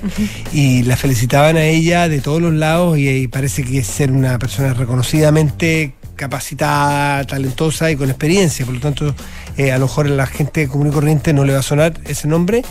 y 0.53 0.83
la 0.83 0.97
felicitaban 0.97 1.57
a 1.57 1.65
ella 1.65 2.07
de 2.09 2.21
todos 2.21 2.41
los 2.41 2.53
lados 2.53 2.97
y, 2.97 3.09
y 3.09 3.27
parece 3.27 3.63
que 3.63 3.79
es 3.79 3.87
ser 3.87 4.11
una 4.11 4.37
persona 4.39 4.73
reconocidamente 4.73 5.93
capacitada, 6.17 7.23
talentosa 7.25 7.89
y 7.89 7.95
con 7.95 8.09
experiencia. 8.09 8.65
Por 8.65 8.75
lo 8.75 8.81
tanto, 8.81 9.15
eh, 9.55 9.71
a 9.71 9.77
lo 9.77 9.85
mejor 9.85 10.07
a 10.07 10.09
la 10.09 10.27
gente 10.27 10.67
común 10.67 10.87
y 10.87 10.91
corriente 10.91 11.31
no 11.31 11.45
le 11.45 11.53
va 11.53 11.59
a 11.59 11.63
sonar 11.63 11.93
ese 12.05 12.27
nombre, 12.27 12.63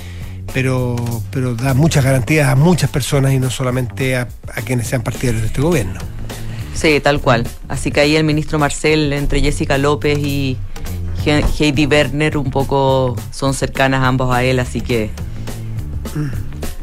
pero, 0.52 0.96
pero 1.30 1.54
da 1.54 1.72
muchas 1.72 2.04
garantías 2.04 2.48
a 2.48 2.56
muchas 2.56 2.90
personas 2.90 3.32
y 3.32 3.38
no 3.38 3.48
solamente 3.48 4.16
a, 4.16 4.28
a 4.54 4.62
quienes 4.62 4.88
sean 4.88 5.02
partidarios 5.02 5.42
de 5.42 5.48
este 5.48 5.62
gobierno. 5.62 6.00
Sí, 6.74 7.00
tal 7.00 7.20
cual. 7.20 7.46
Así 7.68 7.90
que 7.90 8.00
ahí 8.00 8.16
el 8.16 8.24
ministro 8.24 8.58
Marcel, 8.58 9.10
entre 9.14 9.40
Jessica 9.40 9.78
López 9.78 10.18
y 10.18 10.58
Heidi 11.32 11.86
Werner, 11.86 12.36
un 12.36 12.50
poco 12.50 13.16
son 13.30 13.54
cercanas 13.54 14.02
ambos 14.04 14.34
a 14.34 14.42
él, 14.44 14.58
así 14.58 14.80
que 14.80 15.10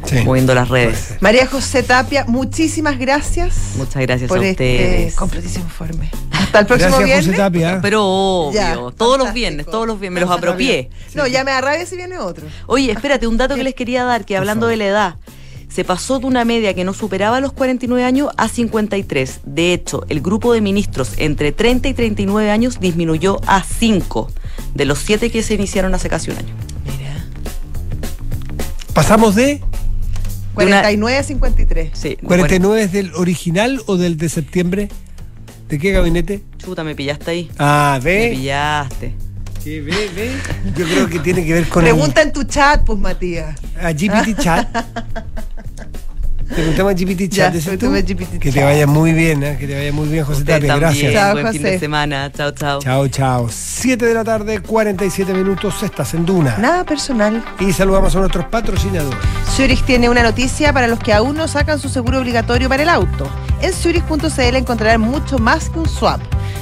Sí. 0.06 0.18
moviendo 0.26 0.54
las 0.54 0.68
redes. 0.70 1.16
María 1.22 1.48
José 1.48 1.82
Tapia, 1.82 2.26
muchísimas 2.28 3.00
gracias 3.00 3.56
Muchas 3.78 4.02
gracias 4.02 4.28
por 4.28 4.40
a 4.40 4.46
este 4.48 4.76
ustedes. 4.76 5.16
completísimo 5.16 5.64
informe. 5.66 6.10
Hasta 6.32 6.60
el 6.60 6.66
próximo 6.66 6.98
Gracias, 6.98 7.08
viernes. 7.08 7.26
José 7.28 7.38
Tapia. 7.38 7.80
Pero 7.82 8.04
obvio, 8.06 8.60
Ya, 8.60 8.76
todos 8.98 9.18
los 9.18 9.34
viernes, 9.34 9.66
todos 9.66 9.88
los 9.88 10.00
viernes, 10.00 10.22
me 10.22 10.28
los 10.28 10.38
apropié. 10.38 10.90
No, 11.16 11.26
ya 11.26 11.44
me 11.46 11.52
da 11.52 11.62
rabia 11.62 11.86
si 11.86 11.96
viene 11.96 12.18
otro. 12.20 12.46
Oye, 12.68 12.92
espérate, 12.92 13.28
un 13.28 13.38
dato 13.38 13.56
que 13.56 13.64
les 13.64 13.74
quería 13.74 14.04
dar, 14.04 14.26
que 14.26 14.36
hablando 14.38 14.68
de 14.68 14.76
la 14.78 14.86
edad, 14.86 15.16
se 15.74 15.84
pasó 15.84 16.20
de 16.20 16.26
una 16.28 16.46
media 16.46 16.74
que 16.74 16.84
no 16.84 16.94
superaba 16.94 17.40
los 17.40 17.52
49 17.54 18.04
años 18.06 18.30
a 18.38 18.48
53. 18.48 19.40
De 19.46 19.74
hecho, 19.74 20.06
el 20.10 20.22
grupo 20.22 20.54
de 20.54 20.62
ministros 20.62 21.14
entre 21.18 21.52
30 21.52 21.88
y 21.90 21.94
39 21.94 22.52
años 22.52 22.80
disminuyó 22.80 23.40
a 23.48 23.64
5 23.64 24.30
de 24.76 24.86
los 24.86 25.00
7 25.00 25.32
que 25.32 25.42
se 25.42 25.56
iniciaron 25.56 25.96
hace 25.96 26.10
casi 26.10 26.30
un 26.32 26.38
año. 26.38 26.54
Mira. 26.86 27.26
Pasamos 28.94 29.36
de 29.36 29.46
De 30.56 30.66
una- 30.66 30.82
49 30.82 31.18
a 31.18 31.24
53. 31.24 31.90
Sí, 31.94 32.18
49 32.24 32.84
es 32.84 32.92
del 32.92 33.14
original 33.16 33.82
o 33.88 33.98
del 33.98 34.18
de 34.18 34.30
septiembre. 34.30 34.90
¿De 35.70 35.80
qué 35.80 35.92
gabinete? 35.92 36.44
Chuta, 36.60 36.84
me 36.84 36.94
pillaste 36.94 37.32
ahí. 37.32 37.52
Ah, 37.58 38.00
Me 38.04 38.12
ve. 38.12 38.32
pillaste. 38.36 39.16
¿Qué 39.64 39.82
ve, 39.82 40.10
ve? 40.14 40.32
Yo 40.78 40.86
creo 40.86 41.08
que 41.10 41.20
tiene 41.20 41.44
que 41.46 41.54
ver 41.54 41.68
con 41.70 41.84
Pregunta 41.84 42.22
en 42.22 42.32
tu 42.34 42.44
chat, 42.44 42.84
pues 42.86 43.00
Matías. 43.00 43.58
a 43.82 43.92
GPT 43.92 44.36
Chat. 44.40 44.68
Preguntamos 46.48 46.92
a 46.92 46.96
GPT 46.96 47.20
Ya, 47.30 47.46
Chat. 47.46 47.54
¿dices 47.54 47.74
tú? 47.74 47.80
preguntame 47.90 48.00
a 48.00 48.02
GPT 48.02 48.40
Que 48.40 48.52
te 48.52 48.60
Chat. 48.60 48.64
vaya 48.66 48.88
muy 48.88 49.14
bien, 49.14 49.44
¿eh? 49.44 49.58
que 49.60 49.68
te 49.68 49.76
vaya 49.76 49.92
muy 49.94 50.08
bien, 50.08 50.24
José 50.26 50.40
Usted 50.42 50.54
Tapia. 50.54 50.68
también. 50.70 50.90
Gracias. 50.92 51.14
Chao, 51.14 51.32
Buen 51.34 51.48
fin 51.52 51.62
de 51.64 51.70
José. 51.70 51.80
semana. 51.80 52.32
Chao, 52.32 52.52
chao. 52.52 52.80
Chao, 52.80 53.08
chao. 53.08 53.48
7 53.52 54.06
de 54.06 54.14
la 54.14 54.24
tarde, 54.24 54.60
47 54.62 55.34
minutos. 55.34 55.82
Estás 55.84 56.14
en 56.14 56.26
Duna. 56.26 56.58
Nada 56.58 56.84
personal. 56.84 57.44
Y 57.60 57.72
saludamos 57.74 58.16
a 58.16 58.20
nuestros 58.20 58.46
patrocinadores. 58.46 59.18
Zurich 59.56 59.84
tiene 59.86 60.10
una 60.10 60.24
noticia 60.24 60.74
para 60.74 60.88
los 60.88 61.00
que 61.00 61.14
aún 61.14 61.36
no 61.36 61.48
sacan 61.48 61.80
su 61.80 61.90
seguro 61.90 62.20
obligatorio 62.20 62.70
para 62.70 62.84
el 62.84 62.90
auto. 62.90 63.28
En 63.62 63.72
Zurich.cl 63.74 64.56
encontrarán 64.56 65.02
mucho 65.02 65.38
más 65.40 65.70
que 65.70 65.80
un 65.80 65.88
swap, 65.88 66.20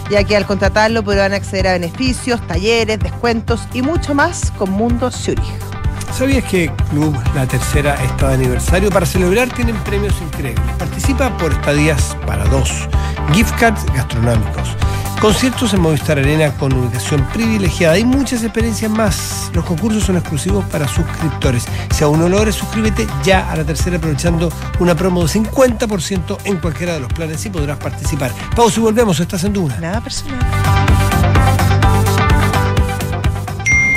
ya 0.10 0.24
que 0.24 0.36
al 0.38 0.46
contratarlo 0.46 1.04
podrán 1.04 1.34
acceder 1.34 1.68
a 1.68 1.74
beneficios, 1.74 2.46
talleres, 2.48 3.00
descuentos 3.00 3.62
y 3.74 3.82
mucho 3.82 4.14
más 4.14 4.52
con 4.58 4.70
Mundo 4.72 5.10
Zurich. 5.10 5.42
¿Sabías 6.14 6.44
que 6.44 6.72
Club 6.90 7.18
La 7.34 7.48
Tercera 7.48 7.96
está 8.04 8.30
de 8.30 8.36
aniversario? 8.36 8.90
Para 8.90 9.06
celebrar 9.06 9.50
tienen 9.50 9.76
premios 9.78 10.14
increíbles. 10.22 10.64
Participa 10.78 11.36
por 11.38 11.52
estadías 11.52 12.16
para 12.28 12.44
dos, 12.46 12.88
gift 13.34 13.58
cards 13.60 13.86
gastronómicos, 13.94 14.76
conciertos 15.20 15.74
en 15.74 15.82
Movistar 15.82 16.20
Arena 16.20 16.54
con 16.54 16.74
ubicación 16.74 17.26
privilegiada 17.34 17.98
y 17.98 18.04
muchas 18.04 18.44
experiencias 18.44 18.92
más. 18.92 19.50
Los 19.54 19.66
concursos 19.66 20.04
son 20.04 20.18
exclusivos 20.18 20.66
para 20.66 20.88
suscriptores. 20.88 21.66
Si 21.96 22.04
aún 22.04 22.20
no 22.20 22.30
lo 22.30 22.42
eres, 22.42 22.56
suscríbete 22.56 23.08
ya 23.24 23.52
a 23.52 23.56
La 23.56 23.64
Tercera 23.64 23.98
aprovechando 23.98 24.52
una 24.80 24.96
promo 24.96 25.24
de 25.24 25.30
50% 25.30 26.38
en 26.44 26.58
cualquiera 26.58 26.94
de 26.94 27.00
los 27.00 27.14
planes 27.14 27.44
y 27.46 27.50
podrás 27.50 27.78
participar. 27.78 28.32
Pausa 28.56 28.80
y 28.80 28.84
volvemos. 28.84 29.20
Estás 29.20 29.44
en 29.46 29.54
Duna. 29.54 29.80
Nada 29.80 30.02
personal. 30.02 30.38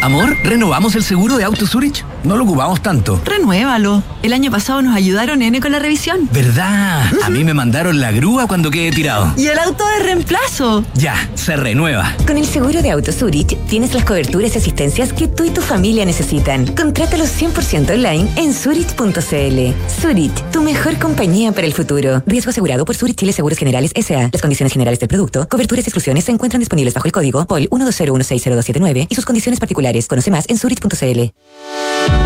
Amor, 0.05 0.37
¿renovamos 0.45 0.95
el 0.97 1.03
seguro 1.03 1.39
de 1.39 1.45
Auto 1.45 1.67
Zurich? 1.67 2.05
No 2.25 2.37
lo 2.37 2.45
ocupamos 2.45 2.83
tanto. 2.83 3.23
Renuévalo. 3.25 4.03
El 4.23 4.35
año 4.35 4.51
pasado 4.51 4.83
nos 4.83 4.95
ayudaron 4.95 5.41
N 5.41 5.59
con 5.63 5.73
la 5.73 5.79
revisión. 5.79 6.29
¿Verdad? 6.31 7.11
A 7.23 7.31
mí 7.31 7.43
me 7.43 7.55
mandaron 7.55 7.99
la 7.99 8.13
grúa 8.13 8.47
cuando 8.47 8.71
quedé 8.71 8.93
tirado. 8.93 9.33
Y 9.39 9.47
el 9.47 9.59
auto 9.59 9.83
de 9.87 10.05
reemplazo. 10.05 10.85
Ya, 10.93 11.15
se 11.35 11.57
renueva. 11.57 12.15
Con 12.27 12.37
el 12.37 12.45
seguro 12.45 12.83
de 12.83 12.91
Auto 12.91 13.13
Zurich 13.13 13.57
tienes 13.67 13.95
las 13.95 14.05
coberturas 14.05 14.55
y 14.55 14.59
asistencias 14.59 15.15
que 15.15 15.27
tú 15.27 15.45
y 15.45 15.51
tu 15.51 15.63
familia 15.63 16.05
necesitan. 16.05 16.67
Contrátalo 16.75 17.25
100% 17.25 17.95
online 17.95 18.29
en 18.37 18.53
zurich.cl. 18.53 20.03
Zurich, 20.03 20.51
tu 20.51 20.61
mejor 20.61 20.99
compañía 20.99 21.53
para 21.53 21.67
el 21.67 21.73
futuro. 21.73 22.23
Riesgo 22.27 22.51
asegurado 22.51 22.85
por 22.85 22.95
Zurich 22.95 23.17
Chile 23.17 23.33
Seguros 23.33 23.59
Generales 23.59 23.91
S.A. 23.95 24.29
Las 24.31 24.43
condiciones 24.43 24.71
generales 24.71 25.01
del 25.01 25.09
producto, 25.09 25.49
coberturas 25.49 25.87
y 25.87 25.89
exclusiones 25.89 26.25
se 26.25 26.33
encuentran 26.33 26.61
disponibles 26.61 26.93
bajo 26.93 27.07
el 27.07 27.13
código 27.13 27.47
POL 27.47 27.71
120160279 27.71 29.07
y 29.09 29.15
sus 29.15 29.25
condiciones 29.25 29.59
particulares. 29.59 29.94
Conoce 30.03 30.31
más 30.31 30.49
en 30.49 30.59
zurich.cl. 30.59 32.24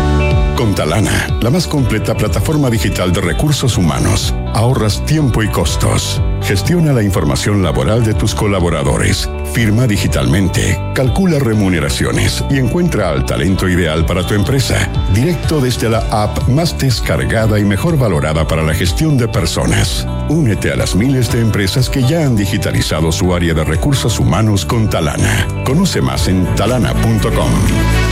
Con 0.59 0.75
Talana, 0.75 1.39
la 1.39 1.49
más 1.49 1.67
completa 1.67 2.13
plataforma 2.17 2.69
digital 2.69 3.13
de 3.13 3.21
recursos 3.21 3.77
humanos, 3.77 4.35
ahorras 4.53 5.05
tiempo 5.05 5.41
y 5.41 5.47
costos. 5.47 6.21
Gestiona 6.41 6.91
la 6.91 7.01
información 7.01 7.63
laboral 7.63 8.03
de 8.03 8.13
tus 8.13 8.35
colaboradores, 8.35 9.29
firma 9.53 9.87
digitalmente, 9.87 10.77
calcula 10.93 11.39
remuneraciones 11.39 12.43
y 12.49 12.57
encuentra 12.57 13.09
al 13.09 13.25
talento 13.25 13.69
ideal 13.69 14.05
para 14.05 14.27
tu 14.27 14.33
empresa, 14.33 14.89
directo 15.13 15.61
desde 15.61 15.89
la 15.89 15.99
app 16.11 16.49
más 16.49 16.77
descargada 16.77 17.57
y 17.57 17.63
mejor 17.63 17.97
valorada 17.97 18.45
para 18.45 18.61
la 18.61 18.73
gestión 18.73 19.17
de 19.17 19.29
personas. 19.29 20.05
Únete 20.27 20.73
a 20.73 20.75
las 20.75 20.93
miles 20.93 21.31
de 21.31 21.39
empresas 21.39 21.89
que 21.89 22.03
ya 22.03 22.25
han 22.25 22.35
digitalizado 22.35 23.13
su 23.13 23.33
área 23.33 23.53
de 23.53 23.63
recursos 23.63 24.19
humanos 24.19 24.65
con 24.65 24.89
Talana. 24.89 25.47
Conoce 25.63 26.01
más 26.01 26.27
en 26.27 26.43
talana.com. 26.55 28.08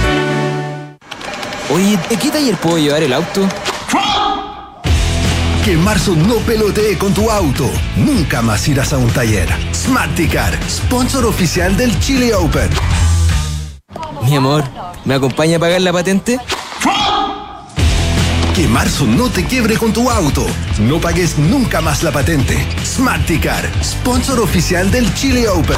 Oye, 1.69 1.99
¿de 2.09 2.15
qué 2.15 2.31
taller 2.31 2.55
puedo 2.55 2.77
llevar 2.77 3.03
el 3.03 3.11
auto? 3.11 3.45
Que 5.65 5.73
en 5.73 5.83
marzo 5.83 6.15
no 6.15 6.35
pelotee 6.35 6.97
con 6.97 7.13
tu 7.13 7.29
auto. 7.29 7.69
Nunca 7.97 8.41
más 8.41 8.65
irás 8.69 8.93
a 8.93 8.97
un 8.97 9.09
taller. 9.09 9.49
Smarticar, 9.73 10.57
sponsor 10.69 11.25
oficial 11.25 11.75
del 11.75 11.99
Chile 11.99 12.33
Open. 12.33 12.69
Mi 14.23 14.37
amor, 14.37 14.63
¿me 15.03 15.15
acompaña 15.15 15.57
a 15.57 15.59
pagar 15.59 15.81
la 15.81 15.91
patente? 15.91 16.39
Que 18.55 18.67
marzo 18.69 19.05
no 19.05 19.29
te 19.29 19.45
quiebre 19.45 19.77
con 19.77 19.91
tu 19.91 20.09
auto. 20.09 20.47
No 20.79 21.01
pagues 21.01 21.37
nunca 21.37 21.81
más 21.81 22.01
la 22.01 22.11
patente. 22.11 22.65
Smarticar, 22.85 23.69
sponsor 23.83 24.39
oficial 24.39 24.89
del 24.89 25.13
Chile 25.15 25.49
Open. 25.49 25.77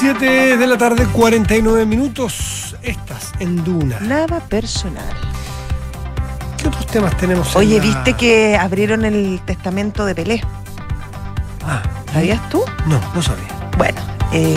7 0.00 0.56
de 0.56 0.66
la 0.66 0.78
tarde, 0.78 1.06
49 1.12 1.84
minutos. 1.86 2.76
Estás 2.82 3.32
en 3.40 3.64
Duna. 3.64 3.98
Nada 4.00 4.40
personal. 4.40 5.04
¿Qué 6.56 6.68
otros 6.68 6.86
temas 6.86 7.16
tenemos? 7.16 7.50
en 7.54 7.58
Oye, 7.58 7.78
la- 7.78 7.82
¿viste 7.84 8.12
que 8.14 8.56
abrieron 8.56 9.04
el 9.04 9.40
testamento 9.44 10.04
de 10.04 10.14
Pelé? 10.14 10.42
Ah, 11.66 11.82
¿Sabías 12.12 12.48
tú? 12.48 12.62
No, 12.86 13.00
no 13.14 13.22
sabía. 13.22 13.48
Bueno, 13.76 14.00
eh, 14.32 14.56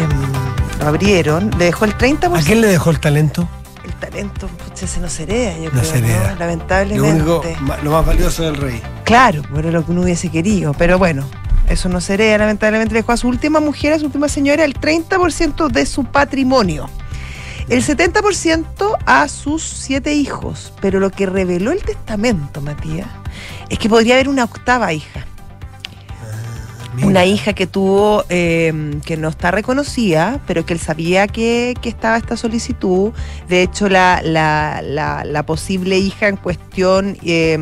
lo 0.79 0.87
abrieron, 0.87 1.49
le 1.57 1.65
dejó 1.65 1.85
el 1.85 1.97
30%. 1.97 2.35
¿A 2.37 2.41
quién 2.45 2.61
le 2.61 2.67
dejó 2.67 2.91
el 2.91 2.99
talento? 2.99 3.47
El 3.83 3.93
talento, 3.95 4.47
pucha, 4.47 4.85
se 4.87 4.99
nos 4.99 5.19
hereda, 5.19 5.57
yo 5.57 5.65
No 5.65 5.69
creo, 5.71 5.83
se 5.85 5.97
hereda. 5.97 6.27
¿no? 6.29 6.33
Lo, 6.33 6.39
Lamentablemente. 6.39 7.11
único, 7.11 7.43
lo 7.83 7.91
más 7.91 8.05
valioso 8.05 8.43
del 8.43 8.57
rey. 8.57 8.81
Claro, 9.03 9.41
era 9.57 9.71
lo 9.71 9.83
que 9.85 9.91
uno 9.91 10.01
hubiese 10.01 10.29
querido, 10.29 10.73
pero 10.73 10.97
bueno, 10.99 11.25
eso 11.71 11.89
no 11.89 12.01
se 12.01 12.15
hereda, 12.15 12.39
lamentablemente 12.39 12.93
le 12.93 12.99
dejó 12.99 13.13
a 13.13 13.17
su 13.17 13.27
última 13.27 13.59
mujer, 13.59 13.93
a 13.93 13.99
su 13.99 14.05
última 14.05 14.27
señora, 14.27 14.63
el 14.63 14.73
30% 14.73 15.69
de 15.69 15.85
su 15.85 16.05
patrimonio. 16.05 16.89
El 17.69 17.83
70% 17.83 18.97
a 19.05 19.27
sus 19.27 19.63
siete 19.63 20.13
hijos. 20.13 20.73
Pero 20.81 20.99
lo 20.99 21.09
que 21.09 21.25
reveló 21.25 21.71
el 21.71 21.83
testamento, 21.83 22.61
Matías, 22.61 23.07
es 23.69 23.79
que 23.79 23.87
podría 23.87 24.15
haber 24.15 24.27
una 24.27 24.43
octava 24.43 24.91
hija. 24.91 25.25
Una 27.03 27.23
hija 27.23 27.53
que 27.53 27.67
tuvo, 27.67 28.25
eh, 28.27 28.99
que 29.05 29.15
no 29.15 29.29
está 29.29 29.49
reconocida, 29.49 30.41
pero 30.45 30.65
que 30.65 30.73
él 30.73 30.79
sabía 30.79 31.25
que, 31.27 31.73
que 31.81 31.87
estaba 31.87 32.17
esta 32.17 32.35
solicitud. 32.35 33.13
De 33.47 33.61
hecho, 33.61 33.87
la, 33.87 34.21
la, 34.21 34.81
la, 34.83 35.23
la 35.23 35.45
posible 35.45 35.97
hija 35.97 36.27
en 36.27 36.35
cuestión 36.35 37.17
eh, 37.23 37.57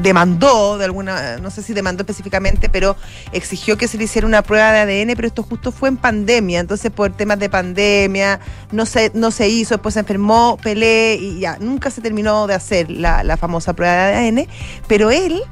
demandó 0.00 0.78
de 0.78 0.84
alguna, 0.84 1.38
no 1.38 1.50
sé 1.50 1.62
si 1.62 1.72
demandó 1.74 2.02
específicamente, 2.02 2.68
pero 2.68 2.96
exigió 3.32 3.76
que 3.76 3.88
se 3.88 3.98
le 3.98 4.04
hiciera 4.04 4.26
una 4.26 4.42
prueba 4.42 4.72
de 4.72 4.80
ADN, 4.80 5.14
pero 5.16 5.28
esto 5.28 5.42
justo 5.42 5.72
fue 5.72 5.88
en 5.88 5.96
pandemia, 5.96 6.60
entonces 6.60 6.90
por 6.90 7.12
temas 7.12 7.38
de 7.38 7.48
pandemia 7.48 8.40
no 8.72 8.86
se, 8.86 9.10
no 9.14 9.30
se 9.30 9.48
hizo, 9.48 9.74
después 9.74 9.94
se 9.94 10.00
enfermó, 10.00 10.58
Pelé 10.62 11.16
y 11.16 11.40
ya, 11.40 11.58
nunca 11.60 11.90
se 11.90 12.00
terminó 12.00 12.46
de 12.46 12.54
hacer 12.54 12.90
la, 12.90 13.22
la 13.22 13.36
famosa 13.36 13.74
prueba 13.74 13.94
de 14.08 14.14
ADN, 14.14 14.48
pero 14.86 15.10
él 15.10 15.42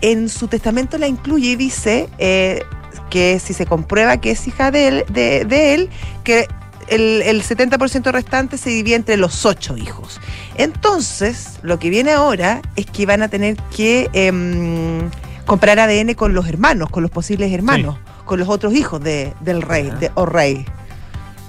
en 0.00 0.28
su 0.28 0.48
testamento 0.48 0.98
la 0.98 1.06
incluye 1.06 1.50
y 1.50 1.56
dice 1.56 2.08
eh, 2.18 2.62
que 3.10 3.38
si 3.38 3.54
se 3.54 3.66
comprueba 3.66 4.18
que 4.18 4.32
es 4.32 4.46
hija 4.46 4.70
de 4.70 4.88
él, 4.88 5.04
de 5.08 5.74
él 5.74 5.90
que 6.24 6.46
el, 6.88 7.22
el 7.22 7.42
70% 7.42 8.10
restante 8.12 8.58
se 8.58 8.70
divide 8.70 8.96
entre 8.96 9.16
los 9.16 9.44
ocho 9.46 9.76
hijos. 9.76 10.20
Entonces, 10.56 11.58
lo 11.62 11.78
que 11.78 11.90
viene 11.90 12.12
ahora 12.12 12.60
es 12.76 12.86
que 12.86 13.06
van 13.06 13.22
a 13.22 13.28
tener 13.28 13.56
que 13.76 14.08
em, 14.12 15.10
comprar 15.46 15.78
ADN 15.78 16.14
con 16.14 16.34
los 16.34 16.48
hermanos, 16.48 16.90
con 16.90 17.02
los 17.02 17.10
posibles 17.10 17.52
hermanos, 17.52 17.96
con 18.24 18.38
los 18.38 18.48
otros 18.48 18.74
hijos 18.74 19.02
de- 19.02 19.34
del 19.40 19.62
rey, 19.62 19.90
de, 20.00 20.10
o 20.14 20.26
rey. 20.26 20.64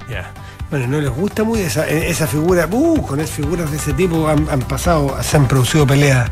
Ya. 0.09 0.31
Bueno, 0.69 0.87
no 0.87 0.99
les 0.99 1.09
gusta 1.09 1.43
muy 1.43 1.59
esa, 1.59 1.87
esa 1.87 2.27
figura. 2.27 2.67
Uh, 2.71 3.01
con 3.05 3.19
esas 3.19 3.35
figuras 3.35 3.69
de 3.71 3.77
ese 3.77 3.93
tipo 3.93 4.27
han, 4.27 4.47
han 4.49 4.59
pasado, 4.61 5.15
se 5.21 5.37
han 5.37 5.47
producido 5.47 5.85
peleas 5.87 6.29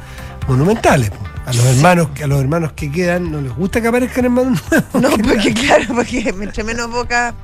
monumentales. 0.47 1.11
A 1.45 1.51
los 1.53 1.65
hermanos, 1.65 2.07
a 2.23 2.27
los 2.27 2.39
hermanos 2.39 2.71
que 2.73 2.89
quedan, 2.91 3.29
no 3.31 3.41
les 3.41 3.53
gusta 3.53 3.81
que 3.81 3.87
aparezcan 3.89 4.25
hermanos 4.25 4.61
nuevos. 4.93 4.93
No, 5.01 5.09
porque 5.27 5.53
claro, 5.53 5.83
porque 5.93 6.19
entre 6.29 6.63
menos 6.63 6.89
boca, 6.89 7.35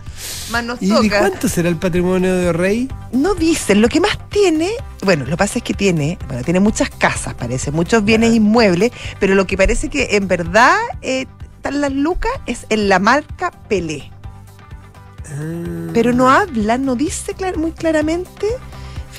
más 0.51 0.63
nos 0.63 0.81
¿Y, 0.81 0.87
toca. 0.89 1.05
y 1.05 1.09
cuánto 1.09 1.49
será 1.49 1.67
el 1.67 1.75
patrimonio 1.75 2.33
de 2.33 2.53
Rey? 2.53 2.89
No 3.11 3.35
dicen, 3.35 3.81
lo 3.81 3.89
que 3.89 3.99
más 3.99 4.17
tiene, 4.29 4.69
bueno, 5.03 5.25
lo 5.25 5.31
que 5.31 5.37
pasa 5.37 5.57
es 5.59 5.63
que 5.63 5.73
tiene, 5.73 6.17
bueno, 6.27 6.43
tiene 6.43 6.61
muchas 6.61 6.89
casas, 6.89 7.33
parece, 7.33 7.71
muchos 7.71 8.05
bienes 8.05 8.33
inmuebles, 8.33 8.91
pero 9.19 9.35
lo 9.35 9.45
que 9.45 9.57
parece 9.57 9.89
que 9.89 10.15
en 10.15 10.29
verdad 10.29 10.77
eh, 11.01 11.25
están 11.57 11.81
las 11.81 11.91
lucas 11.91 12.31
es 12.45 12.65
en 12.69 12.87
la 12.87 12.99
marca 12.99 13.51
Pelé. 13.67 14.11
Pero 15.93 16.13
no 16.13 16.29
habla, 16.29 16.77
no 16.77 16.95
dice 16.95 17.35
clar- 17.35 17.57
muy 17.57 17.71
claramente, 17.71 18.47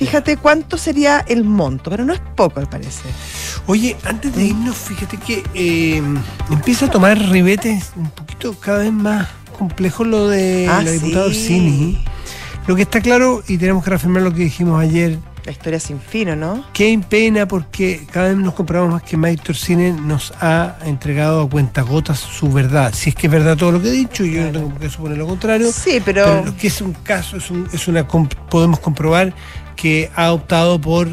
fíjate 0.05 0.37
cuánto 0.37 0.77
sería 0.79 1.23
el 1.27 1.43
monto, 1.43 1.91
pero 1.91 2.03
no 2.03 2.11
es 2.13 2.19
poco 2.35 2.59
al 2.59 2.67
parecer. 2.67 3.11
Oye, 3.67 3.95
antes 4.03 4.35
de 4.35 4.45
irnos, 4.45 4.75
fíjate 4.75 5.17
que 5.17 5.43
eh, 5.53 6.01
empieza 6.49 6.87
a 6.87 6.89
tomar 6.89 7.19
ribetes 7.29 7.91
un 7.95 8.09
poquito 8.09 8.55
cada 8.59 8.79
vez 8.79 8.91
más 8.91 9.27
complejo 9.57 10.03
lo 10.03 10.27
de 10.27 10.67
Ah, 10.67 10.81
la 10.81 10.89
diputada 10.91 11.25
sí. 11.25 11.29
Orsini. 11.29 12.03
Lo 12.65 12.75
que 12.75 12.81
está 12.81 12.99
claro, 12.99 13.43
y 13.47 13.57
tenemos 13.59 13.83
que 13.83 13.91
reafirmar 13.91 14.23
lo 14.23 14.33
que 14.33 14.43
dijimos 14.43 14.81
ayer, 14.81 15.19
La 15.45 15.51
historia 15.51 15.79
sin 15.79 15.99
fin, 15.99 16.29
¿o 16.29 16.35
¿no? 16.35 16.63
Qué 16.73 16.99
pena 17.09 17.47
porque 17.47 18.05
cada 18.11 18.27
vez 18.29 18.37
nos 18.37 18.53
comprobamos 18.53 18.93
más 18.93 19.03
que 19.03 19.17
Mike 19.17 19.41
Torsine 19.43 19.91
nos 19.91 20.31
ha 20.39 20.77
entregado 20.85 21.41
a 21.41 21.49
cuentagotas 21.49 22.19
su 22.19 22.51
verdad. 22.51 22.93
Si 22.95 23.09
es 23.09 23.15
que 23.15 23.25
es 23.25 23.33
verdad 23.33 23.57
todo 23.57 23.71
lo 23.71 23.81
que 23.81 23.87
he 23.89 23.91
dicho, 23.91 24.23
yo 24.23 24.43
no 24.43 24.51
tengo 24.51 24.69
por 24.69 24.79
qué 24.79 24.89
suponer 24.91 25.17
lo 25.17 25.25
contrario. 25.25 25.71
Sí, 25.71 25.99
pero- 26.05 26.43
lo 26.45 26.55
que 26.55 26.67
es 26.67 26.79
un 26.81 26.93
caso, 26.93 27.37
es, 27.37 27.49
un- 27.49 27.67
es 27.73 27.87
una 27.87 28.07
comp- 28.07 28.35
podemos 28.49 28.79
comprobar 28.79 29.33
que 29.71 30.11
ha 30.15 30.31
optado 30.31 30.79
por 30.79 31.09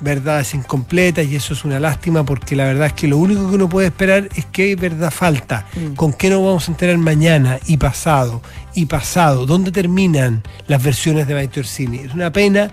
verdades 0.00 0.52
incompletas 0.54 1.26
y 1.26 1.36
eso 1.36 1.54
es 1.54 1.64
una 1.64 1.80
lástima 1.80 2.22
porque 2.24 2.54
la 2.54 2.64
verdad 2.64 2.88
es 2.88 2.92
que 2.92 3.08
lo 3.08 3.16
único 3.16 3.48
que 3.48 3.54
uno 3.54 3.68
puede 3.68 3.86
esperar 3.88 4.28
es 4.34 4.44
que 4.46 4.76
verdad 4.76 5.10
falta. 5.10 5.66
Mm. 5.74 5.94
¿Con 5.94 6.12
qué 6.12 6.28
nos 6.28 6.44
vamos 6.44 6.68
a 6.68 6.72
enterar 6.72 6.98
mañana 6.98 7.58
y 7.66 7.78
pasado 7.78 8.42
y 8.74 8.86
pasado? 8.86 9.46
¿Dónde 9.46 9.72
terminan 9.72 10.42
las 10.66 10.82
versiones 10.82 11.26
de 11.26 11.34
Mike 11.34 11.60
Orsini? 11.60 11.98
Es 11.98 12.14
una 12.14 12.30
pena. 12.32 12.70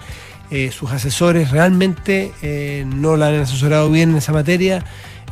eh, 0.51 0.69
sus 0.71 0.91
asesores 0.91 1.49
realmente 1.49 2.31
eh, 2.43 2.85
no 2.85 3.17
la 3.17 3.27
han 3.27 3.41
asesorado 3.41 3.89
bien 3.89 4.11
en 4.11 4.17
esa 4.17 4.33
materia. 4.33 4.83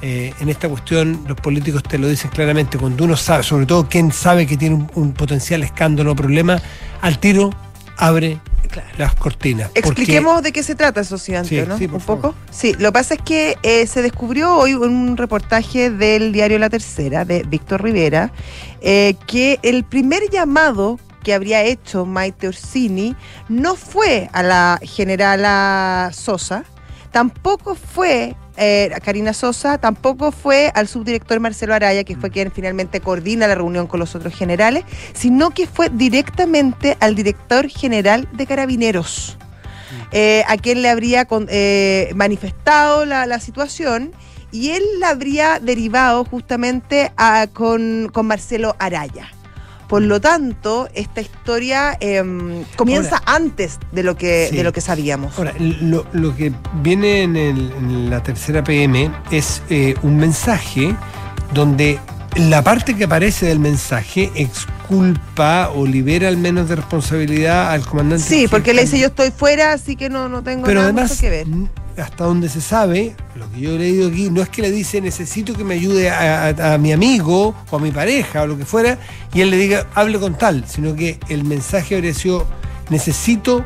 Eh, 0.01 0.33
en 0.39 0.49
esta 0.49 0.67
cuestión 0.67 1.25
los 1.27 1.37
políticos 1.37 1.83
te 1.83 1.99
lo 1.99 2.07
dicen 2.07 2.31
claramente, 2.31 2.79
cuando 2.79 3.03
uno 3.03 3.15
sabe, 3.15 3.43
sobre 3.43 3.67
todo 3.67 3.87
quien 3.87 4.11
sabe 4.11 4.47
que 4.47 4.57
tiene 4.57 4.75
un, 4.75 4.89
un 4.95 5.13
potencial 5.13 5.61
escándalo 5.61 6.13
o 6.13 6.15
problema, 6.15 6.59
al 7.01 7.19
tiro 7.19 7.51
abre 7.97 8.39
las 8.97 9.15
cortinas. 9.15 9.67
porque- 9.69 9.79
Expliquemos 9.79 10.41
de 10.43 10.51
qué 10.51 10.63
se 10.63 10.75
trata 10.75 11.01
eso 11.01 11.17
sí, 11.17 11.35
antes, 11.35 11.49
Sí, 11.63 11.67
¿no? 11.67 11.77
sí, 11.77 11.85
un 11.91 11.99
poco. 11.99 12.33
Sí, 12.51 12.73
lo 12.79 12.89
que 12.89 12.93
pasa 12.93 13.13
es 13.15 13.21
que 13.21 13.57
eh, 13.63 13.85
se 13.87 14.01
descubrió 14.01 14.55
hoy 14.55 14.73
un 14.73 15.17
reportaje 15.17 15.89
del 15.89 16.31
diario 16.31 16.57
La 16.59 16.69
Tercera, 16.69 17.25
de 17.25 17.43
Víctor 17.43 17.83
Rivera, 17.83 18.31
eh, 18.81 19.15
que 19.27 19.59
el 19.63 19.83
primer 19.83 20.29
llamado 20.29 20.99
que 21.23 21.33
habría 21.33 21.63
hecho 21.63 22.05
Maite 22.05 22.47
Orsini 22.47 23.15
no 23.47 23.75
fue 23.75 24.29
a 24.33 24.41
la 24.41 24.79
generala 24.81 26.09
Sosa, 26.13 26.63
tampoco 27.11 27.75
fue 27.75 28.35
eh, 28.57 28.91
Karina 29.03 29.33
Sosa, 29.33 29.77
tampoco 29.77 30.31
fue 30.31 30.71
al 30.75 30.87
subdirector 30.87 31.39
Marcelo 31.39 31.73
Araya, 31.73 32.03
que 32.03 32.15
fue 32.15 32.29
quien 32.29 32.51
finalmente 32.51 32.99
coordina 32.99 33.47
la 33.47 33.55
reunión 33.55 33.87
con 33.87 33.99
los 33.99 34.13
otros 34.15 34.33
generales, 34.35 34.83
sino 35.13 35.51
que 35.51 35.67
fue 35.67 35.89
directamente 35.89 36.97
al 36.99 37.15
director 37.15 37.69
general 37.69 38.27
de 38.33 38.45
Carabineros 38.45 39.37
eh, 40.11 40.43
a 40.47 40.57
quien 40.57 40.81
le 40.81 40.89
habría 40.89 41.25
con- 41.25 41.47
eh, 41.49 42.11
manifestado 42.15 43.05
la, 43.05 43.25
la 43.25 43.39
situación 43.39 44.11
y 44.51 44.69
él 44.71 44.83
la 44.99 45.09
habría 45.09 45.59
derivado 45.59 46.23
justamente 46.25 47.11
a- 47.17 47.47
con, 47.51 48.09
con 48.13 48.25
Marcelo 48.27 48.75
Araya. 48.79 49.27
Por 49.91 50.01
lo 50.03 50.21
tanto, 50.21 50.87
esta 50.95 51.19
historia 51.19 51.97
em, 51.99 52.63
comienza 52.77 53.17
Ahora- 53.17 53.35
antes 53.35 53.77
de 53.91 54.03
lo 54.03 54.15
que, 54.15 54.47
Sí. 54.49 54.55
de 54.55 54.63
lo 54.63 54.71
que 54.71 54.79
sabíamos. 54.79 55.37
Ahora, 55.37 55.53
lo, 55.59 56.05
lo 56.13 56.33
que 56.33 56.53
viene 56.81 57.23
en, 57.23 57.35
el- 57.35 57.73
en 57.77 58.09
la 58.09 58.23
tercera 58.23 58.63
PM 58.63 59.11
es 59.31 59.61
eh, 59.69 59.95
un 60.01 60.15
mensaje 60.15 60.95
donde 61.53 61.99
la 62.37 62.63
parte 62.63 62.95
que 62.95 63.03
aparece 63.05 63.45
del 63.47 63.59
mensaje 63.59 64.31
exculpa 64.35 65.69
o 65.75 65.85
libera 65.85 66.27
al 66.27 66.37
menos 66.37 66.69
de 66.69 66.75
responsabilidad 66.77 67.71
al 67.71 67.85
comandante. 67.85 68.23
Sí, 68.25 68.47
porque 68.49 68.73
le 68.73 68.83
dice 68.83 68.99
yo 68.99 69.07
estoy 69.07 69.31
fuera, 69.31 69.73
así 69.73 69.95
que 69.95 70.09
no, 70.09 70.29
no 70.29 70.41
tengo 70.43 70.63
Pero 70.65 70.79
nada 70.81 70.91
además, 70.91 71.19
que 71.19 71.29
ver. 71.29 71.47
hasta 71.97 72.23
donde 72.23 72.47
se 72.49 72.61
sabe, 72.61 73.15
lo 73.35 73.49
que 73.51 73.59
yo 73.61 73.71
he 73.75 73.79
leído 73.79 74.07
aquí, 74.09 74.29
no 74.29 74.41
es 74.41 74.49
que 74.49 74.61
le 74.61 74.71
dice 74.71 75.01
necesito 75.01 75.53
que 75.53 75.63
me 75.63 75.73
ayude 75.75 76.09
a, 76.09 76.47
a- 76.47 76.73
a 76.73 76.77
mi 76.77 76.93
amigo 76.93 77.53
o 77.69 77.75
a 77.75 77.79
mi 77.79 77.91
pareja 77.91 78.43
o 78.43 78.47
lo 78.47 78.57
que 78.57 78.65
fuera, 78.65 78.97
y 79.33 79.41
él 79.41 79.49
le 79.49 79.57
diga 79.57 79.87
hable 79.93 80.19
con 80.19 80.37
tal, 80.37 80.63
sino 80.67 80.95
que 80.95 81.19
el 81.29 81.43
mensaje 81.43 81.95
habría 81.95 82.13
sido 82.13 82.47
necesito, 82.89 83.65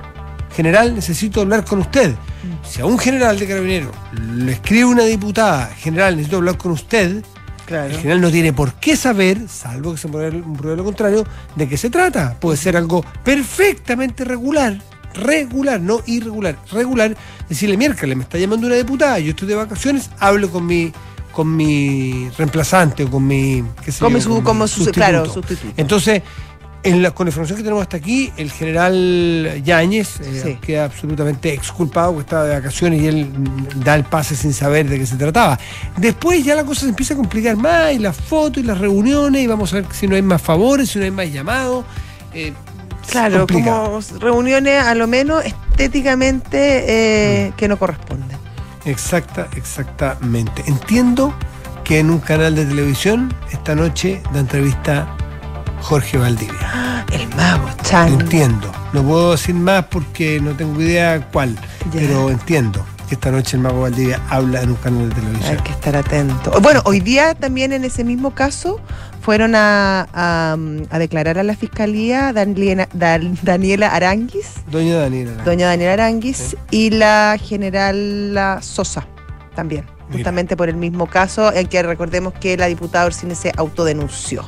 general, 0.55 0.95
necesito 0.95 1.41
hablar 1.41 1.65
con 1.65 1.79
usted. 1.79 2.11
Mm. 2.11 2.67
Si 2.67 2.81
a 2.81 2.85
un 2.85 2.97
general 2.97 3.37
de 3.39 3.47
carabinero 3.47 3.91
le 4.35 4.53
escribe 4.53 4.85
una 4.85 5.03
diputada, 5.03 5.67
general, 5.77 6.15
necesito 6.15 6.37
hablar 6.37 6.57
con 6.57 6.71
usted, 6.71 7.23
Claro. 7.65 7.89
El 7.91 7.97
general 7.97 8.21
no 8.21 8.29
tiene 8.31 8.53
por 8.53 8.73
qué 8.75 8.95
saber, 8.95 9.47
salvo 9.49 9.91
que 9.93 9.97
se 9.97 10.07
pruebe 10.07 10.43
lo 10.77 10.83
contrario, 10.83 11.25
de 11.55 11.67
qué 11.67 11.77
se 11.77 11.89
trata. 11.89 12.35
Puede 12.39 12.57
ser 12.57 12.77
algo 12.77 13.03
perfectamente 13.23 14.23
regular, 14.23 14.77
regular, 15.15 15.79
no 15.81 16.01
irregular, 16.05 16.57
regular. 16.71 17.15
Decirle, 17.49 17.77
miércoles, 17.77 18.15
me 18.17 18.23
está 18.23 18.37
llamando 18.37 18.67
una 18.67 18.75
diputada, 18.75 19.17
yo 19.19 19.31
estoy 19.31 19.47
de 19.47 19.55
vacaciones, 19.55 20.09
hablo 20.19 20.49
con 20.49 20.65
mi 20.65 20.91
con 21.31 21.53
mi 21.53 22.29
reemplazante 22.37 23.03
o 23.03 23.11
con 23.11 23.27
mi, 23.27 23.61
qué 23.83 23.91
sé 23.91 23.99
yo, 23.99 24.09
mi 24.09 24.21
su- 24.21 24.41
como 24.41 24.67
su- 24.69 24.85
claro, 24.91 25.25
sustituto. 25.25 25.73
Entonces, 25.75 26.21
en 26.85 27.01
la, 27.01 27.11
con 27.11 27.25
la 27.25 27.29
información 27.29 27.57
que 27.57 27.63
tenemos 27.63 27.81
hasta 27.81 27.97
aquí, 27.97 28.31
el 28.37 28.51
general 28.51 29.61
Yáñez 29.63 30.19
eh, 30.21 30.41
Sí. 30.43 30.57
queda 30.61 30.85
absolutamente 30.85 31.53
exculpado 31.53 32.11
porque 32.13 32.25
estaba 32.25 32.43
de 32.45 32.55
vacaciones 32.55 33.01
y 33.01 33.07
él 33.07 33.25
mm, 33.25 33.83
da 33.83 33.95
el 33.95 34.03
pase 34.05 34.35
sin 34.35 34.53
saber 34.53 34.87
de 34.87 34.99
qué 34.99 35.05
se 35.05 35.17
trataba. 35.17 35.59
Después 35.97 36.43
ya 36.45 36.55
la 36.55 36.63
cosa 36.63 36.81
se 36.81 36.89
empieza 36.89 37.13
a 37.15 37.17
complicar 37.17 37.57
más, 37.57 37.91
y 37.93 37.99
las 37.99 38.15
fotos 38.15 38.63
y 38.63 38.65
las 38.65 38.77
reuniones, 38.77 39.41
y 39.41 39.47
vamos 39.47 39.73
a 39.73 39.77
ver 39.77 39.85
si 39.91 40.07
no 40.07 40.15
hay 40.15 40.21
más 40.21 40.41
favores, 40.41 40.89
si 40.89 40.99
no 40.99 41.05
hay 41.05 41.11
más 41.11 41.31
llamados. 41.31 41.83
eh, 42.33 42.53
Claro, 43.09 43.39
complicado. 43.45 43.83
como 44.01 44.19
reuniones 44.19 44.81
a 44.83 44.95
lo 44.95 45.05
menos 45.07 45.43
estéticamente 45.45 46.57
eh, 47.47 47.53
que 47.55 47.67
no 47.67 47.77
corresponden. 47.77 48.37
Exacta, 48.85 49.47
exactamente. 49.55 50.63
Entiendo 50.67 51.33
que 51.83 51.99
en 51.99 52.09
un 52.09 52.17
canal 52.19 52.55
de 52.55 52.65
televisión 52.65 53.33
esta 53.51 53.75
noche 53.75 54.21
da 54.33 54.39
entrevista 54.39 55.07
Jorge 55.85 56.17
Valdivia. 56.17 57.05
El 57.13 57.27
mago, 57.35 57.69
Chan. 57.83 58.07
Entiendo. 58.19 58.71
No 58.93 59.03
puedo 59.03 59.31
decir 59.33 59.53
más 59.55 59.85
porque 59.85 60.39
no 60.41 60.51
tengo 60.53 60.81
idea 60.81 61.27
cuál, 61.31 61.53
Ya. 61.93 61.99
pero 62.01 62.29
entiendo 62.31 62.83
que 63.07 63.13
esta 63.15 63.29
noche 63.29 63.55
el 63.57 63.61
mago 63.63 63.81
Valdivia 63.81 64.19
habla 64.29 64.61
en 64.63 64.69
un 64.69 64.75
canal 64.77 65.09
de 65.09 65.15
televisión. 65.15 65.57
Hay 65.57 65.63
que 65.63 65.71
estar 65.71 65.95
atento. 65.95 66.59
Bueno, 66.61 66.81
hoy 66.85 67.01
día 67.01 67.35
también 67.35 67.71
en 67.71 67.83
ese 67.83 68.03
mismo 68.03 68.31
caso 68.33 68.79
fueron 69.21 69.53
a, 69.53 70.07
a, 70.11 70.57
a 70.89 70.99
declarar 70.99 71.37
a 71.37 71.43
la 71.43 71.55
fiscalía 71.55 72.33
Daniela, 72.33 72.87
Dan- 72.93 73.37
Daniela 73.43 73.93
Aranguis, 73.93 74.53
Doña 74.71 74.95
Daniela. 74.97 75.43
doña 75.43 75.67
Daniela 75.67 75.93
Aranguis, 75.93 76.55
y 76.71 76.89
la 76.89 77.37
general 77.39 78.57
Sosa 78.61 79.05
también, 79.55 79.85
Mira. 80.09 80.13
justamente 80.13 80.57
por 80.57 80.67
el 80.69 80.75
mismo 80.77 81.05
caso 81.07 81.53
en 81.53 81.67
que 81.67 81.81
recordemos 81.83 82.33
que 82.33 82.57
la 82.57 82.65
diputada 82.65 83.05
Orsini 83.05 83.35
se 83.35 83.51
autodenunció. 83.55 84.43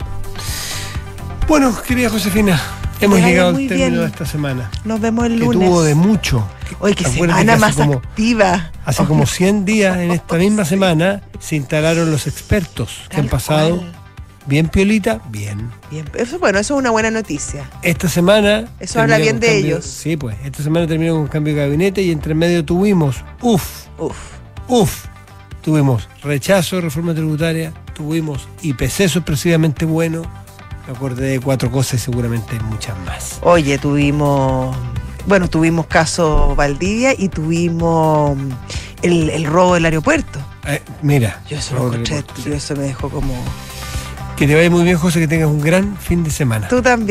Bueno, 1.47 1.73
querida 1.81 2.09
Josefina, 2.09 2.61
hemos 2.99 3.19
llegado 3.19 3.49
al 3.49 3.55
término 3.55 3.75
bien. 3.77 3.95
de 3.99 4.05
esta 4.05 4.25
semana. 4.25 4.69
Nos 4.83 4.99
vemos 4.99 5.25
el 5.25 5.33
Que 5.33 5.39
lunes. 5.39 5.67
tuvo 5.69 5.83
de 5.83 5.95
mucho. 5.95 6.45
Qué 6.67 6.75
Acuérdate 6.75 7.09
semana 7.11 7.53
que 7.53 7.59
más 7.59 7.75
como, 7.75 7.93
activa. 7.93 8.71
hace 8.85 9.05
como 9.05 9.25
100 9.25 9.65
días 9.65 9.97
en 9.97 10.11
esta 10.11 10.35
misma 10.35 10.65
semana 10.65 11.21
se 11.39 11.55
instalaron 11.55 12.11
los 12.11 12.27
expertos 12.27 13.03
que 13.09 13.17
han 13.21 13.27
pasado 13.29 13.77
cual. 13.77 13.93
bien 14.45 14.67
piolita, 14.67 15.21
bien. 15.29 15.71
Bien, 15.89 16.05
eso, 16.15 16.37
bueno, 16.39 16.59
eso 16.59 16.75
es 16.75 16.79
una 16.79 16.89
buena 16.91 17.11
noticia. 17.11 17.63
Esta 17.81 18.09
semana. 18.09 18.65
Eso 18.81 18.99
habla 18.99 19.17
bien 19.17 19.39
de 19.39 19.47
cambio- 19.47 19.65
ellos. 19.77 19.85
Sí, 19.85 20.17
pues. 20.17 20.35
Esta 20.43 20.61
semana 20.63 20.85
terminó 20.85 21.15
con 21.15 21.27
cambio 21.27 21.55
de 21.55 21.61
gabinete 21.61 22.01
y 22.01 22.11
entre 22.11 22.35
medio 22.35 22.65
tuvimos, 22.65 23.23
uff, 23.41 23.85
Uf. 23.97 24.17
uff, 24.67 25.05
tuvimos 25.61 26.09
rechazo 26.21 26.75
de 26.75 26.81
reforma 26.83 27.13
tributaria, 27.13 27.71
tuvimos 27.93 28.49
IPC 28.61 29.07
sorpresivamente 29.07 29.85
bueno. 29.85 30.23
Me 30.87 30.93
acordé 30.93 31.27
de 31.31 31.39
cuatro 31.39 31.69
cosas 31.69 31.95
y 32.01 32.03
seguramente 32.05 32.53
hay 32.55 32.61
muchas 32.61 32.97
más. 33.05 33.39
Oye, 33.41 33.77
tuvimos, 33.77 34.75
bueno, 35.25 35.49
tuvimos 35.49 35.85
caso 35.87 36.55
Valdivia 36.55 37.13
y 37.17 37.27
tuvimos 37.29 38.37
el, 39.01 39.29
el 39.29 39.45
robo 39.45 39.73
del 39.73 39.85
aeropuerto. 39.85 40.39
Eh, 40.65 40.81
mira, 41.01 41.41
Yo 41.49 41.57
eso 41.57 41.75
lo 41.75 41.87
encontré, 41.87 42.23
yo 42.45 42.53
eso 42.53 42.75
me 42.75 42.83
dejó 42.83 43.09
como... 43.09 43.33
que 44.37 44.47
te 44.47 44.55
vaya 44.55 44.69
muy 44.69 44.83
bien, 44.83 44.97
José, 44.97 45.19
que 45.19 45.27
tengas 45.27 45.49
un 45.49 45.61
gran 45.61 45.97
fin 45.97 46.23
de 46.23 46.31
semana. 46.31 46.67
Tú 46.67 46.81
también. 46.81 47.05